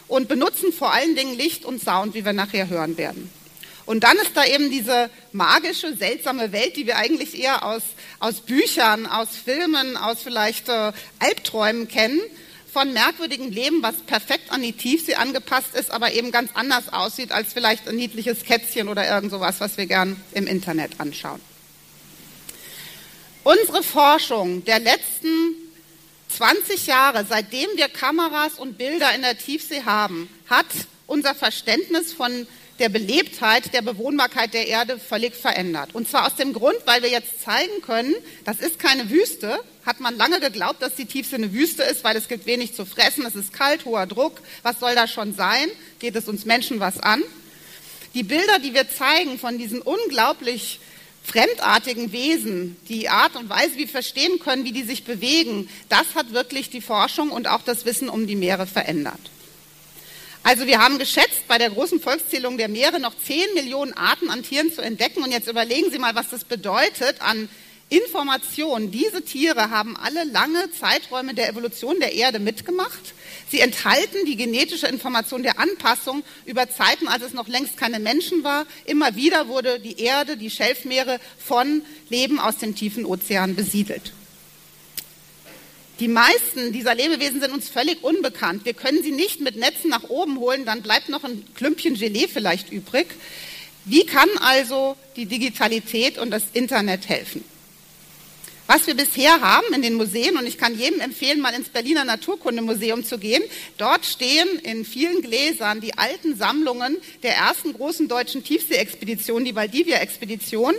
und 0.07 0.29
benutzen 0.29 0.73
vor 0.73 0.93
allen 0.93 1.17
Dingen 1.17 1.37
Licht 1.37 1.65
und 1.65 1.83
Sound, 1.83 2.15
wie 2.15 2.25
wir 2.25 2.33
nachher 2.33 2.69
hören 2.69 2.97
werden. 2.97 3.29
Und 3.87 4.03
dann 4.03 4.17
ist 4.19 4.37
da 4.37 4.45
eben 4.45 4.71
diese 4.71 5.09
magische, 5.33 5.97
seltsame 5.97 6.51
Welt, 6.51 6.77
die 6.77 6.87
wir 6.87 6.97
eigentlich 6.97 7.41
eher 7.41 7.65
aus, 7.65 7.83
aus 8.19 8.41
Büchern, 8.41 9.07
aus 9.07 9.29
Filmen, 9.43 9.97
aus 9.97 10.23
vielleicht 10.23 10.69
äh, 10.69 10.93
Albträumen 11.21 11.87
kennen, 11.87 12.21
von 12.73 12.93
merkwürdigem 12.93 13.51
Leben, 13.51 13.83
was 13.83 14.03
perfekt 14.03 14.51
an 14.51 14.61
die 14.61 14.73
Tiefsee 14.73 15.15
angepasst 15.15 15.75
ist, 15.75 15.91
aber 15.91 16.13
eben 16.13 16.31
ganz 16.31 16.51
anders 16.53 16.93
aussieht 16.93 17.33
als 17.33 17.55
vielleicht 17.55 17.89
ein 17.89 17.97
niedliches 17.97 18.45
Kätzchen 18.45 18.89
oder 18.89 19.09
irgend 19.09 19.31
sowas, 19.31 19.61
was 19.61 19.79
wir 19.79 19.87
gern 19.87 20.21
im 20.33 20.47
Internet 20.47 21.01
anschauen. 21.01 21.41
Unsere 23.45 23.83
Forschung 23.83 24.65
der 24.65 24.81
letzten 24.81 25.55
20 26.29 26.87
Jahre, 26.89 27.25
seitdem 27.27 27.69
wir 27.77 27.89
Kameras 27.89 28.59
und 28.59 28.77
Bilder 28.77 29.15
in 29.15 29.23
der 29.23 29.39
Tiefsee 29.39 29.85
haben, 29.85 30.29
hat 30.51 30.67
unser 31.07 31.35
Verständnis 31.35 32.13
von 32.13 32.47
der 32.79 32.89
Belebtheit, 32.89 33.73
der 33.73 33.83
Bewohnbarkeit 33.83 34.55
der 34.55 34.69
Erde 34.69 34.99
völlig 34.99 35.35
verändert. 35.35 35.95
Und 35.95 36.09
zwar 36.09 36.27
aus 36.27 36.35
dem 36.35 36.53
Grund, 36.53 36.77
weil 36.85 37.03
wir 37.03 37.11
jetzt 37.11 37.43
zeigen 37.43 37.83
können, 37.83 38.15
das 38.45 38.59
ist 38.59 38.79
keine 38.79 39.11
Wüste. 39.11 39.59
Hat 39.85 40.01
man 40.01 40.17
lange 40.17 40.41
geglaubt, 40.41 40.83
dass 40.83 40.95
die 40.95 41.07
Tiefsee 41.07 41.37
eine 41.37 41.53
Wüste 41.53 41.83
ist, 41.83 42.05
weil 42.05 42.17
es 42.17 42.29
gibt 42.29 42.47
wenig 42.47 42.75
zu 42.75 42.85
fressen, 42.85 43.25
es 43.25 43.37
ist 43.37 43.53
kalt, 43.53 43.85
hoher 43.85 44.07
Druck. 44.07 44.41
Was 44.63 44.81
soll 44.81 44.95
da 44.95 45.07
schon 45.07 45.35
sein? 45.35 45.69
Geht 45.99 46.17
es 46.17 46.29
uns 46.29 46.45
Menschen 46.45 46.81
was 46.81 46.99
an? 46.99 47.23
Die 48.15 48.23
Bilder, 48.23 48.59
die 48.59 48.75
wir 48.75 48.89
zeigen 48.89 49.39
von 49.39 49.59
diesen 49.59 49.83
unglaublich 49.83 50.81
fremdartigen 51.23 52.13
Wesen, 52.13 52.77
die 52.89 53.09
Art 53.09 53.37
und 53.37 53.49
Weise, 53.49 53.75
wie 53.75 53.81
wir 53.81 53.89
verstehen 53.89 54.39
können, 54.39 54.65
wie 54.65 54.73
die 54.73 54.85
sich 54.85 55.05
bewegen, 55.05 55.69
das 55.89 56.15
hat 56.15 56.33
wirklich 56.33 56.71
die 56.71 56.81
Forschung 56.81 57.31
und 57.31 57.49
auch 57.49 57.63
das 57.63 57.85
Wissen 57.85 58.09
um 58.09 58.27
die 58.27 58.37
Meere 58.37 58.67
verändert. 58.67 59.19
Also 60.47 60.69
wir 60.69 60.79
haben 60.79 61.01
geschätzt, 61.01 61.49
bei 61.49 61.59
der 61.59 61.71
großen 61.71 61.99
Volkszählung 61.99 62.57
der 62.57 62.69
Meere 62.69 63.01
noch 63.01 63.15
10 63.19 63.55
Millionen 63.55 63.93
Arten 63.95 64.31
an 64.31 64.45
Tieren 64.45 64.73
zu 64.73 64.81
entdecken. 64.81 65.25
Und 65.25 65.33
jetzt 65.33 65.49
überlegen 65.49 65.91
Sie 65.91 65.99
mal, 65.99 66.15
was 66.15 66.31
das 66.31 66.45
bedeutet 66.45 67.21
an 67.21 67.49
Informationen. 67.89 68.93
Diese 68.93 69.23
Tiere 69.23 69.71
haben 69.71 69.97
alle 69.97 70.23
lange 70.23 70.71
Zeiträume 70.71 71.35
der 71.35 71.49
Evolution 71.49 71.99
der 71.99 72.13
Erde 72.13 72.39
mitgemacht. 72.39 73.15
Sie 73.51 73.59
enthalten 73.59 74.25
die 74.25 74.37
genetische 74.37 74.87
Information 74.87 75.43
der 75.43 75.59
Anpassung 75.59 76.23
über 76.45 76.71
Zeiten, 76.71 77.09
als 77.09 77.25
es 77.25 77.33
noch 77.33 77.49
längst 77.49 77.77
keine 77.77 77.99
Menschen 77.99 78.45
war. 78.45 78.67
Immer 78.85 79.17
wieder 79.17 79.49
wurde 79.49 79.81
die 79.81 79.99
Erde, 79.99 80.37
die 80.37 80.51
Schelfmeere 80.51 81.19
von 81.45 81.83
Leben 82.09 82.39
aus 82.39 82.59
dem 82.59 82.77
tiefen 82.77 83.05
Ozean 83.05 83.57
besiedelt. 83.57 84.13
Die 85.99 86.09
meisten 86.09 86.73
dieser 86.73 86.95
Lebewesen 86.95 87.41
sind 87.41 87.53
uns 87.53 87.71
völlig 87.71 88.05
unbekannt. 88.05 88.67
Wir 88.67 88.75
können 88.75 89.03
sie 89.03 89.13
nicht 89.13 89.41
mit 89.41 89.57
Netzen 89.57 89.89
nach 89.89 90.05
oben 90.11 90.39
holen, 90.39 90.67
dann 90.67 90.83
bleibt 90.83 91.09
noch 91.09 91.25
ein 91.25 91.43
Klümpchen 91.55 91.95
Gelee 91.95 92.29
vielleicht 92.29 92.71
übrig. 92.71 93.07
Wie 93.87 94.05
kann 94.05 94.29
also 94.41 94.97
die 95.17 95.27
Digitalität 95.27 96.19
und 96.19 96.31
das 96.31 96.43
Internet 96.53 97.09
helfen? 97.09 97.45
Was 98.69 98.89
wir 98.89 98.95
bisher 98.95 99.41
haben 99.41 99.73
in 99.75 99.83
den 99.83 99.95
Museen, 99.95 100.37
und 100.37 100.45
ich 100.45 100.59
kann 100.59 100.77
jedem 100.77 101.01
empfehlen, 101.01 101.41
mal 101.41 101.55
ins 101.55 101.69
Berliner 101.69 102.05
Naturkundemuseum 102.05 103.05
zu 103.05 103.17
gehen, 103.17 103.45
dort 103.79 104.05
stehen 104.05 104.59
in 104.65 104.85
vielen 104.85 105.23
Gläsern 105.23 105.81
die 105.81 105.97
alten 105.97 106.37
Sammlungen 106.37 106.97
der 107.23 107.37
ersten 107.37 107.73
großen 107.75 108.09
deutschen 108.09 108.43
Tiefseeexpedition, 108.43 109.45
die 109.45 109.55
Valdivia-Expedition. 109.55 110.75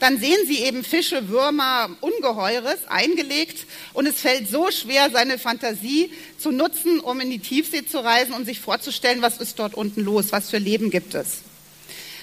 Dann 0.00 0.18
sehen 0.20 0.38
Sie 0.46 0.58
eben 0.58 0.84
Fische, 0.84 1.28
Würmer, 1.28 1.88
Ungeheures 2.02 2.86
eingelegt 2.88 3.66
und 3.94 4.04
es 4.06 4.20
fällt 4.20 4.50
so 4.50 4.70
schwer, 4.70 5.08
seine 5.10 5.38
Fantasie 5.38 6.12
zu 6.36 6.52
nutzen, 6.52 7.00
um 7.00 7.20
in 7.20 7.30
die 7.30 7.38
Tiefsee 7.38 7.86
zu 7.86 8.04
reisen 8.04 8.34
und 8.34 8.44
sich 8.44 8.60
vorzustellen, 8.60 9.22
was 9.22 9.38
ist 9.38 9.58
dort 9.58 9.74
unten 9.74 10.02
los, 10.02 10.26
was 10.30 10.50
für 10.50 10.58
Leben 10.58 10.90
gibt 10.90 11.14
es. 11.14 11.38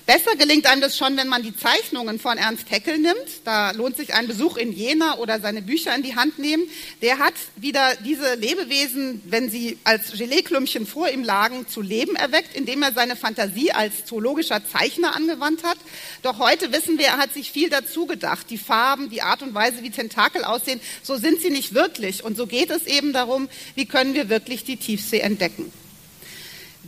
Besser 0.08 0.38
gelingt 0.38 0.66
einem 0.68 0.80
das 0.80 0.98
schon, 0.98 1.18
wenn 1.18 1.28
man 1.28 1.44
die 1.44 1.54
Zeichnungen 1.54 2.18
von 2.18 2.38
Ernst 2.38 2.72
Haeckel 2.72 2.98
nimmt. 2.98 3.18
Da 3.44 3.72
lohnt 3.72 3.98
sich 3.98 4.14
ein 4.14 4.26
Besuch 4.26 4.56
in 4.56 4.72
Jena 4.72 5.18
oder 5.18 5.42
seine 5.42 5.62
Bücher 5.62 5.94
in 5.94 6.02
die 6.02 6.16
Hand 6.16 6.40
nehmen. 6.40 6.64
Der 7.02 7.20
hat 7.20 7.34
wieder 7.58 7.94
diese 8.06 8.36
Lebewesen, 8.36 9.22
wenn 9.26 9.50
sie 9.50 9.78
als 9.84 10.14
Geleeklümpchen 10.14 10.88
vor 10.88 11.10
ihm 11.10 11.26
lagen, 11.26 11.68
zu 11.68 11.82
Leben 11.82 12.16
erweckt, 12.16 12.56
indem 12.56 12.84
er 12.84 12.94
seine 12.94 13.18
Fantasie 13.18 13.74
als 13.74 14.06
zoologischer 14.06 14.62
Zeichner 14.66 15.14
angewandt 15.14 15.66
hat. 15.66 15.78
Doch 16.22 16.40
heute 16.40 16.72
wissen 16.72 16.98
wir, 16.98 17.08
er 17.08 17.18
hat 17.18 17.34
sich 17.34 17.52
viel 17.52 17.70
dazu 17.70 18.06
gedacht. 18.06 18.50
Die 18.50 18.58
Farben, 18.58 19.10
die 19.10 19.24
Art 19.24 19.42
und 19.42 19.54
Weise, 19.54 19.84
wie 19.84 19.90
Tentakel 19.90 20.46
aussehen, 20.46 20.80
so 21.04 21.18
sind 21.18 21.42
sie 21.42 21.50
nicht 21.50 21.74
wirklich. 21.74 22.24
Und 22.24 22.38
so 22.38 22.48
geht 22.48 22.70
es 22.70 22.88
eben 22.88 23.12
darum, 23.12 23.50
wie 23.76 23.86
können 23.86 24.14
wir 24.14 24.30
wirklich 24.30 24.64
die 24.64 24.78
Tiefsee 24.78 25.20
entdecken. 25.20 25.70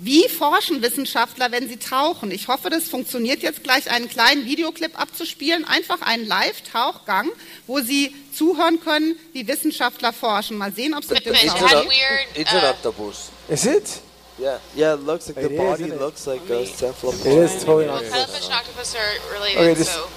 Wie 0.01 0.29
forschen 0.29 0.81
Wissenschaftler, 0.81 1.51
wenn 1.51 1.67
sie 1.67 1.75
tauchen? 1.75 2.31
Ich 2.31 2.47
hoffe, 2.47 2.69
das 2.69 2.85
funktioniert 2.87 3.41
jetzt 3.41 3.63
gleich, 3.63 3.91
einen 3.91 4.07
kleinen 4.07 4.45
Videoclip 4.45 4.97
abzuspielen. 4.97 5.65
Einfach 5.65 6.01
einen 6.01 6.25
Live-Tauchgang, 6.25 7.29
wo 7.67 7.81
Sie 7.81 8.15
zuhören 8.33 8.79
können, 8.79 9.17
wie 9.33 9.45
Wissenschaftler 9.45 10.13
forschen. 10.13 10.57
Mal 10.57 10.71
sehen, 10.71 10.93
ob 10.93 11.03
es 11.03 11.09
mit 11.09 11.25
dem 11.25 11.33
It's, 11.33 11.53
Tauchen 11.53 11.89
it's 12.33 12.53
an 12.53 12.63
octopus. 12.63 13.29
Is 13.49 13.65
it? 13.65 13.99
Yeah, 14.39 14.59
yeah. 14.73 14.93
It 14.93 15.01
looks 15.05 15.27
like 15.27 15.37
It 15.37 15.49
the 15.49 15.55
is, 15.55 15.59
body 15.59 15.91
looks 15.91 16.25
like 16.25 16.49
a 16.49 16.65
cephalopod. 16.65 17.25
It 17.25 17.37
is 17.37 17.65
totally 17.65 17.87
not. 17.87 18.01
Cuttlefish 18.03 18.45
and 18.45 18.53
octopus 18.53 18.95
are 18.95 19.33
related, 19.33 19.57
Okay, 19.59 19.75
just 19.75 19.91
so 19.93 20.07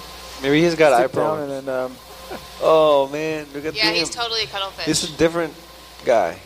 Maybe 0.42 0.60
he's 0.62 0.76
got 0.76 0.96
sit 0.96 1.06
eyebrow. 1.06 1.38
down 1.38 1.50
and 1.50 1.66
then 1.66 1.74
um, 1.74 1.96
Oh 2.62 3.08
man, 3.08 3.46
look 3.52 3.64
at 3.64 3.74
yeah, 3.74 3.86
him. 3.90 3.94
he's 3.96 4.10
totally 4.10 4.42
a 4.44 4.46
cuttlefish. 4.46 4.86
This 4.86 5.02
is 5.02 5.12
a 5.12 5.16
different 5.16 5.52
guy. 6.04 6.38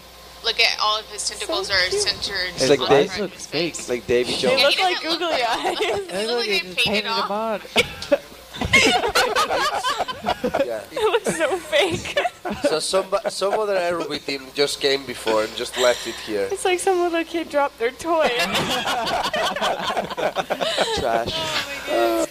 Look 0.47 0.61
at 0.61 0.79
all 0.81 0.99
of 1.01 1.07
his 1.07 1.29
tentacles 1.29 1.71
are 1.71 1.91
centered 1.91 2.51
It's 2.55 2.69
like 2.71 2.81
on 2.81 2.89
Dave- 2.89 3.09
the 3.11 3.15
front 3.17 3.33
of 3.33 3.37
his 3.37 3.47
face. 3.47 3.89
Like 3.89 4.07
Davy 4.07 4.33
Yeah, 4.33 4.39
Jones. 4.39 4.61
he 4.75 4.81
doesn't 4.81 5.11
look 5.11 5.21
like- 5.21 5.41
He 5.69 5.77
doesn't 6.09 6.27
look 6.29 6.39
like 6.39 6.49
they 6.49 6.61
painted 6.85 7.05
him 7.05 7.31
on. 7.31 7.61
Yeah. 10.65 10.81
It 10.91 11.03
looks 11.13 11.37
so 11.37 11.57
fake. 11.57 12.19
So 12.63 12.79
some 12.79 13.07
some 13.29 13.53
other 13.55 13.75
aerobic 13.77 14.25
team 14.27 14.47
just 14.55 14.81
came 14.81 15.05
before 15.05 15.43
and 15.45 15.55
just 15.57 15.77
left 15.79 16.07
it 16.07 16.15
here. 16.27 16.49
It's 16.51 16.65
like 16.65 16.79
some 16.81 16.99
little 17.01 17.25
kid 17.25 17.49
dropped 17.51 17.79
their 17.79 17.91
toy. 17.91 18.29
Trash. 20.99 21.33
Oh 21.89 22.27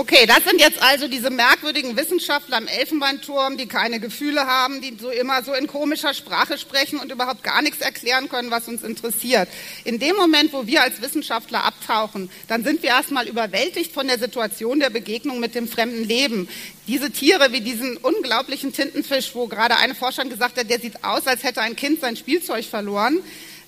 Okay, 0.00 0.24
das 0.24 0.44
sind 0.44 0.62
jetzt 0.62 0.80
also 0.82 1.08
diese 1.08 1.28
merkwürdigen 1.28 1.94
Wissenschaftler 1.94 2.56
im 2.56 2.68
Elfenbeinturm, 2.68 3.58
die 3.58 3.66
keine 3.66 4.00
Gefühle 4.00 4.46
haben, 4.46 4.80
die 4.80 4.96
so 4.98 5.10
immer 5.10 5.44
so 5.44 5.52
in 5.52 5.66
komischer 5.66 6.14
Sprache 6.14 6.56
sprechen 6.56 6.98
und 6.98 7.12
überhaupt 7.12 7.42
gar 7.42 7.60
nichts 7.60 7.82
erklären 7.82 8.30
können, 8.30 8.50
was 8.50 8.66
uns 8.66 8.82
interessiert. 8.82 9.46
In 9.84 9.98
dem 9.98 10.16
Moment, 10.16 10.54
wo 10.54 10.66
wir 10.66 10.80
als 10.80 11.02
Wissenschaftler 11.02 11.64
abtauchen, 11.64 12.30
dann 12.48 12.64
sind 12.64 12.82
wir 12.82 12.88
erstmal 12.88 13.28
überwältigt 13.28 13.92
von 13.92 14.06
der 14.06 14.18
Situation 14.18 14.80
der 14.80 14.88
Begegnung 14.88 15.38
mit 15.38 15.54
dem 15.54 15.68
fremden 15.68 16.04
Leben. 16.04 16.48
Diese 16.86 17.10
Tiere 17.10 17.52
wie 17.52 17.60
diesen 17.60 17.98
unglaublichen 17.98 18.72
Tintenfisch, 18.72 19.34
wo 19.34 19.48
gerade 19.48 19.76
eine 19.76 19.94
Forscherin 19.94 20.30
gesagt 20.30 20.58
hat, 20.58 20.70
der 20.70 20.80
sieht 20.80 21.04
aus, 21.04 21.26
als 21.26 21.42
hätte 21.42 21.60
ein 21.60 21.76
Kind 21.76 22.00
sein 22.00 22.16
Spielzeug 22.16 22.64
verloren. 22.64 23.18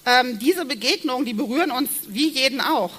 Ähm, 0.07 0.39
diese 0.39 0.65
Begegnungen, 0.65 1.27
die 1.27 1.35
berühren 1.35 1.71
uns 1.71 1.91
wie 2.09 2.31
jeden 2.31 2.63
auch. 2.63 2.93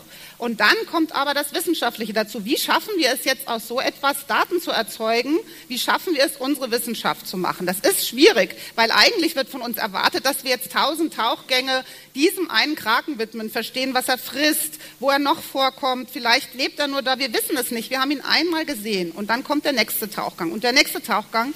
Und 0.43 0.59
dann 0.59 0.75
kommt 0.91 1.15
aber 1.15 1.33
das 1.33 1.53
Wissenschaftliche 1.53 2.11
dazu. 2.11 2.43
Wie 2.43 2.57
schaffen 2.57 2.89
wir 2.97 3.13
es 3.13 3.23
jetzt 3.23 3.47
aus 3.47 3.65
so 3.65 3.79
etwas 3.79 4.27
Daten 4.27 4.59
zu 4.59 4.71
erzeugen? 4.71 5.39
Wie 5.69 5.79
schaffen 5.79 6.15
wir 6.15 6.25
es, 6.25 6.35
unsere 6.35 6.69
Wissenschaft 6.69 7.25
zu 7.25 7.37
machen? 7.37 7.65
Das 7.65 7.79
ist 7.79 8.09
schwierig, 8.09 8.53
weil 8.75 8.91
eigentlich 8.91 9.37
wird 9.37 9.47
von 9.47 9.61
uns 9.61 9.77
erwartet, 9.77 10.25
dass 10.25 10.43
wir 10.43 10.51
jetzt 10.51 10.73
tausend 10.73 11.13
Tauchgänge 11.13 11.85
diesem 12.13 12.51
einen 12.51 12.75
Kraken 12.75 13.19
widmen, 13.19 13.49
verstehen, 13.51 13.93
was 13.93 14.09
er 14.09 14.17
frisst, 14.17 14.79
wo 14.99 15.09
er 15.09 15.19
noch 15.19 15.41
vorkommt. 15.41 16.09
Vielleicht 16.11 16.53
lebt 16.55 16.77
er 16.77 16.87
nur 16.87 17.03
da, 17.03 17.19
wir 17.19 17.31
wissen 17.31 17.55
es 17.55 17.71
nicht. 17.71 17.89
Wir 17.89 18.01
haben 18.01 18.11
ihn 18.11 18.19
einmal 18.19 18.65
gesehen 18.65 19.13
und 19.13 19.29
dann 19.29 19.45
kommt 19.45 19.63
der 19.63 19.71
nächste 19.71 20.09
Tauchgang. 20.09 20.51
Und 20.51 20.65
der 20.65 20.73
nächste 20.73 21.01
Tauchgang 21.01 21.53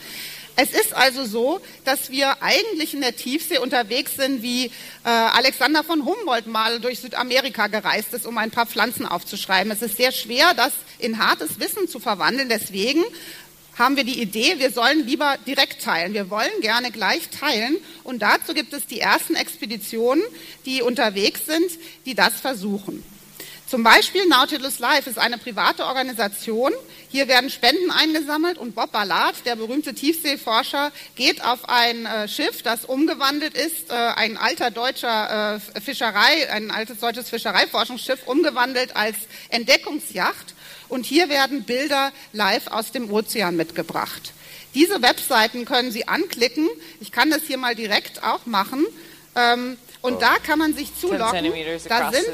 es 0.59 0.71
ist 0.71 0.95
also 0.95 1.23
so, 1.23 1.61
dass 1.85 2.09
wir 2.09 2.41
eigentlich 2.41 2.95
in 2.95 3.01
der 3.01 3.15
Tiefsee 3.15 3.59
unterwegs 3.59 4.15
sind, 4.15 4.41
wie 4.41 4.65
äh, 4.65 4.71
Alexander 5.03 5.83
von 5.83 6.03
Humboldt 6.03 6.47
mal 6.47 6.79
durch 6.79 6.99
Südamerika 6.99 7.67
gereist 7.67 8.11
ist, 8.15 8.25
um 8.25 8.39
ein 8.39 8.49
paar 8.49 8.65
Pflanzen 8.65 9.05
aufzuschreiben. 9.05 9.71
Es 9.71 9.83
ist 9.83 9.97
sehr 9.97 10.11
schwer, 10.11 10.55
das 10.55 10.73
in 10.97 11.19
hartes 11.19 11.59
Wissen 11.59 11.87
zu 11.87 11.99
verwandeln. 11.99 12.49
Deswegen 12.49 13.03
haben 13.77 13.97
wir 13.97 14.03
die 14.03 14.19
Idee, 14.19 14.55
wir 14.57 14.71
sollen 14.71 15.05
lieber 15.05 15.37
direkt 15.45 15.83
teilen. 15.83 16.15
Wir 16.15 16.31
wollen 16.31 16.49
gerne 16.61 16.89
gleich 16.89 17.29
teilen. 17.29 17.77
Und 18.03 18.23
dazu 18.23 18.55
gibt 18.55 18.73
es 18.73 18.87
die 18.87 18.99
ersten 18.99 19.35
Expeditionen, 19.35 20.23
die 20.65 20.81
unterwegs 20.81 21.45
sind, 21.45 21.69
die 22.07 22.15
das 22.15 22.33
versuchen. 22.33 23.03
Zum 23.67 23.83
Beispiel 23.83 24.25
Nautilus 24.27 24.79
Life 24.79 25.09
ist 25.09 25.19
eine 25.19 25.37
private 25.37 25.83
Organisation. 25.83 26.71
Hier 27.09 27.27
werden 27.27 27.49
Spenden 27.49 27.91
eingesammelt 27.91 28.57
und 28.57 28.75
Bob 28.75 28.93
Ballard, 28.93 29.45
der 29.45 29.57
berühmte 29.57 29.93
Tiefseeforscher, 29.93 30.93
geht 31.15 31.43
auf 31.43 31.67
ein 31.67 32.05
äh, 32.05 32.29
Schiff, 32.29 32.61
das 32.61 32.85
umgewandelt 32.85 33.55
ist, 33.55 33.89
äh, 33.89 33.93
ein 33.93 34.37
alter 34.37 34.71
deutscher 34.71 35.59
äh, 35.75 35.81
Fischerei, 35.81 36.49
ein 36.49 36.71
altes 36.71 36.99
deutsches 36.99 37.29
Fischereiforschungsschiff, 37.29 38.25
umgewandelt 38.25 38.95
als 38.95 39.17
Entdeckungsjacht. 39.49 40.55
Und 40.87 41.05
hier 41.05 41.27
werden 41.27 41.63
Bilder 41.63 42.13
live 42.31 42.67
aus 42.67 42.93
dem 42.93 43.11
Ozean 43.11 43.57
mitgebracht. 43.57 44.31
Diese 44.75 45.01
Webseiten 45.01 45.65
können 45.65 45.91
Sie 45.91 46.07
anklicken. 46.07 46.69
Ich 47.01 47.11
kann 47.11 47.31
das 47.31 47.41
hier 47.43 47.57
mal 47.57 47.75
direkt 47.75 48.23
auch 48.23 48.45
machen. 48.45 48.85
Ähm, 49.35 49.77
und 50.07 50.21
da 50.21 50.37
kann 50.37 50.57
man 50.57 50.73
sich 50.73 50.95
zuloggen. 50.99 51.29
centimeters 51.31 51.83
Da 51.83 52.11
sind. 52.11 52.27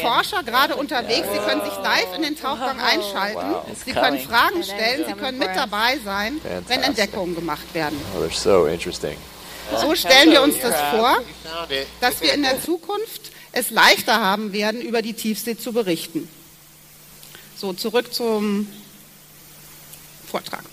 Forscher 0.00 0.42
gerade 0.42 0.76
unterwegs. 0.76 1.28
Sie 1.32 1.38
können 1.38 1.62
sich 1.62 1.76
live 1.82 2.16
in 2.16 2.22
den 2.22 2.36
Tauchgang 2.36 2.80
einschalten. 2.80 3.52
Wow. 3.52 3.64
Sie 3.84 3.92
können. 3.92 4.18
Fragen 4.20 4.62
stellen. 4.62 5.04
Sie 5.06 5.14
können 5.14 5.38
mit 5.38 5.50
dabei 5.54 5.98
sein, 6.04 6.40
wenn. 6.66 6.82
Entdeckungen 6.82 7.34
gemacht 7.34 7.72
werden. 7.74 8.00
Oh, 8.18 8.28
so 8.32 8.66
interesting. 8.66 9.16
So 9.80 9.94
stellen 9.94 10.32
wir 10.32 10.42
uns 10.42 10.56
das 10.60 10.74
vor, 10.90 11.18
dass 12.00 12.20
wir 12.20 12.32
in 12.32 12.42
der 12.42 12.60
Zukunft 12.60 13.30
es 13.52 13.70
leichter 13.70 14.20
haben 14.20 14.52
werden, 14.52 14.80
über 14.80 15.02
die 15.02 15.12
Tiefsee 15.12 15.56
zu 15.56 15.72
berichten. 15.72 16.28
So, 17.56 17.72
zurück 17.72 18.12
zum 18.12 18.68
Vortrag. 20.30 20.64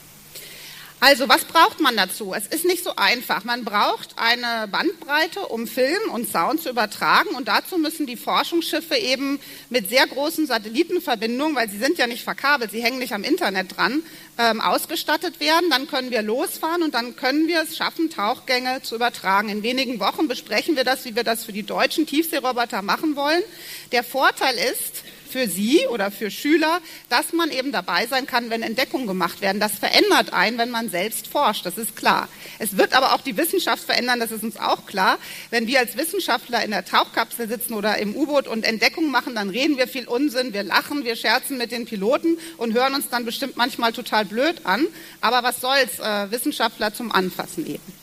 Also, 0.99 1.29
was 1.29 1.45
braucht 1.45 1.79
man 1.79 1.95
dazu? 1.95 2.33
Es 2.33 2.47
ist 2.47 2.65
nicht 2.65 2.83
so 2.83 2.95
einfach. 2.95 3.43
Man 3.43 3.63
braucht 3.63 4.15
eine 4.15 4.67
Bandbreite, 4.67 5.41
um 5.41 5.67
Film 5.67 6.09
und 6.11 6.27
Sound 6.27 6.63
zu 6.63 6.69
übertragen. 6.69 7.29
Und 7.35 7.47
dazu 7.47 7.77
müssen 7.77 8.07
die 8.07 8.17
Forschungsschiffe 8.17 8.95
eben 8.95 9.39
mit 9.69 9.89
sehr 9.89 10.07
großen 10.07 10.47
Satellitenverbindungen, 10.47 11.55
weil 11.55 11.69
sie 11.69 11.77
sind 11.77 11.99
ja 11.99 12.07
nicht 12.07 12.23
verkabelt, 12.23 12.71
sie 12.71 12.81
hängen 12.81 12.97
nicht 12.97 13.13
am 13.13 13.23
Internet 13.23 13.77
dran, 13.77 14.01
ähm, 14.39 14.59
ausgestattet 14.59 15.39
werden. 15.39 15.69
Dann 15.69 15.87
können 15.87 16.09
wir 16.09 16.23
losfahren 16.23 16.81
und 16.81 16.95
dann 16.95 17.15
können 17.15 17.47
wir 17.47 17.61
es 17.61 17.77
schaffen, 17.77 18.09
Tauchgänge 18.09 18.81
zu 18.81 18.95
übertragen. 18.95 19.49
In 19.49 19.61
wenigen 19.61 19.99
Wochen 19.99 20.27
besprechen 20.27 20.75
wir 20.75 20.83
das, 20.83 21.05
wie 21.05 21.15
wir 21.15 21.23
das 21.23 21.45
für 21.45 21.53
die 21.53 21.63
deutschen 21.63 22.07
Tiefseeroboter 22.07 22.81
machen 22.81 23.15
wollen. 23.15 23.43
Der 23.91 24.03
Vorteil 24.03 24.55
ist, 24.55 25.03
für 25.37 25.47
Sie 25.47 25.85
oder 25.91 26.09
für 26.09 26.31
Schüler, 26.31 26.81
dass 27.09 27.31
man 27.31 27.51
eben 27.51 27.71
dabei 27.71 28.07
sein 28.07 28.25
kann, 28.25 28.49
wenn 28.49 28.63
Entdeckungen 28.63 29.05
gemacht 29.05 29.39
werden. 29.39 29.59
Das 29.59 29.73
verändert 29.73 30.33
einen, 30.33 30.57
wenn 30.57 30.71
man 30.71 30.89
selbst 30.89 31.27
forscht, 31.27 31.63
das 31.63 31.77
ist 31.77 31.95
klar. 31.95 32.27
Es 32.57 32.75
wird 32.75 32.95
aber 32.95 33.13
auch 33.13 33.21
die 33.21 33.37
Wissenschaft 33.37 33.83
verändern, 33.83 34.19
das 34.19 34.31
ist 34.31 34.43
uns 34.43 34.57
auch 34.57 34.87
klar. 34.87 35.19
Wenn 35.51 35.67
wir 35.67 35.77
als 35.77 35.95
Wissenschaftler 35.95 36.63
in 36.63 36.71
der 36.71 36.85
Tauchkapsel 36.85 37.47
sitzen 37.47 37.75
oder 37.75 37.99
im 37.99 38.15
U-Boot 38.15 38.47
und 38.47 38.65
Entdeckungen 38.65 39.11
machen, 39.11 39.35
dann 39.35 39.51
reden 39.51 39.77
wir 39.77 39.87
viel 39.87 40.07
Unsinn, 40.07 40.53
wir 40.53 40.63
lachen, 40.63 41.05
wir 41.05 41.15
scherzen 41.15 41.59
mit 41.59 41.71
den 41.71 41.85
Piloten 41.85 42.39
und 42.57 42.73
hören 42.73 42.95
uns 42.95 43.09
dann 43.09 43.23
bestimmt 43.23 43.57
manchmal 43.57 43.93
total 43.93 44.25
blöd 44.25 44.65
an. 44.65 44.87
Aber 45.21 45.43
was 45.43 45.61
soll's, 45.61 45.99
äh, 45.99 46.31
Wissenschaftler 46.31 46.95
zum 46.95 47.11
Anfassen 47.11 47.67
eben. 47.67 47.96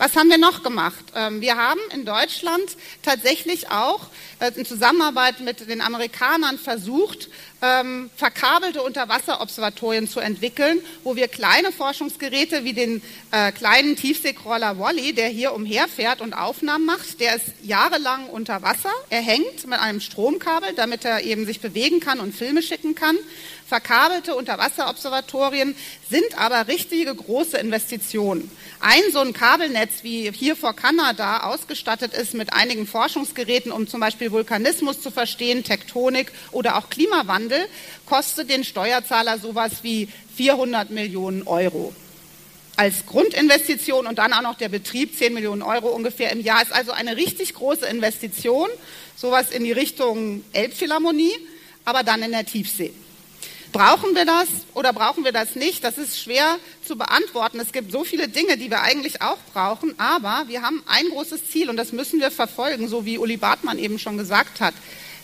Was 0.00 0.16
haben 0.16 0.30
wir 0.30 0.38
noch 0.38 0.62
gemacht? 0.62 1.04
Ähm, 1.14 1.42
wir 1.42 1.58
haben 1.58 1.78
in 1.92 2.06
Deutschland 2.06 2.74
tatsächlich 3.02 3.70
auch 3.70 4.06
äh, 4.38 4.50
in 4.56 4.64
Zusammenarbeit 4.64 5.40
mit 5.40 5.68
den 5.68 5.82
Amerikanern 5.82 6.56
versucht, 6.56 7.28
ähm, 7.60 8.08
verkabelte 8.16 8.82
Unterwasserobservatorien 8.82 10.08
zu 10.08 10.20
entwickeln, 10.20 10.80
wo 11.04 11.16
wir 11.16 11.28
kleine 11.28 11.70
Forschungsgeräte 11.70 12.64
wie 12.64 12.72
den 12.72 13.02
äh, 13.30 13.52
kleinen 13.52 13.94
Tiefseecrawler 13.94 14.78
Wally, 14.78 15.12
der 15.12 15.28
hier 15.28 15.52
umherfährt 15.52 16.22
und 16.22 16.32
Aufnahmen 16.32 16.86
macht, 16.86 17.20
der 17.20 17.36
ist 17.36 17.48
jahrelang 17.62 18.30
unter 18.30 18.62
Wasser, 18.62 18.92
er 19.10 19.20
hängt 19.20 19.66
mit 19.66 19.78
einem 19.78 20.00
Stromkabel, 20.00 20.72
damit 20.74 21.04
er 21.04 21.24
eben 21.24 21.44
sich 21.44 21.60
bewegen 21.60 22.00
kann 22.00 22.20
und 22.20 22.34
Filme 22.34 22.62
schicken 22.62 22.94
kann. 22.94 23.18
Verkabelte 23.70 24.34
Unterwasserobservatorien 24.34 25.76
sind 26.10 26.36
aber 26.36 26.66
richtige 26.66 27.14
große 27.14 27.56
Investitionen. 27.56 28.50
Ein 28.80 29.00
so 29.12 29.20
ein 29.20 29.32
Kabelnetz 29.32 30.02
wie 30.02 30.28
hier 30.32 30.56
vor 30.56 30.74
Kanada 30.74 31.44
ausgestattet 31.44 32.12
ist 32.12 32.34
mit 32.34 32.52
einigen 32.52 32.88
Forschungsgeräten, 32.88 33.70
um 33.70 33.86
zum 33.86 34.00
Beispiel 34.00 34.32
Vulkanismus 34.32 35.00
zu 35.00 35.12
verstehen, 35.12 35.62
Tektonik 35.62 36.32
oder 36.50 36.78
auch 36.78 36.90
Klimawandel, 36.90 37.64
kostet 38.06 38.50
den 38.50 38.64
Steuerzahler 38.64 39.38
sowas 39.38 39.84
wie 39.84 40.08
400 40.34 40.90
Millionen 40.90 41.46
Euro 41.46 41.94
als 42.76 43.06
Grundinvestition 43.06 44.08
und 44.08 44.18
dann 44.18 44.32
auch 44.32 44.42
noch 44.42 44.58
der 44.58 44.68
Betrieb 44.68 45.16
10 45.16 45.32
Millionen 45.32 45.62
Euro 45.62 45.90
ungefähr 45.90 46.32
im 46.32 46.40
Jahr. 46.40 46.60
Ist 46.60 46.72
also 46.72 46.90
eine 46.90 47.16
richtig 47.16 47.54
große 47.54 47.86
Investition, 47.86 48.68
sowas 49.14 49.52
in 49.52 49.62
die 49.62 49.70
Richtung 49.70 50.42
Elbphilharmonie, 50.54 51.36
aber 51.84 52.02
dann 52.02 52.24
in 52.24 52.32
der 52.32 52.46
Tiefsee. 52.46 52.92
Brauchen 53.72 54.16
wir 54.16 54.24
das 54.24 54.48
oder 54.74 54.92
brauchen 54.92 55.24
wir 55.24 55.30
das 55.30 55.54
nicht? 55.54 55.84
Das 55.84 55.96
ist 55.96 56.20
schwer 56.20 56.58
zu 56.84 56.96
beantworten. 56.96 57.60
Es 57.60 57.72
gibt 57.72 57.92
so 57.92 58.02
viele 58.02 58.28
Dinge, 58.28 58.56
die 58.56 58.68
wir 58.68 58.82
eigentlich 58.82 59.22
auch 59.22 59.38
brauchen, 59.52 59.94
aber 59.98 60.48
wir 60.48 60.62
haben 60.62 60.82
ein 60.86 61.08
großes 61.08 61.50
Ziel 61.50 61.70
und 61.70 61.76
das 61.76 61.92
müssen 61.92 62.20
wir 62.20 62.32
verfolgen, 62.32 62.88
so 62.88 63.04
wie 63.04 63.18
Uli 63.18 63.36
Bartmann 63.36 63.78
eben 63.78 64.00
schon 64.00 64.16
gesagt 64.16 64.60
hat. 64.60 64.74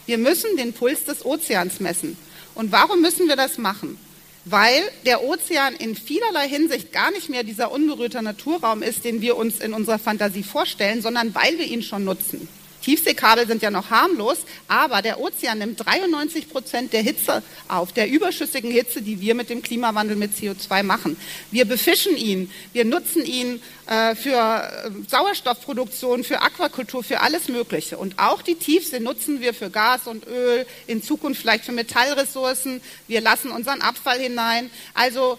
Wir 0.06 0.18
müssen 0.18 0.56
den 0.56 0.72
Puls 0.72 1.04
des 1.04 1.24
Ozeans 1.24 1.80
messen. 1.80 2.16
Und 2.54 2.70
warum 2.70 3.00
müssen 3.00 3.26
wir 3.26 3.36
das 3.36 3.58
machen? 3.58 3.98
Weil 4.44 4.82
der 5.04 5.24
Ozean 5.24 5.74
in 5.74 5.96
vielerlei 5.96 6.48
Hinsicht 6.48 6.92
gar 6.92 7.10
nicht 7.10 7.28
mehr 7.28 7.42
dieser 7.42 7.72
unberührte 7.72 8.22
Naturraum 8.22 8.80
ist, 8.80 9.04
den 9.04 9.20
wir 9.20 9.36
uns 9.36 9.58
in 9.58 9.74
unserer 9.74 9.98
Fantasie 9.98 10.44
vorstellen, 10.44 11.02
sondern 11.02 11.34
weil 11.34 11.58
wir 11.58 11.66
ihn 11.66 11.82
schon 11.82 12.04
nutzen. 12.04 12.48
Tiefseekabel 12.86 13.48
sind 13.48 13.62
ja 13.62 13.72
noch 13.72 13.90
harmlos, 13.90 14.38
aber 14.68 15.02
der 15.02 15.18
Ozean 15.18 15.58
nimmt 15.58 15.84
93 15.84 16.48
Prozent 16.48 16.92
der 16.92 17.02
Hitze 17.02 17.42
auf, 17.66 17.90
der 17.90 18.08
überschüssigen 18.08 18.70
Hitze, 18.70 19.02
die 19.02 19.20
wir 19.20 19.34
mit 19.34 19.50
dem 19.50 19.60
Klimawandel 19.60 20.14
mit 20.14 20.34
CO2 20.34 20.84
machen. 20.84 21.16
Wir 21.50 21.64
befischen 21.64 22.16
ihn, 22.16 22.48
wir 22.72 22.84
nutzen 22.84 23.24
ihn 23.26 23.60
äh, 23.86 24.14
für 24.14 24.36
äh, 24.38 24.90
Sauerstoffproduktion, 25.08 26.22
für 26.22 26.40
Aquakultur, 26.42 27.02
für 27.02 27.22
alles 27.22 27.48
Mögliche. 27.48 27.98
Und 27.98 28.20
auch 28.20 28.40
die 28.40 28.54
Tiefsee 28.54 29.00
nutzen 29.00 29.40
wir 29.40 29.52
für 29.52 29.68
Gas 29.68 30.06
und 30.06 30.24
Öl, 30.28 30.64
in 30.86 31.02
Zukunft 31.02 31.40
vielleicht 31.40 31.64
für 31.64 31.72
Metallressourcen. 31.72 32.80
Wir 33.08 33.20
lassen 33.20 33.50
unseren 33.50 33.80
Abfall 33.80 34.20
hinein. 34.20 34.70
Also 34.94 35.38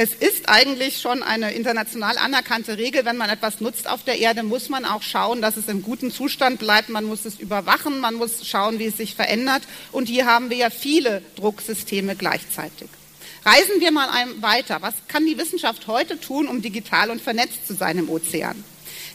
es 0.00 0.14
ist 0.14 0.48
eigentlich 0.48 1.00
schon 1.00 1.24
eine 1.24 1.50
international 1.54 2.18
anerkannte 2.18 2.78
Regel, 2.78 3.04
wenn 3.04 3.16
man 3.16 3.30
etwas 3.30 3.60
nutzt 3.60 3.90
auf 3.90 4.04
der 4.04 4.20
Erde, 4.20 4.44
muss 4.44 4.68
man 4.68 4.84
auch 4.84 5.02
schauen, 5.02 5.42
dass 5.42 5.56
es 5.56 5.66
im 5.66 5.82
guten 5.82 6.12
Zustand 6.12 6.60
bleibt. 6.60 6.88
Man 6.88 7.04
muss 7.04 7.24
es 7.24 7.40
überwachen, 7.40 7.98
man 7.98 8.14
muss 8.14 8.46
schauen, 8.46 8.78
wie 8.78 8.86
es 8.86 8.96
sich 8.96 9.16
verändert. 9.16 9.64
Und 9.90 10.06
hier 10.06 10.26
haben 10.26 10.50
wir 10.50 10.56
ja 10.56 10.70
viele 10.70 11.20
Drucksysteme 11.34 12.14
gleichzeitig. 12.14 12.88
Reisen 13.44 13.80
wir 13.80 13.90
mal 13.90 14.08
weiter. 14.40 14.80
Was 14.82 14.94
kann 15.08 15.26
die 15.26 15.36
Wissenschaft 15.36 15.88
heute 15.88 16.20
tun, 16.20 16.46
um 16.46 16.62
digital 16.62 17.10
und 17.10 17.20
vernetzt 17.20 17.66
zu 17.66 17.74
sein 17.74 17.98
im 17.98 18.08
Ozean? 18.08 18.62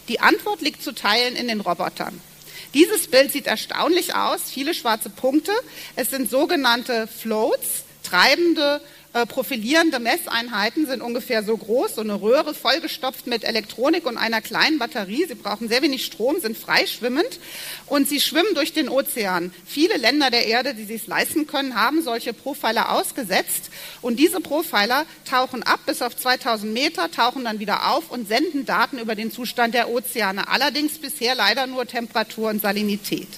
Die 0.09 0.19
Antwort 0.19 0.59
liegt 0.59 0.83
zu 0.83 0.93
teilen 0.93 1.37
in 1.37 1.47
den 1.47 1.61
Robotern. 1.61 2.19
Dieses 2.73 3.07
Bild 3.07 3.31
sieht 3.31 3.47
erstaunlich 3.47 4.15
aus, 4.15 4.51
viele 4.51 4.73
schwarze 4.73 5.09
Punkte. 5.09 5.53
Es 5.95 6.09
sind 6.09 6.29
sogenannte 6.29 7.07
Floats, 7.07 7.85
treibende 8.03 8.81
profilierende 9.27 9.99
Messeinheiten 9.99 10.87
sind 10.87 11.03
ungefähr 11.03 11.43
so 11.43 11.55
groß, 11.55 11.95
so 11.95 12.01
eine 12.01 12.19
Röhre 12.19 12.55
vollgestopft 12.55 13.27
mit 13.27 13.43
Elektronik 13.43 14.07
und 14.07 14.17
einer 14.17 14.41
kleinen 14.41 14.79
Batterie. 14.79 15.25
Sie 15.27 15.35
brauchen 15.35 15.69
sehr 15.69 15.83
wenig 15.83 16.03
Strom, 16.03 16.39
sind 16.39 16.57
freischwimmend 16.57 17.39
und 17.85 18.09
sie 18.09 18.19
schwimmen 18.19 18.55
durch 18.55 18.73
den 18.73 18.89
Ozean. 18.89 19.53
Viele 19.67 19.97
Länder 19.97 20.31
der 20.31 20.47
Erde, 20.47 20.73
die 20.73 20.85
sich 20.85 21.05
leisten 21.05 21.45
können, 21.45 21.75
haben 21.75 22.01
solche 22.01 22.33
Profiler 22.33 22.91
ausgesetzt 22.91 23.69
und 24.01 24.17
diese 24.17 24.41
Profiler 24.41 25.05
tauchen 25.29 25.61
ab 25.61 25.81
bis 25.85 26.01
auf 26.01 26.17
2000 26.17 26.73
Meter, 26.73 27.11
tauchen 27.11 27.43
dann 27.43 27.59
wieder 27.59 27.91
auf 27.91 28.09
und 28.09 28.27
senden 28.27 28.65
Daten 28.65 28.97
über 28.97 29.13
den 29.13 29.31
Zustand 29.31 29.75
der 29.75 29.89
Ozeane. 29.89 30.47
Allerdings 30.47 30.97
bisher 30.97 31.35
leider 31.35 31.67
nur 31.67 31.85
Temperatur 31.85 32.49
und 32.49 32.61
Salinität. 32.61 33.29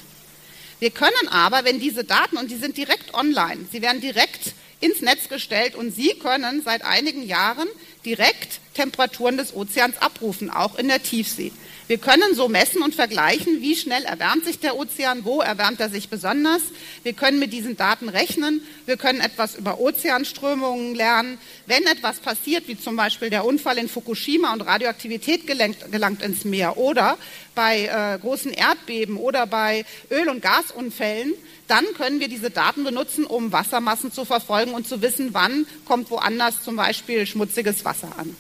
Wir 0.80 0.92
können 0.92 1.28
aber, 1.30 1.66
wenn 1.66 1.80
diese 1.80 2.04
Daten, 2.04 2.38
und 2.38 2.52
die 2.52 2.58
sind 2.58 2.78
direkt 2.78 3.14
online, 3.14 3.66
sie 3.72 3.82
werden 3.82 4.02
direkt 4.02 4.54
ins 4.80 5.02
Netz 5.02 5.30
gestellt 5.30 5.76
und 5.76 5.92
Sie 5.92 6.14
können 6.16 6.62
seit 6.64 6.84
einigen 6.84 7.24
Jahren 7.24 7.68
direkt 8.06 8.60
Temperaturen 8.74 9.38
des 9.38 9.56
Ozeans 9.56 9.98
abrufen, 10.00 10.50
auch 10.50 10.78
in 10.78 10.88
der 10.88 11.02
Tiefsee. 11.02 11.52
Wir 11.88 12.00
können 12.00 12.34
so 12.34 12.50
messen 12.50 12.82
und 12.82 12.96
vergleichen, 12.96 13.62
wie 13.62 13.76
schnell 13.76 14.06
erwärmt 14.06 14.44
sich 14.44 14.58
der 14.58 14.76
Ozean, 14.76 15.24
wo 15.24 15.42
erwärmt 15.42 15.80
er 15.80 15.90
sich 15.90 16.10
besonders. 16.10 16.62
Wir 17.04 17.14
können 17.14 17.38
mit 17.38 17.54
diesen 17.54 17.78
Daten 17.78 18.10
rechnen. 18.10 18.62
Wir 18.88 18.98
können 18.98 19.20
etwas 19.20 19.54
über 19.54 19.80
Ozeanströmungen 19.80 20.96
lernen. 20.96 21.38
Wenn 21.68 21.84
etwas 21.86 22.18
passiert, 22.18 22.68
wie 22.68 22.78
zum 22.78 22.96
Beispiel 22.96 23.30
der 23.30 23.46
Unfall 23.46 23.78
in 23.78 23.88
Fukushima 23.88 24.52
und 24.52 24.62
Radioaktivität 24.62 25.46
gelangt, 25.46 25.92
gelangt 25.92 26.24
ins 26.24 26.44
Meer 26.44 26.78
oder 26.78 27.20
bei 27.54 27.86
äh, 27.86 28.18
großen 28.20 28.52
Erdbeben 28.52 29.18
oder 29.18 29.46
bei 29.46 29.86
Öl- 30.10 30.30
und 30.30 30.42
Gasunfällen, 30.42 31.34
dann 31.68 31.86
können 31.96 32.20
wir 32.20 32.28
diese 32.28 32.52
Daten 32.52 32.84
benutzen, 32.84 33.26
um 33.26 33.52
Wassermassen 33.52 34.12
zu 34.12 34.26
verfolgen 34.26 34.74
und 34.74 34.88
zu 34.88 35.02
wissen, 35.02 35.34
wann 35.34 35.66
kommt 35.86 36.10
woanders 36.12 36.64
zum 36.64 36.76
Beispiel 36.76 37.26
schmutziges 37.26 37.86
Wasser 37.86 38.10
an. 38.18 38.36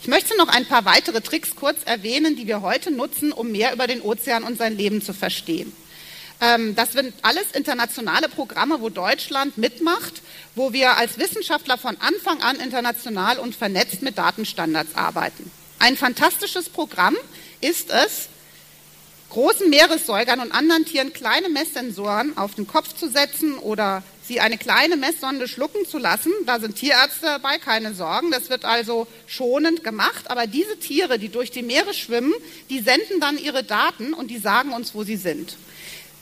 Ich 0.00 0.08
möchte 0.08 0.36
noch 0.36 0.48
ein 0.48 0.66
paar 0.66 0.84
weitere 0.84 1.20
Tricks 1.20 1.56
kurz 1.56 1.78
erwähnen, 1.84 2.36
die 2.36 2.46
wir 2.46 2.62
heute 2.62 2.90
nutzen, 2.90 3.32
um 3.32 3.50
mehr 3.50 3.72
über 3.72 3.86
den 3.86 4.00
Ozean 4.00 4.44
und 4.44 4.58
sein 4.58 4.76
Leben 4.76 5.02
zu 5.02 5.12
verstehen. 5.12 5.72
Ähm, 6.40 6.76
das 6.76 6.92
sind 6.92 7.14
alles 7.22 7.50
internationale 7.52 8.28
Programme, 8.28 8.80
wo 8.80 8.90
Deutschland 8.90 9.58
mitmacht, 9.58 10.22
wo 10.54 10.72
wir 10.72 10.96
als 10.96 11.18
Wissenschaftler 11.18 11.78
von 11.78 11.96
Anfang 12.00 12.42
an 12.42 12.60
international 12.60 13.38
und 13.38 13.56
vernetzt 13.56 14.02
mit 14.02 14.18
Datenstandards 14.18 14.94
arbeiten. 14.94 15.50
Ein 15.80 15.96
fantastisches 15.96 16.68
Programm 16.68 17.16
ist 17.60 17.90
es, 17.90 18.28
großen 19.30 19.68
Meeressäugern 19.68 20.40
und 20.40 20.52
anderen 20.52 20.84
Tieren 20.84 21.12
kleine 21.12 21.48
Messsensoren 21.48 22.36
auf 22.36 22.54
den 22.54 22.66
Kopf 22.66 22.94
zu 22.94 23.08
setzen 23.08 23.58
oder 23.58 24.02
sie 24.22 24.40
eine 24.40 24.58
kleine 24.58 24.96
Messsonde 24.96 25.48
schlucken 25.48 25.86
zu 25.86 25.98
lassen. 25.98 26.32
Da 26.46 26.60
sind 26.60 26.76
Tierärzte 26.76 27.26
dabei, 27.26 27.58
keine 27.58 27.94
Sorgen. 27.94 28.30
Das 28.30 28.50
wird 28.50 28.64
also 28.64 29.06
schonend 29.26 29.82
gemacht. 29.82 30.30
Aber 30.30 30.46
diese 30.46 30.78
Tiere, 30.78 31.18
die 31.18 31.30
durch 31.30 31.50
die 31.50 31.62
Meere 31.62 31.94
schwimmen, 31.94 32.34
die 32.70 32.80
senden 32.80 33.20
dann 33.20 33.38
ihre 33.38 33.64
Daten 33.64 34.12
und 34.12 34.30
die 34.30 34.38
sagen 34.38 34.72
uns, 34.72 34.94
wo 34.94 35.02
sie 35.02 35.16
sind. 35.16 35.56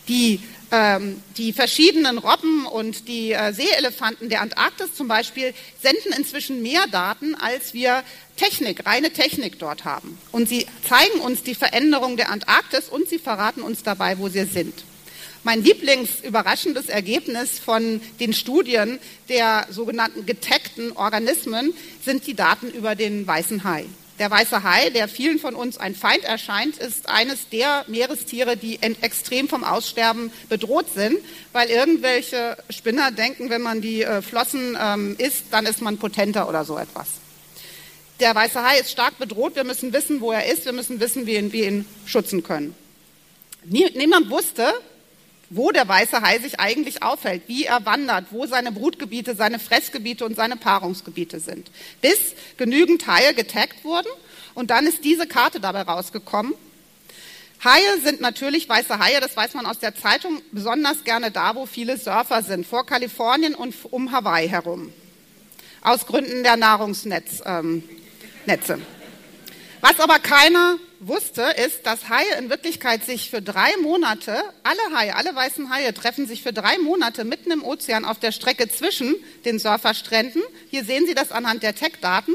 Die, 0.09 0.41
ähm, 0.71 1.21
die 1.37 1.53
verschiedenen 1.53 2.19
Robben 2.19 2.65
und 2.65 3.09
die 3.09 3.33
äh, 3.33 3.53
Seeelefanten 3.53 4.29
der 4.29 4.41
Antarktis 4.41 4.95
zum 4.95 5.09
Beispiel 5.09 5.53
senden 5.83 6.13
inzwischen 6.17 6.63
mehr 6.63 6.87
Daten, 6.87 7.35
als 7.35 7.75
wir 7.75 8.05
Technik, 8.37 8.87
reine 8.87 9.11
Technik 9.11 9.59
dort 9.59 9.85
haben. 9.85 10.19
Und 10.33 10.49
sie 10.49 10.67
zeigen 10.89 11.21
uns 11.21 11.43
die 11.43 11.55
Veränderung 11.55 12.17
der 12.17 12.31
Antarktis 12.31 12.89
und 12.89 13.09
sie 13.09 13.19
verraten 13.19 13.63
uns 13.63 13.83
dabei, 13.83 14.19
wo 14.19 14.29
sie 14.29 14.45
sind. 14.45 14.85
Mein 15.43 15.63
Lieblingsüberraschendes 15.63 16.89
Ergebnis 16.89 17.59
von 17.59 18.01
den 18.19 18.33
Studien 18.33 18.99
der 19.29 19.67
sogenannten 19.71 20.27
getaggten 20.27 20.93
Organismen 20.93 21.73
sind 22.05 22.27
die 22.27 22.35
Daten 22.35 22.69
über 22.71 22.97
den 22.97 23.27
weißen 23.27 23.63
Hai. 23.63 23.87
Der 24.19 24.31
weiße 24.31 24.63
Hai, 24.63 24.91
der 24.91 25.09
vielen 25.09 25.39
von 25.39 25.55
uns 25.55 25.77
ein 25.77 25.95
Feind 25.95 26.25
erscheint, 26.25 26.79
ist 26.79 27.09
eines 27.09 27.51
der 27.51 27.85
Meerestiere, 27.87 28.57
die 28.57 28.83
extrem 28.83 29.47
vom 29.47 29.63
Aussterben 29.63 30.33
bedroht 30.49 30.87
sind, 30.95 31.19
weil 31.53 31.69
irgendwelche 31.69 32.57
Spinner 32.71 33.11
denken, 33.11 33.51
wenn 33.51 33.63
man 33.63 33.83
die 33.83 34.03
äh, 34.03 34.23
Flossen 34.23 34.77
ähm, 34.81 35.17
isst, 35.19 35.45
dann 35.51 35.67
ist 35.67 35.83
man 35.83 35.99
potenter 35.99 36.49
oder 36.49 36.65
so 36.65 36.79
etwas. 36.79 37.09
Der 38.21 38.35
weiße 38.35 38.63
Hai 38.65 38.79
ist 38.79 38.91
stark 38.91 39.19
bedroht. 39.19 39.57
Wir 39.57 39.65
müssen 39.65 39.93
wissen, 39.93 40.21
wo 40.21 40.33
er 40.33 40.51
ist. 40.51 40.65
Wir 40.65 40.73
müssen 40.73 41.01
wissen, 41.01 41.27
wie 41.27 41.53
wir 41.53 41.69
ihn 41.69 41.87
schützen 42.07 42.43
können. 42.43 42.75
Niemand 43.65 44.31
wusste, 44.31 44.73
wo 45.51 45.71
der 45.71 45.87
weiße 45.87 46.23
Hai 46.23 46.39
sich 46.39 46.59
eigentlich 46.59 47.03
aufhält, 47.03 47.43
wie 47.47 47.65
er 47.65 47.85
wandert, 47.85 48.27
wo 48.31 48.47
seine 48.47 48.73
Brutgebiete, 48.73 49.35
seine 49.35 49.59
Fressgebiete 49.59 50.25
und 50.25 50.35
seine 50.35 50.57
Paarungsgebiete 50.57 51.41
sind. 51.41 51.71
Bis 52.01 52.35
genügend 52.57 53.07
Haie 53.07 53.35
getaggt 53.35 53.85
wurden 53.85 54.09
und 54.55 54.71
dann 54.71 54.87
ist 54.87 55.05
diese 55.05 55.27
Karte 55.27 55.61
dabei 55.61 55.83
rausgekommen. 55.83 56.55
Haie 57.65 58.01
sind 58.03 58.21
natürlich 58.21 58.69
weiße 58.69 58.99
Haie, 58.99 59.21
das 59.21 59.37
weiß 59.37 59.55
man 59.55 59.67
aus 59.67 59.79
der 59.79 59.95
Zeitung, 59.95 60.43
besonders 60.53 61.05
gerne 61.05 61.31
da, 61.31 61.55
wo 61.55 61.67
viele 61.67 61.97
Surfer 61.97 62.43
sind, 62.43 62.67
vor 62.67 62.87
Kalifornien 62.87 63.55
und 63.55 63.75
um 63.91 64.13
Hawaii 64.13 64.49
herum. 64.49 64.93
Aus 65.81 66.07
Gründen 66.07 66.43
der 66.43 66.57
Nahrungsnetze. 66.57 67.43
Ähm, 67.47 67.83
Was 69.81 70.01
aber 70.01 70.19
keiner 70.19 70.79
wusste, 71.01 71.43
ist, 71.43 71.85
dass 71.85 72.09
Haie 72.09 72.39
in 72.39 72.49
Wirklichkeit 72.49 73.05
sich 73.05 73.31
für 73.31 73.43
drei 73.43 73.69
Monate, 73.83 74.43
alle 74.63 74.97
Haie, 74.97 75.15
alle 75.15 75.35
weißen 75.35 75.71
Haie 75.71 75.93
treffen 75.93 76.27
sich 76.27 76.43
für 76.43 76.53
drei 76.53 76.79
Monate 76.79 77.25
mitten 77.25 77.51
im 77.51 77.65
Ozean 77.65 78.05
auf 78.05 78.19
der 78.19 78.33
Strecke 78.33 78.69
zwischen 78.69 79.15
den 79.45 79.59
Surferstränden. 79.59 80.43
Hier 80.71 80.85
sehen 80.85 81.07
Sie 81.07 81.15
das 81.15 81.33
anhand 81.33 81.63
der 81.63 81.75
Tech-Daten. 81.75 82.35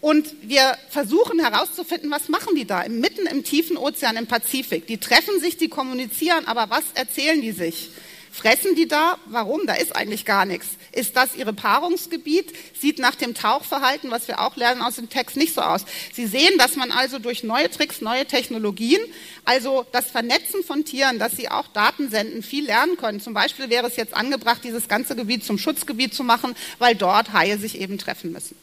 Und 0.00 0.34
wir 0.42 0.76
versuchen 0.90 1.40
herauszufinden, 1.40 2.10
was 2.10 2.28
machen 2.28 2.54
die 2.54 2.66
da, 2.66 2.84
mitten 2.88 3.26
im 3.26 3.42
tiefen 3.42 3.76
Ozean 3.76 4.16
im 4.16 4.26
Pazifik. 4.26 4.86
Die 4.86 4.98
treffen 4.98 5.40
sich, 5.40 5.56
die 5.56 5.68
kommunizieren, 5.68 6.46
aber 6.46 6.70
was 6.70 6.84
erzählen 6.94 7.40
die 7.40 7.52
sich? 7.52 7.90
Fressen 8.36 8.74
die 8.74 8.86
da? 8.86 9.16
Warum? 9.24 9.66
Da 9.66 9.72
ist 9.72 9.96
eigentlich 9.96 10.26
gar 10.26 10.44
nichts. 10.44 10.66
Ist 10.92 11.16
das 11.16 11.34
ihre 11.36 11.54
Paarungsgebiet? 11.54 12.52
Sieht 12.78 12.98
nach 12.98 13.14
dem 13.14 13.32
Tauchverhalten, 13.32 14.10
was 14.10 14.28
wir 14.28 14.40
auch 14.40 14.56
lernen 14.56 14.82
aus 14.82 14.96
dem 14.96 15.08
Text, 15.08 15.38
nicht 15.38 15.54
so 15.54 15.62
aus. 15.62 15.86
Sie 16.12 16.26
sehen, 16.26 16.58
dass 16.58 16.76
man 16.76 16.90
also 16.90 17.18
durch 17.18 17.44
neue 17.44 17.70
Tricks, 17.70 18.02
neue 18.02 18.26
Technologien, 18.26 19.00
also 19.46 19.86
das 19.90 20.10
Vernetzen 20.10 20.62
von 20.64 20.84
Tieren, 20.84 21.18
dass 21.18 21.32
sie 21.32 21.48
auch 21.48 21.66
Daten 21.68 22.10
senden, 22.10 22.42
viel 22.42 22.66
lernen 22.66 22.98
können. 22.98 23.22
Zum 23.22 23.32
Beispiel 23.32 23.70
wäre 23.70 23.86
es 23.86 23.96
jetzt 23.96 24.12
angebracht, 24.12 24.60
dieses 24.64 24.86
ganze 24.86 25.16
Gebiet 25.16 25.42
zum 25.42 25.56
Schutzgebiet 25.56 26.12
zu 26.12 26.22
machen, 26.22 26.54
weil 26.78 26.94
dort 26.94 27.32
Haie 27.32 27.56
sich 27.56 27.80
eben 27.80 27.96
treffen 27.96 28.32
müssen. 28.32 28.54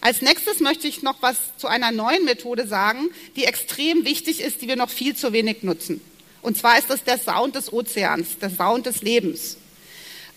Als 0.00 0.22
nächstes 0.22 0.60
möchte 0.60 0.88
ich 0.88 1.02
noch 1.02 1.20
was 1.20 1.36
zu 1.58 1.66
einer 1.66 1.92
neuen 1.92 2.24
Methode 2.24 2.66
sagen, 2.66 3.10
die 3.36 3.44
extrem 3.44 4.06
wichtig 4.06 4.40
ist, 4.40 4.62
die 4.62 4.68
wir 4.68 4.76
noch 4.76 4.88
viel 4.88 5.14
zu 5.14 5.34
wenig 5.34 5.62
nutzen. 5.62 6.00
Und 6.42 6.56
zwar 6.56 6.78
ist 6.78 6.90
das 6.90 7.04
der 7.04 7.18
Sound 7.18 7.54
des 7.54 7.72
Ozeans, 7.72 8.38
der 8.38 8.50
Sound 8.50 8.86
des 8.86 9.02
Lebens. 9.02 9.56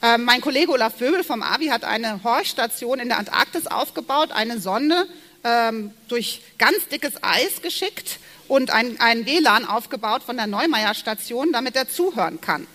Ähm, 0.03 0.25
mein 0.25 0.41
Kollege 0.41 0.71
Olaf 0.71 0.97
Vöbel 0.97 1.23
vom 1.23 1.43
AVI 1.43 1.67
hat 1.67 1.83
eine 1.83 2.23
Horchstation 2.23 2.99
in 2.99 3.09
der 3.09 3.19
Antarktis 3.19 3.67
aufgebaut, 3.67 4.31
eine 4.31 4.59
Sonde 4.59 5.07
ähm, 5.43 5.91
durch 6.07 6.41
ganz 6.57 6.87
dickes 6.87 7.13
Eis 7.21 7.61
geschickt 7.61 8.19
und 8.47 8.71
ein, 8.71 8.99
ein 8.99 9.25
WLAN 9.25 9.65
aufgebaut 9.65 10.23
von 10.23 10.37
der 10.37 10.47
Neumeier 10.47 10.95
Station, 10.95 11.51
damit 11.51 11.75
er 11.75 11.87
zuhören 11.87 12.41
kann. 12.41 12.67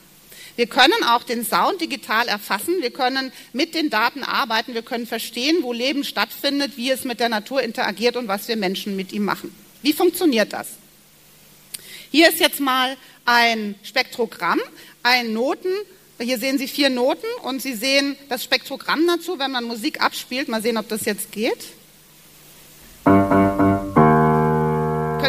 Wir 0.55 0.66
können 0.66 1.05
auch 1.05 1.22
den 1.22 1.45
Sound 1.45 1.83
digital 1.83 2.29
erfassen, 2.29 2.81
wir 2.81 2.91
können 2.91 3.31
mit 3.53 3.74
den 3.74 3.91
Daten 3.91 4.22
arbeiten, 4.22 4.72
wir 4.72 4.83
können 4.83 5.07
verstehen, 5.07 5.59
wo 5.62 5.72
Leben 5.72 6.03
stattfindet, 6.03 6.77
wie 6.77 6.91
es 6.91 7.05
mit 7.05 7.20
der 7.20 7.29
Natur 7.29 7.62
interagiert 7.62 8.16
und 8.16 8.27
was 8.27 8.49
wir 8.49 8.57
Menschen 8.57 8.97
mit 8.97 9.12
ihm 9.12 9.24
machen. 9.24 9.55
Wie 9.83 9.93
funktioniert 9.93 10.55
das? 10.55 10.68
Hier 12.11 12.31
ist 12.31 12.41
jetzt 12.41 12.61
mal 12.61 12.97
ein 13.27 13.74
Spektrogramm, 13.83 14.61
ein 15.03 15.35
Noten. 15.35 15.68
Hier 16.18 16.39
sehen 16.39 16.57
Sie 16.57 16.68
vier 16.68 16.89
Noten 16.89 17.27
und 17.43 17.61
Sie 17.61 17.74
sehen 17.74 18.16
das 18.31 18.43
Spektrogramm 18.43 19.07
dazu, 19.07 19.39
wenn 19.39 19.51
man 19.51 19.64
Musik 19.64 20.01
abspielt. 20.01 20.49
Mal 20.49 20.62
sehen, 20.62 20.79
ob 20.79 20.89
das 20.89 21.05
jetzt 21.05 21.33
geht. 21.33 21.59
Können 23.05 23.27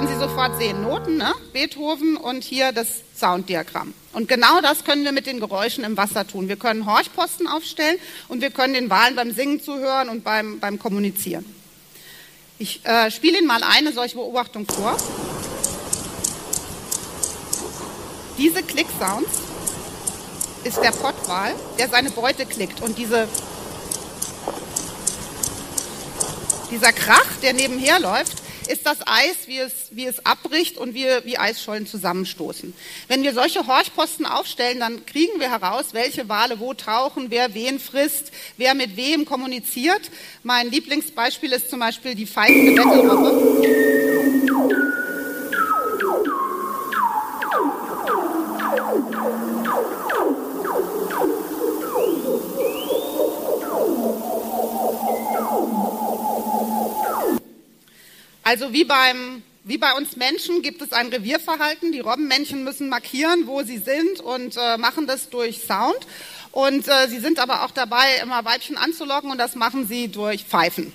Sie 0.07 0.17
sofort 0.17 0.57
sehen. 0.57 0.83
Noten, 0.83 1.17
ne? 1.17 1.33
Beethoven 1.51 2.15
und 2.15 2.43
hier 2.43 2.71
das 2.71 3.01
Sounddiagramm. 3.15 3.93
Und 4.13 4.29
genau 4.29 4.61
das 4.61 4.85
können 4.85 5.03
wir 5.03 5.11
mit 5.11 5.25
den 5.25 5.39
Geräuschen 5.39 5.83
im 5.83 5.97
Wasser 5.97 6.25
tun. 6.25 6.47
Wir 6.47 6.55
können 6.55 6.85
Horchposten 6.85 7.47
aufstellen 7.47 7.97
und 8.29 8.41
wir 8.41 8.51
können 8.51 8.73
den 8.73 8.89
Walen 8.89 9.15
beim 9.15 9.31
Singen 9.31 9.61
zuhören 9.61 10.09
und 10.09 10.23
beim, 10.23 10.59
beim 10.59 10.79
Kommunizieren. 10.79 11.45
Ich 12.59 12.85
äh, 12.85 13.11
spiele 13.11 13.39
Ihnen 13.39 13.47
mal 13.47 13.61
eine 13.63 13.91
solche 13.91 14.15
Beobachtung 14.15 14.65
vor. 14.65 14.97
Diese 18.37 18.61
Klicksounds 18.61 19.31
ist 20.63 20.77
der 20.77 20.91
Pottwal, 20.91 21.55
der 21.79 21.89
seine 21.89 22.11
Beute 22.11 22.45
klickt. 22.45 22.81
Und 22.81 22.97
diese, 22.99 23.27
dieser 26.69 26.93
Krach, 26.93 27.37
der 27.41 27.53
nebenher 27.53 27.99
läuft, 27.99 28.43
ist 28.69 28.85
das 28.85 28.99
Eis, 29.07 29.47
wie 29.47 29.57
es, 29.57 29.73
wie 29.91 30.05
es 30.05 30.25
abbricht 30.25 30.77
und 30.77 30.93
wie, 30.93 31.05
wie 31.23 31.37
Eisschollen 31.37 31.87
zusammenstoßen. 31.87 32.73
Wenn 33.07 33.23
wir 33.23 33.33
solche 33.33 33.65
Horchposten 33.65 34.25
aufstellen, 34.25 34.79
dann 34.81 35.05
kriegen 35.05 35.39
wir 35.39 35.49
heraus, 35.49 35.87
welche 35.93 36.29
Wale 36.29 36.59
wo 36.59 36.73
tauchen, 36.73 37.31
wer 37.31 37.53
wen 37.53 37.79
frisst, 37.79 38.31
wer 38.57 38.75
mit 38.75 38.97
wem 38.97 39.25
kommuniziert. 39.25 40.11
Mein 40.43 40.69
Lieblingsbeispiel 40.69 41.53
ist 41.53 41.69
zum 41.69 41.79
Beispiel 41.79 42.13
die 42.13 42.27
pfeifende 42.27 42.75
Bettelrobbe. 42.83 44.46
Also 58.47 58.71
wie, 58.71 58.85
beim, 58.85 59.43
wie 59.65 59.77
bei 59.77 59.91
uns 59.91 60.15
Menschen 60.15 60.61
gibt 60.61 60.81
es 60.81 60.93
ein 60.93 61.07
Revierverhalten. 61.07 61.91
Die 61.91 61.99
Robbenmännchen 61.99 62.63
müssen 62.63 62.87
markieren, 62.87 63.45
wo 63.45 63.61
sie 63.63 63.77
sind 63.77 64.21
und 64.21 64.55
äh, 64.55 64.77
machen 64.77 65.05
das 65.05 65.29
durch 65.29 65.63
Sound. 65.67 65.99
Und 66.53 66.87
äh, 66.87 67.09
sie 67.09 67.19
sind 67.19 67.39
aber 67.39 67.65
auch 67.65 67.71
dabei, 67.71 68.05
immer 68.23 68.45
Weibchen 68.45 68.77
anzulocken 68.77 69.31
und 69.31 69.37
das 69.37 69.55
machen 69.55 69.85
sie 69.85 70.07
durch 70.07 70.45
Pfeifen. 70.45 70.93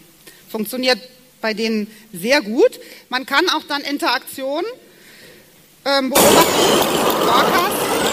Funktioniert 0.49 0.99
bei 1.43 1.53
denen 1.53 1.89
sehr 2.15 2.41
gut. 2.41 2.81
Man 3.11 3.27
kann 3.27 3.47
auch 3.51 3.65
dann 3.69 3.83
Interaktion 3.83 4.65
ähm, 5.85 6.09
beobachten. 6.09 7.29
Orcas 7.29 8.12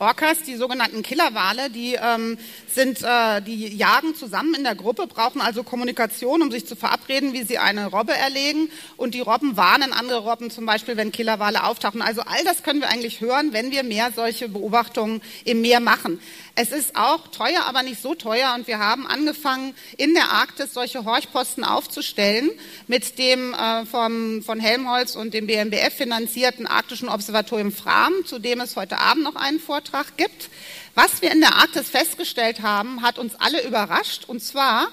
Orcas, 0.00 0.42
die 0.44 0.56
sogenannten 0.56 1.02
Killerwale, 1.02 1.68
die 1.68 1.94
ähm, 1.94 2.38
sind, 2.66 3.02
äh, 3.02 3.42
die 3.42 3.76
jagen 3.76 4.14
zusammen 4.14 4.54
in 4.54 4.64
der 4.64 4.74
Gruppe, 4.74 5.06
brauchen 5.06 5.42
also 5.42 5.62
Kommunikation, 5.62 6.40
um 6.40 6.50
sich 6.50 6.66
zu 6.66 6.74
verabreden, 6.74 7.34
wie 7.34 7.42
sie 7.42 7.58
eine 7.58 7.86
Robbe 7.88 8.14
erlegen. 8.14 8.70
Und 8.96 9.12
die 9.12 9.20
Robben 9.20 9.58
warnen 9.58 9.92
andere 9.92 10.20
Robben, 10.20 10.50
zum 10.50 10.64
Beispiel, 10.64 10.96
wenn 10.96 11.12
Killerwale 11.12 11.64
auftauchen. 11.64 12.00
Also 12.00 12.22
all 12.22 12.42
das 12.44 12.62
können 12.62 12.80
wir 12.80 12.88
eigentlich 12.88 13.20
hören, 13.20 13.52
wenn 13.52 13.72
wir 13.72 13.82
mehr 13.82 14.10
solche 14.16 14.48
Beobachtungen 14.48 15.20
im 15.44 15.60
Meer 15.60 15.80
machen. 15.80 16.18
Es 16.54 16.72
ist 16.72 16.96
auch 16.96 17.28
teuer, 17.28 17.64
aber 17.66 17.82
nicht 17.82 18.02
so 18.02 18.14
teuer. 18.14 18.54
Und 18.54 18.66
wir 18.66 18.78
haben 18.78 19.06
angefangen, 19.06 19.74
in 19.96 20.14
der 20.14 20.30
Arktis 20.30 20.74
solche 20.74 21.04
Horchposten 21.04 21.64
aufzustellen 21.64 22.50
mit 22.86 23.18
dem 23.18 23.54
äh, 23.54 23.86
vom, 23.86 24.42
von 24.42 24.60
Helmholtz 24.60 25.16
und 25.16 25.32
dem 25.32 25.46
BMBF 25.46 25.94
finanzierten 25.94 26.66
Arktischen 26.66 27.08
Observatorium 27.08 27.72
Fram, 27.72 28.12
zu 28.24 28.38
dem 28.38 28.60
es 28.60 28.76
heute 28.76 28.98
Abend 28.98 29.24
noch 29.24 29.36
einen 29.36 29.60
Vortrag 29.60 30.16
gibt. 30.16 30.50
Was 30.94 31.22
wir 31.22 31.30
in 31.30 31.40
der 31.40 31.56
Arktis 31.56 31.88
festgestellt 31.88 32.62
haben, 32.62 33.02
hat 33.02 33.18
uns 33.18 33.34
alle 33.36 33.64
überrascht. 33.64 34.24
Und 34.26 34.42
zwar, 34.42 34.88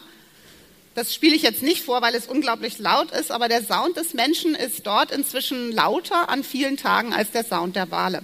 das 0.96 1.14
spiele 1.14 1.36
ich 1.36 1.42
jetzt 1.42 1.64
nicht 1.64 1.84
vor, 1.84 2.02
weil 2.02 2.16
es 2.16 2.28
unglaublich 2.28 2.78
laut 2.80 3.12
ist, 3.12 3.32
aber 3.32 3.50
der 3.50 3.64
Sound 3.64 3.98
des 3.98 4.14
Menschen 4.14 4.56
ist 4.56 4.86
dort 4.86 5.12
inzwischen 5.12 5.72
lauter 5.72 6.30
an 6.30 6.44
vielen 6.44 6.78
Tagen 6.78 7.14
als 7.14 7.32
der 7.32 7.44
Sound 7.44 7.76
der 7.76 7.92
Wale. 7.92 8.24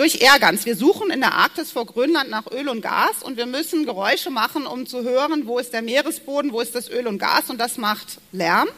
Durch 0.00 0.22
Ergans. 0.22 0.64
Wir 0.64 0.76
suchen 0.76 1.10
in 1.10 1.20
der 1.20 1.34
Arktis 1.34 1.72
vor 1.72 1.84
Grönland 1.84 2.30
nach 2.30 2.50
Öl 2.50 2.70
und 2.70 2.80
Gas 2.80 3.22
und 3.22 3.36
wir 3.36 3.44
müssen 3.44 3.84
Geräusche 3.84 4.30
machen, 4.30 4.64
um 4.64 4.86
zu 4.86 5.02
hören, 5.02 5.42
wo 5.44 5.58
ist 5.58 5.74
der 5.74 5.82
Meeresboden, 5.82 6.54
wo 6.54 6.62
ist 6.62 6.74
das 6.74 6.88
Öl 6.88 7.06
und 7.06 7.18
Gas 7.18 7.50
und 7.50 7.60
das 7.60 7.76
macht 7.76 8.16
Lärm. 8.32 8.68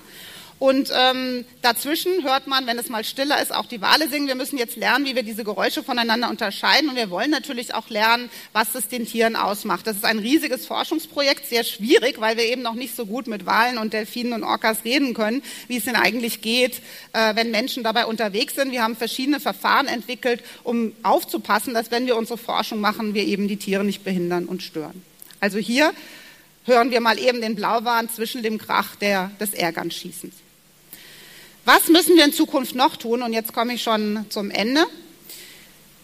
Und 0.62 0.92
ähm, 0.96 1.44
dazwischen 1.60 2.22
hört 2.22 2.46
man, 2.46 2.68
wenn 2.68 2.78
es 2.78 2.88
mal 2.88 3.02
stiller 3.02 3.42
ist, 3.42 3.52
auch 3.52 3.66
die 3.66 3.80
Wale 3.80 4.08
singen. 4.08 4.28
Wir 4.28 4.36
müssen 4.36 4.58
jetzt 4.58 4.76
lernen, 4.76 5.04
wie 5.04 5.16
wir 5.16 5.24
diese 5.24 5.42
Geräusche 5.42 5.82
voneinander 5.82 6.30
unterscheiden. 6.30 6.88
Und 6.88 6.94
wir 6.94 7.10
wollen 7.10 7.32
natürlich 7.32 7.74
auch 7.74 7.88
lernen, 7.88 8.30
was 8.52 8.76
es 8.76 8.86
den 8.86 9.04
Tieren 9.04 9.34
ausmacht. 9.34 9.88
Das 9.88 9.96
ist 9.96 10.04
ein 10.04 10.20
riesiges 10.20 10.64
Forschungsprojekt, 10.64 11.46
sehr 11.46 11.64
schwierig, 11.64 12.20
weil 12.20 12.36
wir 12.36 12.44
eben 12.44 12.62
noch 12.62 12.74
nicht 12.74 12.94
so 12.94 13.06
gut 13.06 13.26
mit 13.26 13.44
Walen 13.44 13.76
und 13.76 13.92
Delfinen 13.92 14.34
und 14.34 14.44
Orcas 14.44 14.84
reden 14.84 15.14
können, 15.14 15.42
wie 15.66 15.78
es 15.78 15.84
denn 15.84 15.96
eigentlich 15.96 16.42
geht, 16.42 16.80
äh, 17.12 17.34
wenn 17.34 17.50
Menschen 17.50 17.82
dabei 17.82 18.06
unterwegs 18.06 18.54
sind. 18.54 18.70
Wir 18.70 18.84
haben 18.84 18.94
verschiedene 18.94 19.40
Verfahren 19.40 19.88
entwickelt, 19.88 20.44
um 20.62 20.92
aufzupassen, 21.02 21.74
dass 21.74 21.90
wenn 21.90 22.06
wir 22.06 22.14
unsere 22.14 22.38
Forschung 22.38 22.80
machen, 22.80 23.14
wir 23.14 23.26
eben 23.26 23.48
die 23.48 23.56
Tiere 23.56 23.82
nicht 23.82 24.04
behindern 24.04 24.44
und 24.44 24.62
stören. 24.62 25.02
Also 25.40 25.58
hier 25.58 25.92
hören 26.66 26.92
wir 26.92 27.00
mal 27.00 27.18
eben 27.18 27.40
den 27.40 27.56
Blauwahn 27.56 28.08
zwischen 28.08 28.44
dem 28.44 28.58
Krach 28.58 28.94
der, 28.94 29.32
des 29.40 29.54
Ärgernschießens. 29.54 30.34
Was 31.64 31.86
müssen 31.86 32.16
wir 32.16 32.24
in 32.24 32.32
Zukunft 32.32 32.74
noch 32.74 32.96
tun? 32.96 33.22
Und 33.22 33.32
jetzt 33.32 33.52
komme 33.52 33.74
ich 33.74 33.82
schon 33.84 34.26
zum 34.30 34.50
Ende. 34.50 34.84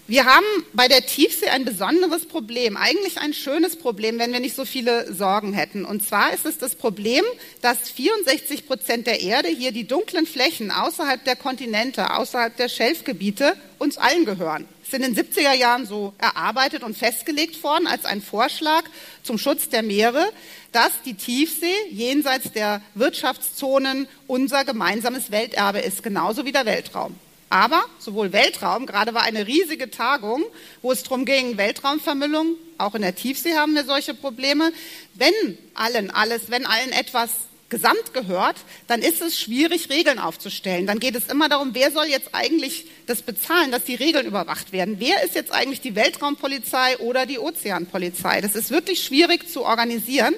Wir 0.06 0.24
haben 0.24 0.46
bei 0.72 0.86
der 0.86 1.04
Tiefsee 1.04 1.48
ein 1.48 1.64
besonderes 1.64 2.26
Problem, 2.26 2.76
eigentlich 2.76 3.18
ein 3.18 3.34
schönes 3.34 3.76
Problem, 3.76 4.20
wenn 4.20 4.32
wir 4.32 4.40
nicht 4.40 4.54
so 4.54 4.64
viele 4.64 5.12
Sorgen 5.12 5.52
hätten. 5.52 5.84
Und 5.84 6.06
zwar 6.06 6.32
ist 6.32 6.46
es 6.46 6.58
das 6.58 6.76
Problem, 6.76 7.24
dass 7.60 7.90
64 7.90 8.66
Prozent 8.66 9.06
der 9.08 9.20
Erde, 9.20 9.48
hier 9.48 9.72
die 9.72 9.86
dunklen 9.86 10.26
Flächen 10.26 10.70
außerhalb 10.70 11.22
der 11.24 11.36
Kontinente, 11.36 12.14
außerhalb 12.14 12.56
der 12.56 12.68
Schelfgebiete, 12.68 13.56
uns 13.78 13.98
allen 13.98 14.24
gehören 14.24 14.66
ist 14.88 14.94
in 14.94 15.02
den 15.02 15.14
70er 15.14 15.52
Jahren 15.52 15.84
so 15.86 16.14
erarbeitet 16.16 16.82
und 16.82 16.96
festgelegt 16.96 17.62
worden 17.62 17.86
als 17.86 18.06
ein 18.06 18.22
Vorschlag 18.22 18.84
zum 19.22 19.36
Schutz 19.36 19.68
der 19.68 19.82
Meere, 19.82 20.32
dass 20.72 21.02
die 21.04 21.12
Tiefsee 21.12 21.74
jenseits 21.90 22.52
der 22.52 22.80
Wirtschaftszonen 22.94 24.08
unser 24.26 24.64
gemeinsames 24.64 25.30
Welterbe 25.30 25.80
ist, 25.80 26.02
genauso 26.02 26.46
wie 26.46 26.52
der 26.52 26.64
Weltraum. 26.64 27.14
Aber 27.50 27.84
sowohl 27.98 28.32
Weltraum, 28.32 28.86
gerade 28.86 29.12
war 29.12 29.22
eine 29.22 29.46
riesige 29.46 29.90
Tagung, 29.90 30.44
wo 30.80 30.90
es 30.92 31.02
darum 31.02 31.26
ging, 31.26 31.58
Weltraumvermüllung, 31.58 32.56
auch 32.78 32.94
in 32.94 33.02
der 33.02 33.14
Tiefsee 33.14 33.56
haben 33.56 33.74
wir 33.74 33.84
solche 33.84 34.14
Probleme. 34.14 34.72
Wenn 35.14 35.58
allen 35.74 36.10
alles, 36.10 36.50
wenn 36.50 36.64
allen 36.64 36.92
etwas 36.92 37.30
gesamt 37.68 38.14
gehört, 38.14 38.56
dann 38.86 39.02
ist 39.02 39.20
es 39.20 39.38
schwierig, 39.38 39.90
Regeln 39.90 40.18
aufzustellen. 40.18 40.86
Dann 40.86 41.00
geht 41.00 41.14
es 41.14 41.26
immer 41.26 41.48
darum, 41.48 41.70
wer 41.74 41.90
soll 41.90 42.06
jetzt 42.06 42.34
eigentlich 42.34 42.86
das 43.06 43.22
bezahlen, 43.22 43.70
dass 43.70 43.84
die 43.84 43.94
Regeln 43.94 44.26
überwacht 44.26 44.72
werden. 44.72 44.96
Wer 44.98 45.22
ist 45.22 45.34
jetzt 45.34 45.52
eigentlich 45.52 45.80
die 45.80 45.94
Weltraumpolizei 45.94 46.98
oder 46.98 47.26
die 47.26 47.38
Ozeanpolizei? 47.38 48.40
Das 48.40 48.54
ist 48.54 48.70
wirklich 48.70 49.04
schwierig 49.04 49.50
zu 49.50 49.64
organisieren. 49.64 50.34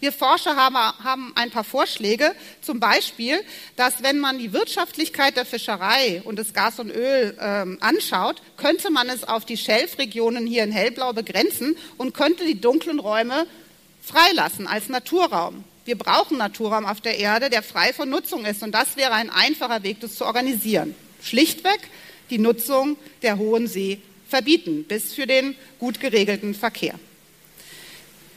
Wir 0.00 0.12
Forscher 0.12 0.56
haben, 0.56 0.76
haben 0.76 1.32
ein 1.36 1.50
paar 1.50 1.64
Vorschläge, 1.64 2.34
zum 2.60 2.80
Beispiel, 2.80 3.40
dass 3.76 4.02
wenn 4.02 4.18
man 4.18 4.38
die 4.38 4.52
Wirtschaftlichkeit 4.52 5.36
der 5.36 5.46
Fischerei 5.46 6.20
und 6.24 6.38
des 6.38 6.52
Gas 6.52 6.78
und 6.78 6.90
Öl 6.90 7.36
ähm, 7.40 7.78
anschaut, 7.80 8.42
könnte 8.58 8.90
man 8.90 9.08
es 9.08 9.24
auf 9.24 9.46
die 9.46 9.56
Schelfregionen 9.56 10.46
hier 10.46 10.64
in 10.64 10.72
Hellblau 10.72 11.14
begrenzen 11.14 11.76
und 11.96 12.12
könnte 12.12 12.44
die 12.44 12.60
dunklen 12.60 12.98
Räume 12.98 13.46
freilassen 14.02 14.66
als 14.66 14.90
Naturraum. 14.90 15.64
Wir 15.84 15.98
brauchen 15.98 16.38
Naturraum 16.38 16.86
auf 16.86 17.00
der 17.00 17.18
Erde, 17.18 17.50
der 17.50 17.62
frei 17.62 17.92
von 17.92 18.08
Nutzung 18.08 18.44
ist. 18.44 18.62
Und 18.62 18.72
das 18.72 18.96
wäre 18.96 19.12
ein 19.12 19.30
einfacher 19.30 19.82
Weg, 19.82 20.00
das 20.00 20.16
zu 20.16 20.24
organisieren. 20.24 20.94
Schlichtweg 21.22 21.80
die 22.30 22.38
Nutzung 22.38 22.96
der 23.22 23.38
Hohen 23.38 23.66
See 23.66 24.00
verbieten, 24.28 24.84
bis 24.84 25.12
für 25.12 25.26
den 25.26 25.54
gut 25.78 26.00
geregelten 26.00 26.54
Verkehr. 26.54 26.94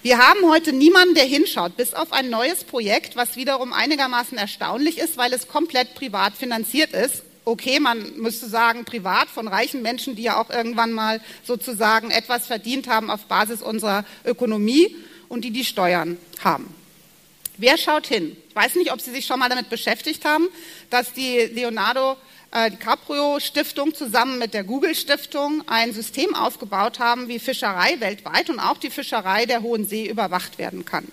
Wir 0.03 0.19
haben 0.19 0.47
heute 0.49 0.73
niemanden, 0.73 1.15
der 1.15 1.25
hinschaut, 1.25 1.75
bis 1.75 1.93
auf 1.93 2.13
ein 2.13 2.29
neues 2.29 2.63
Projekt, 2.63 3.15
was 3.15 3.35
wiederum 3.35 3.73
einigermaßen 3.73 4.37
erstaunlich 4.37 4.99
ist, 4.99 5.17
weil 5.17 5.33
es 5.33 5.47
komplett 5.47 5.95
privat 5.95 6.33
finanziert 6.33 6.93
ist. 6.93 7.23
Okay, 7.45 7.79
man 7.79 8.17
müsste 8.17 8.47
sagen, 8.47 8.85
privat 8.85 9.29
von 9.29 9.47
reichen 9.47 9.81
Menschen, 9.81 10.15
die 10.15 10.23
ja 10.23 10.39
auch 10.39 10.49
irgendwann 10.49 10.91
mal 10.91 11.21
sozusagen 11.43 12.11
etwas 12.11 12.45
verdient 12.45 12.87
haben 12.87 13.09
auf 13.09 13.25
Basis 13.25 13.61
unserer 13.61 14.05
Ökonomie 14.25 14.95
und 15.29 15.43
die 15.45 15.51
die 15.51 15.65
Steuern 15.65 16.17
haben. 16.43 16.76
Wer 17.59 17.77
schaut 17.79 18.05
hin? 18.05 18.37
Ich 18.49 18.55
weiß 18.55 18.75
nicht, 18.75 18.91
ob 18.91 19.01
Sie 19.01 19.11
sich 19.11 19.25
schon 19.25 19.39
mal 19.39 19.49
damit 19.49 19.69
beschäftigt 19.69 20.25
haben, 20.25 20.47
dass 20.91 21.13
die 21.13 21.39
Leonardo 21.39 22.15
äh, 22.51 22.69
DiCaprio 22.69 23.39
Stiftung 23.39 23.95
zusammen 23.95 24.37
mit 24.37 24.53
der 24.53 24.63
Google 24.63 24.93
Stiftung 24.93 25.63
ein 25.67 25.91
System 25.91 26.35
aufgebaut 26.35 26.99
haben, 26.99 27.27
wie 27.27 27.39
Fischerei 27.39 27.99
weltweit 27.99 28.51
und 28.51 28.59
auch 28.59 28.77
die 28.77 28.91
Fischerei 28.91 29.47
der 29.47 29.63
Hohen 29.63 29.87
See 29.87 30.07
überwacht 30.07 30.59
werden 30.59 30.85
kann. 30.85 31.07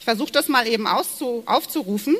Ich 0.00 0.04
versuche 0.04 0.32
das 0.32 0.48
mal 0.48 0.66
eben 0.66 0.88
aufzurufen. 0.88 2.16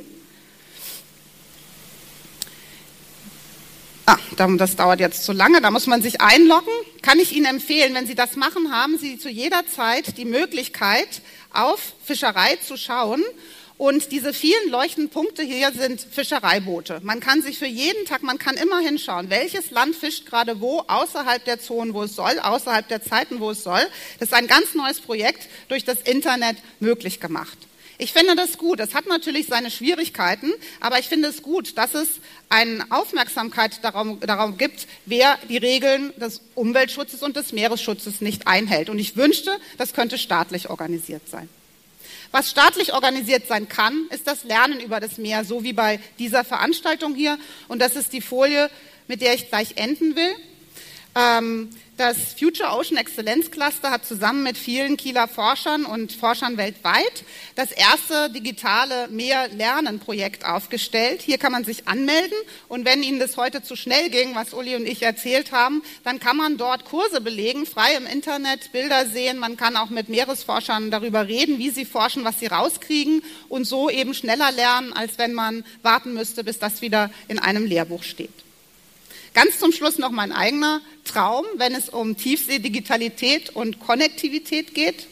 Ah, 4.06 4.18
das 4.36 4.76
dauert 4.76 5.00
jetzt 5.00 5.24
zu 5.24 5.32
lange, 5.32 5.60
da 5.60 5.70
muss 5.70 5.86
man 5.86 6.00
sich 6.00 6.20
einloggen. 6.20 6.72
Kann 7.02 7.18
ich 7.18 7.32
Ihnen 7.32 7.46
empfehlen, 7.46 7.94
wenn 7.94 8.06
Sie 8.06 8.14
das 8.14 8.36
machen, 8.36 8.70
haben 8.70 8.98
Sie 8.98 9.18
zu 9.18 9.28
jeder 9.28 9.66
Zeit 9.66 10.16
die 10.16 10.26
Möglichkeit, 10.26 11.22
auf 11.52 11.80
Fischerei 12.04 12.56
zu 12.56 12.76
schauen 12.76 13.24
und 13.76 14.12
diese 14.12 14.32
vielen 14.32 14.70
leuchtenden 14.70 15.10
Punkte 15.10 15.42
hier 15.42 15.72
sind 15.72 16.00
Fischereiboote. 16.00 17.00
Man 17.02 17.18
kann 17.18 17.42
sich 17.42 17.58
für 17.58 17.66
jeden 17.66 18.04
Tag, 18.06 18.22
man 18.22 18.38
kann 18.38 18.56
immer 18.56 18.78
hinschauen, 18.78 19.30
welches 19.30 19.72
Land 19.72 19.96
fischt 19.96 20.26
gerade 20.26 20.60
wo, 20.60 20.84
außerhalb 20.86 21.44
der 21.44 21.60
Zonen, 21.60 21.92
wo 21.92 22.04
es 22.04 22.14
soll, 22.14 22.38
außerhalb 22.38 22.86
der 22.86 23.02
Zeiten, 23.02 23.40
wo 23.40 23.50
es 23.50 23.64
soll. 23.64 23.84
Das 24.20 24.28
ist 24.28 24.34
ein 24.34 24.46
ganz 24.46 24.74
neues 24.74 25.00
Projekt 25.00 25.48
durch 25.68 25.84
das 25.84 26.00
Internet 26.02 26.56
möglich 26.78 27.18
gemacht. 27.18 27.58
Ich 27.98 28.12
finde 28.12 28.36
das 28.36 28.58
gut. 28.58 28.80
Es 28.80 28.94
hat 28.94 29.06
natürlich 29.06 29.46
seine 29.46 29.70
Schwierigkeiten, 29.70 30.52
aber 30.80 30.98
ich 30.98 31.08
finde 31.08 31.28
es 31.28 31.42
gut, 31.42 31.78
dass 31.78 31.94
es 31.94 32.08
eine 32.48 32.84
Aufmerksamkeit 32.90 33.82
darum, 33.82 34.20
darum, 34.20 34.56
gibt, 34.56 34.86
wer 35.06 35.38
die 35.48 35.58
Regeln 35.58 36.12
des 36.16 36.42
Umweltschutzes 36.54 37.22
und 37.22 37.36
des 37.36 37.52
Meeresschutzes 37.52 38.20
nicht 38.20 38.46
einhält. 38.46 38.88
Und 38.88 38.98
ich 38.98 39.16
wünschte, 39.16 39.56
das 39.78 39.94
könnte 39.94 40.18
staatlich 40.18 40.70
organisiert 40.70 41.28
sein. 41.28 41.48
Was 42.34 42.50
staatlich 42.50 42.92
organisiert 42.92 43.46
sein 43.46 43.68
kann, 43.68 44.08
ist 44.10 44.26
das 44.26 44.42
Lernen 44.42 44.80
über 44.80 44.98
das 44.98 45.18
Meer, 45.18 45.44
so 45.44 45.62
wie 45.62 45.72
bei 45.72 46.00
dieser 46.18 46.42
Veranstaltung 46.42 47.14
hier. 47.14 47.38
Und 47.68 47.78
das 47.78 47.94
ist 47.94 48.12
die 48.12 48.20
Folie, 48.20 48.72
mit 49.06 49.20
der 49.20 49.34
ich 49.34 49.50
gleich 49.50 49.76
enden 49.76 50.16
will. 50.16 50.34
Ähm, 51.16 51.70
das 51.96 52.34
Future 52.36 52.70
Ocean 52.72 52.96
Excellence 52.96 53.52
Cluster 53.52 53.92
hat 53.92 54.04
zusammen 54.04 54.42
mit 54.42 54.58
vielen 54.58 54.96
Kieler 54.96 55.28
Forschern 55.28 55.84
und 55.84 56.10
Forschern 56.10 56.56
weltweit 56.56 57.22
das 57.54 57.70
erste 57.70 58.30
digitale 58.30 59.06
Mehr-Lernen-Projekt 59.10 60.44
aufgestellt. 60.44 61.22
Hier 61.22 61.38
kann 61.38 61.52
man 61.52 61.62
sich 61.62 61.86
anmelden 61.86 62.36
und 62.66 62.84
wenn 62.84 63.04
Ihnen 63.04 63.20
das 63.20 63.36
heute 63.36 63.62
zu 63.62 63.76
schnell 63.76 64.10
ging, 64.10 64.34
was 64.34 64.54
Uli 64.54 64.74
und 64.74 64.86
ich 64.86 65.02
erzählt 65.02 65.52
haben, 65.52 65.84
dann 66.02 66.18
kann 66.18 66.36
man 66.36 66.56
dort 66.56 66.84
Kurse 66.84 67.20
belegen, 67.20 67.64
frei 67.64 67.94
im 67.94 68.06
Internet, 68.06 68.72
Bilder 68.72 69.06
sehen. 69.06 69.38
Man 69.38 69.56
kann 69.56 69.76
auch 69.76 69.90
mit 69.90 70.08
Meeresforschern 70.08 70.90
darüber 70.90 71.28
reden, 71.28 71.60
wie 71.60 71.70
sie 71.70 71.84
forschen, 71.84 72.24
was 72.24 72.40
sie 72.40 72.46
rauskriegen 72.46 73.22
und 73.48 73.66
so 73.66 73.88
eben 73.88 74.14
schneller 74.14 74.50
lernen, 74.50 74.92
als 74.92 75.16
wenn 75.18 75.32
man 75.32 75.64
warten 75.82 76.12
müsste, 76.12 76.42
bis 76.42 76.58
das 76.58 76.82
wieder 76.82 77.12
in 77.28 77.38
einem 77.38 77.66
Lehrbuch 77.66 78.02
steht. 78.02 78.44
Ganz 79.34 79.58
zum 79.58 79.72
Schluss 79.72 79.98
noch 79.98 80.12
mein 80.12 80.30
eigener 80.30 80.80
Traum, 81.04 81.44
wenn 81.56 81.74
es 81.74 81.88
um 81.88 82.16
Tiefseedigitalität 82.16 83.50
und 83.50 83.80
Konnektivität 83.80 84.74
geht. 84.74 85.08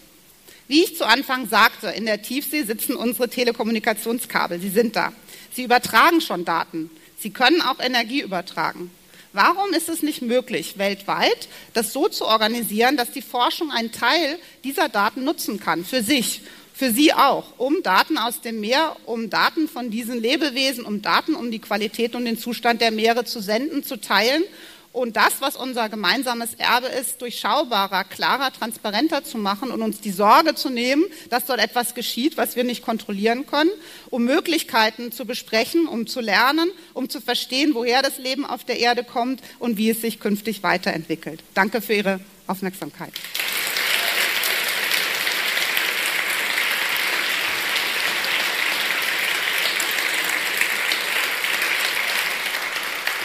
Wie 0.68 0.84
ich 0.84 0.96
zu 0.96 1.04
Anfang 1.04 1.48
sagte, 1.48 1.88
in 1.88 2.06
der 2.06 2.22
Tiefsee 2.22 2.62
sitzen 2.62 2.94
unsere 2.94 3.28
Telekommunikationskabel. 3.28 4.60
Sie 4.60 4.70
sind 4.70 4.94
da. 4.94 5.12
Sie 5.52 5.64
übertragen 5.64 6.20
schon 6.20 6.44
Daten. 6.44 6.88
Sie 7.18 7.30
können 7.30 7.60
auch 7.62 7.80
Energie 7.80 8.22
übertragen. 8.22 8.92
Warum 9.32 9.72
ist 9.72 9.88
es 9.88 10.02
nicht 10.02 10.22
möglich, 10.22 10.78
weltweit 10.78 11.48
das 11.72 11.92
so 11.92 12.06
zu 12.08 12.24
organisieren, 12.24 12.96
dass 12.96 13.10
die 13.10 13.22
Forschung 13.22 13.72
einen 13.72 13.90
Teil 13.90 14.38
dieser 14.62 14.88
Daten 14.88 15.24
nutzen 15.24 15.58
kann 15.58 15.84
für 15.84 16.02
sich 16.02 16.42
für 16.82 16.90
Sie 16.90 17.12
auch, 17.12 17.44
um 17.58 17.84
Daten 17.84 18.18
aus 18.18 18.40
dem 18.40 18.58
Meer, 18.58 18.96
um 19.06 19.30
Daten 19.30 19.68
von 19.68 19.90
diesen 19.90 20.20
Lebewesen, 20.20 20.84
um 20.84 21.00
Daten 21.00 21.36
um 21.36 21.52
die 21.52 21.60
Qualität 21.60 22.16
und 22.16 22.24
den 22.24 22.36
Zustand 22.36 22.80
der 22.80 22.90
Meere 22.90 23.24
zu 23.24 23.40
senden, 23.40 23.84
zu 23.84 24.00
teilen 24.00 24.42
und 24.92 25.14
das, 25.16 25.34
was 25.38 25.54
unser 25.54 25.88
gemeinsames 25.88 26.54
Erbe 26.54 26.88
ist, 26.88 27.22
durchschaubarer, 27.22 28.02
klarer, 28.02 28.52
transparenter 28.52 29.22
zu 29.22 29.38
machen 29.38 29.70
und 29.70 29.80
uns 29.80 30.00
die 30.00 30.10
Sorge 30.10 30.56
zu 30.56 30.70
nehmen, 30.70 31.04
dass 31.30 31.46
dort 31.46 31.60
etwas 31.60 31.94
geschieht, 31.94 32.36
was 32.36 32.56
wir 32.56 32.64
nicht 32.64 32.82
kontrollieren 32.82 33.46
können, 33.46 33.70
um 34.10 34.24
Möglichkeiten 34.24 35.12
zu 35.12 35.24
besprechen, 35.24 35.86
um 35.86 36.08
zu 36.08 36.20
lernen, 36.20 36.68
um 36.94 37.08
zu 37.08 37.20
verstehen, 37.20 37.74
woher 37.74 38.02
das 38.02 38.18
Leben 38.18 38.44
auf 38.44 38.64
der 38.64 38.80
Erde 38.80 39.04
kommt 39.04 39.40
und 39.60 39.76
wie 39.76 39.90
es 39.90 40.00
sich 40.00 40.18
künftig 40.18 40.64
weiterentwickelt. 40.64 41.44
Danke 41.54 41.80
für 41.80 41.94
Ihre 41.94 42.18
Aufmerksamkeit. 42.48 43.12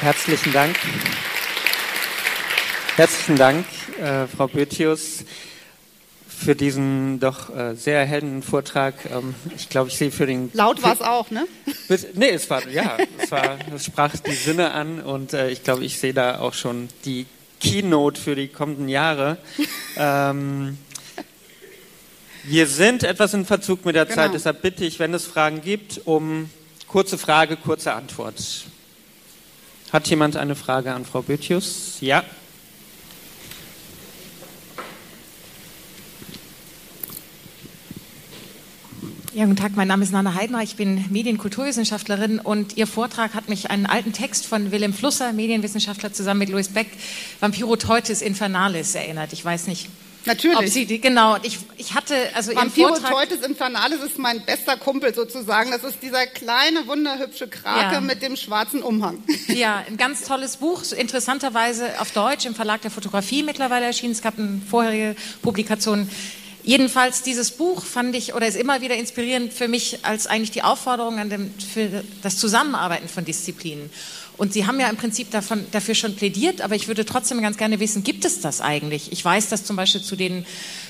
Herzlichen 0.01 0.53
Dank. 0.53 0.75
Herzlichen 2.95 3.35
Dank, 3.35 3.65
äh, 3.99 4.27
Frau 4.27 4.47
Böthius. 4.47 5.25
für 6.27 6.55
diesen 6.55 7.19
doch 7.19 7.55
äh, 7.55 7.75
sehr 7.75 7.99
erhellenden 7.99 8.43
Vortrag. 8.43 8.93
Ähm, 9.11 9.33
ich 9.55 9.69
glaube, 9.69 9.89
ich 9.89 9.97
sehe 9.97 10.11
für 10.11 10.27
den. 10.27 10.51
Laut 10.53 10.83
war 10.83 10.93
es 10.93 11.01
auch, 11.01 11.31
ne? 11.31 11.47
Nee, 12.13 12.29
es 12.29 12.49
war, 12.49 12.67
ja, 12.67 12.97
es, 13.17 13.31
war, 13.31 13.57
es 13.75 13.85
sprach 13.85 14.15
die 14.17 14.33
Sinne 14.33 14.71
an 14.71 15.01
und 15.01 15.33
äh, 15.33 15.49
ich 15.49 15.63
glaube, 15.63 15.83
ich 15.83 15.97
sehe 15.99 16.13
da 16.13 16.39
auch 16.39 16.53
schon 16.53 16.89
die 17.05 17.25
Keynote 17.59 18.21
für 18.21 18.35
die 18.35 18.49
kommenden 18.49 18.87
Jahre. 18.87 19.37
ähm, 19.97 20.77
wir 22.43 22.67
sind 22.67 23.03
etwas 23.03 23.33
in 23.33 23.45
Verzug 23.45 23.83
mit 23.83 23.95
der 23.95 24.05
genau. 24.05 24.15
Zeit, 24.15 24.33
deshalb 24.33 24.61
bitte 24.61 24.85
ich, 24.85 24.99
wenn 24.99 25.13
es 25.13 25.25
Fragen 25.25 25.61
gibt, 25.61 26.01
um 26.05 26.49
kurze 26.87 27.17
Frage, 27.17 27.57
kurze 27.57 27.93
Antwort. 27.93 28.35
Hat 29.91 30.07
jemand 30.09 30.35
eine 30.35 30.55
Frage 30.55 30.93
an 30.93 31.05
Frau 31.05 31.21
Böthius? 31.21 31.97
Ja. 32.01 32.23
Ja, 39.33 39.45
guten 39.45 39.55
Tag, 39.55 39.75
mein 39.75 39.87
Name 39.87 40.03
ist 40.03 40.11
Nana 40.11 40.33
Heidner, 40.33 40.63
ich 40.63 40.77
bin 40.77 41.05
Medienkulturwissenschaftlerin 41.11 42.39
und 42.39 42.75
Ihr 42.75 42.87
Vortrag 42.87 43.35
hat 43.35 43.49
mich 43.49 43.69
an 43.69 43.75
einen 43.75 43.85
alten 43.85 44.11
Text 44.11 44.47
von 44.47 44.71
Willem 44.71 44.93
Flusser, 44.93 45.31
Medienwissenschaftler, 45.31 46.11
zusammen 46.11 46.39
mit 46.39 46.49
Louis 46.49 46.69
Beck, 46.69 46.87
Vampiro 47.39 47.75
Teutis 47.75 48.23
Infernalis 48.23 48.95
erinnert. 48.95 49.31
Ich 49.33 49.45
weiß 49.45 49.67
nicht. 49.67 49.89
Natürlich. 50.27 50.57
Ob 50.57 50.67
Sie, 50.67 50.99
genau, 50.99 51.37
ich, 51.41 51.57
ich 51.77 51.93
hatte, 51.93 52.15
also 52.33 52.55
Vampiro 52.55 52.89
Vortrag, 52.89 53.11
Teutis 53.11 53.45
Infernalis 53.45 54.01
ist 54.03 54.19
mein 54.19 54.41
bester 54.45 54.77
Kumpel 54.77 55.13
sozusagen. 55.13 55.71
Das 55.71 55.83
ist 55.83 56.01
dieser 56.01 56.27
kleine, 56.27 56.87
wunderhübsche 56.87 57.47
Krake 57.47 57.95
ja. 57.95 58.01
mit 58.01 58.21
dem 58.21 58.35
schwarzen 58.35 58.81
Umhang. 58.81 59.23
Ja, 59.47 59.83
ein 59.87 59.97
ganz 59.97 60.23
tolles 60.23 60.57
Buch, 60.57 60.83
interessanterweise 60.91 61.99
auf 61.99 62.11
Deutsch 62.11 62.45
im 62.45 62.53
Verlag 62.53 62.81
der 62.81 62.91
Fotografie 62.91 63.43
mittlerweile 63.43 63.85
erschienen. 63.85 64.11
Es 64.11 64.21
gab 64.21 64.37
eine 64.37 64.61
vorherige 64.69 65.15
Publikation 65.41 66.09
Jedenfalls 66.67 67.23
dieses 67.23 67.51
Buch 67.51 67.85
fand 67.85 68.13
ich 68.13 68.33
oder 68.33 68.45
ist 68.45 68.57
immer 68.57 68.81
wieder 68.81 68.97
inspirierend 68.97 69.53
für 69.53 69.69
mich 69.69 69.99
als 70.03 70.27
eigentlich 70.27 70.51
die 70.51 70.63
Aufforderung 70.63 71.17
an 71.17 71.29
dem, 71.29 71.53
für 71.57 72.03
das 72.21 72.35
Zusammenarbeiten 72.35 73.07
von 73.07 73.23
Disziplinen. 73.23 73.89
Und 74.35 74.51
Sie 74.51 74.67
haben 74.67 74.77
ja 74.77 74.89
im 74.89 74.97
Prinzip 74.97 75.31
davon, 75.31 75.65
dafür 75.71 75.95
schon 75.95 76.17
plädiert, 76.17 76.59
aber 76.59 76.75
ich 76.75 76.89
würde 76.89 77.05
trotzdem 77.05 77.41
ganz 77.41 77.55
gerne 77.55 77.79
wissen, 77.79 78.03
gibt 78.03 78.25
es 78.25 78.41
das 78.41 78.59
eigentlich? 78.59 79.13
Ich 79.13 79.23
weiß, 79.23 79.47
dass 79.47 79.63
zum 79.63 79.77
Beispiel 79.77 80.01
zu 80.01 80.17
den 80.17 80.45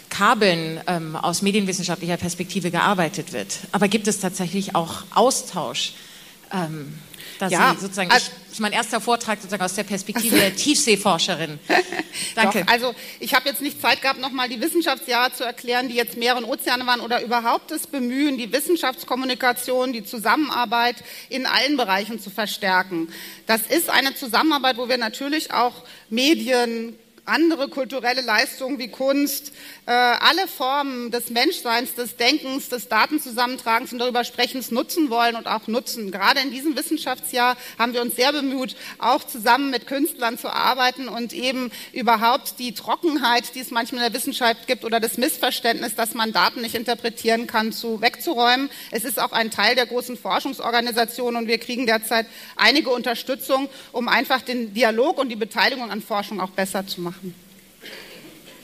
Kabeln 0.10 0.82
ähm, 0.88 1.16
aus 1.16 1.44
medienwissenschaftlicher 1.44 2.18
Perspektive 2.18 2.72
gearbeitet 2.72 3.32
wird. 3.32 3.60
Aber 3.72 3.88
gibt 3.88 4.08
es 4.08 4.20
tatsächlich 4.20 4.74
auch 4.74 5.04
Austausch? 5.14 5.94
Ähm, 6.52 6.92
dass 7.38 7.52
ja, 7.52 7.76
Sie 7.76 7.82
sozusagen, 7.82 8.10
also, 8.10 8.32
ist 8.58 8.62
mein 8.62 8.74
erster 8.74 9.00
Vortrag 9.00 9.38
sozusagen 9.38 9.62
aus 9.62 9.76
der 9.76 9.84
Perspektive 9.84 10.36
der 10.36 10.56
Tiefseeforscherin. 10.56 11.60
Danke. 12.36 12.64
Doch, 12.66 12.74
also 12.74 12.96
ich 13.20 13.36
habe 13.36 13.48
jetzt 13.48 13.62
nicht 13.62 13.80
Zeit 13.80 14.02
gehabt, 14.02 14.20
nochmal 14.20 14.50
die 14.50 14.60
Wissenschaftsjahre 14.60 15.32
zu 15.32 15.44
erklären, 15.44 15.90
die 15.90 15.94
jetzt 15.94 16.18
Meere 16.18 16.38
und 16.38 16.46
Ozeane 16.46 16.88
waren 16.88 17.02
oder 17.02 17.22
überhaupt 17.22 17.70
das 17.70 17.86
Bemühen, 17.86 18.40
die 18.40 18.52
Wissenschaftskommunikation, 18.52 19.94
die 19.94 20.04
Zusammenarbeit 20.04 20.96
in 21.30 21.46
allen 21.46 21.78
Bereichen 21.78 22.20
zu 22.20 22.32
verstärken. 22.32 23.10
Das 23.46 23.62
ist 23.62 23.92
eine 23.92 24.16
Zusammenarbeit, 24.16 24.78
wo 24.78 24.90
wir 24.90 24.98
natürlich 24.98 25.54
auch 25.54 25.84
Medien, 26.10 26.98
andere 27.28 27.68
kulturelle 27.68 28.22
Leistungen 28.22 28.80
wie 28.80 28.88
Kunst, 28.88 29.52
äh, 29.86 29.92
alle 29.92 30.48
Formen 30.48 31.12
des 31.12 31.30
Menschseins, 31.30 31.94
des 31.94 32.16
Denkens, 32.16 32.70
des 32.70 32.88
Datenzusammentragens 32.88 33.92
und 33.92 34.00
darüber 34.00 34.24
Sprechens 34.24 34.72
nutzen 34.72 35.10
wollen 35.10 35.36
und 35.36 35.48
auch 35.48 35.68
nutzen. 35.68 36.12
Gerade 36.12 36.40
in 36.40 36.52
diesem 36.52 36.78
Wissenschaftsjahr 36.78 37.58
haben 37.78 37.94
wir 37.94 38.02
uns 38.02 38.16
sehr 38.16 38.32
bemüht, 38.32 38.76
auch 38.98 39.24
zusammen 39.24 39.72
mit 39.72 39.88
Künstlern 39.88 40.38
zu 40.38 40.50
arbeiten 40.50 41.08
und 41.10 41.34
eben 41.34 41.72
überhaupt 41.92 42.60
die 42.60 42.74
Trockenheit, 42.74 43.56
die 43.56 43.60
es 43.60 43.72
manchmal 43.72 44.06
in 44.06 44.14
der 44.14 44.20
Wissenschaft 44.20 44.68
gibt 44.68 44.86
oder 44.86 45.00
das 45.00 45.18
Missverständnis, 45.18 45.96
dass 45.96 46.14
man 46.14 46.32
Daten 46.32 46.62
nicht 46.62 46.76
interpretieren 46.76 47.46
kann, 47.46 47.74
zu 47.74 48.02
wegzuräumen. 48.02 48.70
Es 48.92 49.04
ist 49.04 49.20
auch 49.20 49.34
ein 49.34 49.52
Teil 49.52 49.76
der 49.76 49.86
großen 49.86 50.18
Forschungsorganisation 50.18 51.36
und 51.36 51.48
wir 51.48 51.58
kriegen 51.58 51.86
derzeit 51.86 52.26
einige 52.56 52.90
Unterstützung, 52.90 53.70
um 53.92 54.08
einfach 54.08 54.42
den 54.42 54.74
Dialog 54.74 55.18
und 55.18 55.30
die 55.30 55.36
Beteiligung 55.36 55.92
an 55.92 56.02
Forschung 56.02 56.40
auch 56.40 56.52
besser 56.52 56.88
zu 56.88 57.02
machen 57.02 57.17
machen. 57.24 57.47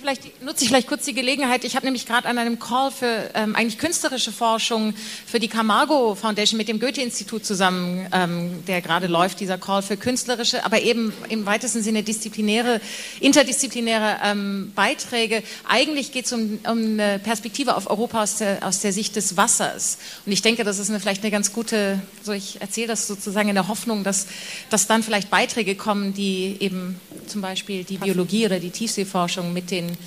Vielleicht 0.04 0.44
nutze 0.44 0.66
ich 0.66 0.68
vielleicht 0.68 0.90
kurz 0.90 1.06
die 1.06 1.14
Gelegenheit. 1.14 1.64
Ich 1.64 1.78
habe 1.78 1.86
nämlich 1.86 2.06
gerade 2.06 2.28
an 2.28 2.38
einem 2.38 2.60
Call 2.60 2.92
für 2.92 3.32
ähm, 3.36 3.56
eigentlich 3.56 3.78
künstlerische 3.78 4.34
Forschung 4.34 4.94
für 5.26 5.40
die 5.40 5.48
Camargo 5.48 6.14
Foundation 6.14 6.58
mit 6.58 6.68
dem 6.68 6.82
Goethe-Institut 6.82 7.46
zusammen, 7.46 8.06
ähm, 8.12 8.66
der 8.68 8.82
gerade 8.82 9.08
läuft, 9.08 9.40
dieser 9.40 9.58
Call 9.58 9.82
für 9.82 9.96
künstlerische, 9.96 10.66
aber 10.66 10.82
eben 10.82 11.14
im 11.30 11.46
weitesten 11.46 11.82
Sinne 11.82 12.04
disziplinäre, 12.04 12.82
interdisziplinäre 13.22 14.18
ähm, 14.26 14.74
Beiträge. 14.76 15.42
Eigentlich 15.70 16.12
geht 16.12 16.26
es 16.26 16.34
um, 16.34 16.60
um, 16.70 17.00
eine 17.00 17.20
Perspektive 17.20 17.78
auf 17.78 17.90
Europa 17.90 18.24
aus 18.24 18.40
der, 18.40 18.68
aus 18.68 18.82
der 18.82 18.92
Sicht 18.92 19.16
des 19.16 19.38
Wassers. 19.38 20.00
Und 20.26 20.34
ich 20.34 20.42
denke, 20.42 20.66
das 20.66 20.80
ist 20.80 20.90
eine, 20.90 21.00
vielleicht 21.00 21.24
eine 21.24 21.32
ganz 21.32 21.54
gute, 21.54 22.02
so 22.24 22.34
ich 22.34 22.60
erzähle 22.60 22.88
das 22.88 23.08
sozusagen 23.08 23.48
in 23.48 23.56
der 23.56 23.70
Hoffnung, 23.70 24.04
dass, 24.04 24.28
dass 24.70 24.86
dann 24.86 25.02
vielleicht 25.02 25.30
Beiträge 25.30 25.76
kommen, 25.76 26.14
die 26.14 26.58
eben 26.60 27.00
zum 27.26 27.40
Beispiel 27.40 27.86
die 27.86 28.00
Biologie 28.00 28.46
oder 28.48 28.60
die 28.60 28.72
Tiefseeforschung 28.72 29.54
mit 29.54 29.72
den 29.94 29.98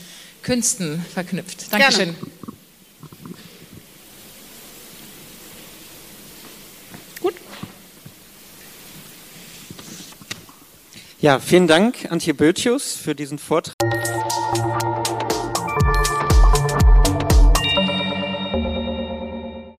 Künsten 0.42 1.04
verknüpft. 1.12 1.72
Dankeschön. 1.72 2.14
Gerne. 2.14 2.32
Gut. 7.20 7.34
Ja, 11.20 11.40
vielen 11.40 11.66
Dank, 11.66 12.10
Antje 12.10 12.34
Bötius, 12.34 12.94
für 12.94 13.14
diesen 13.14 13.38
Vortrag. 13.38 13.74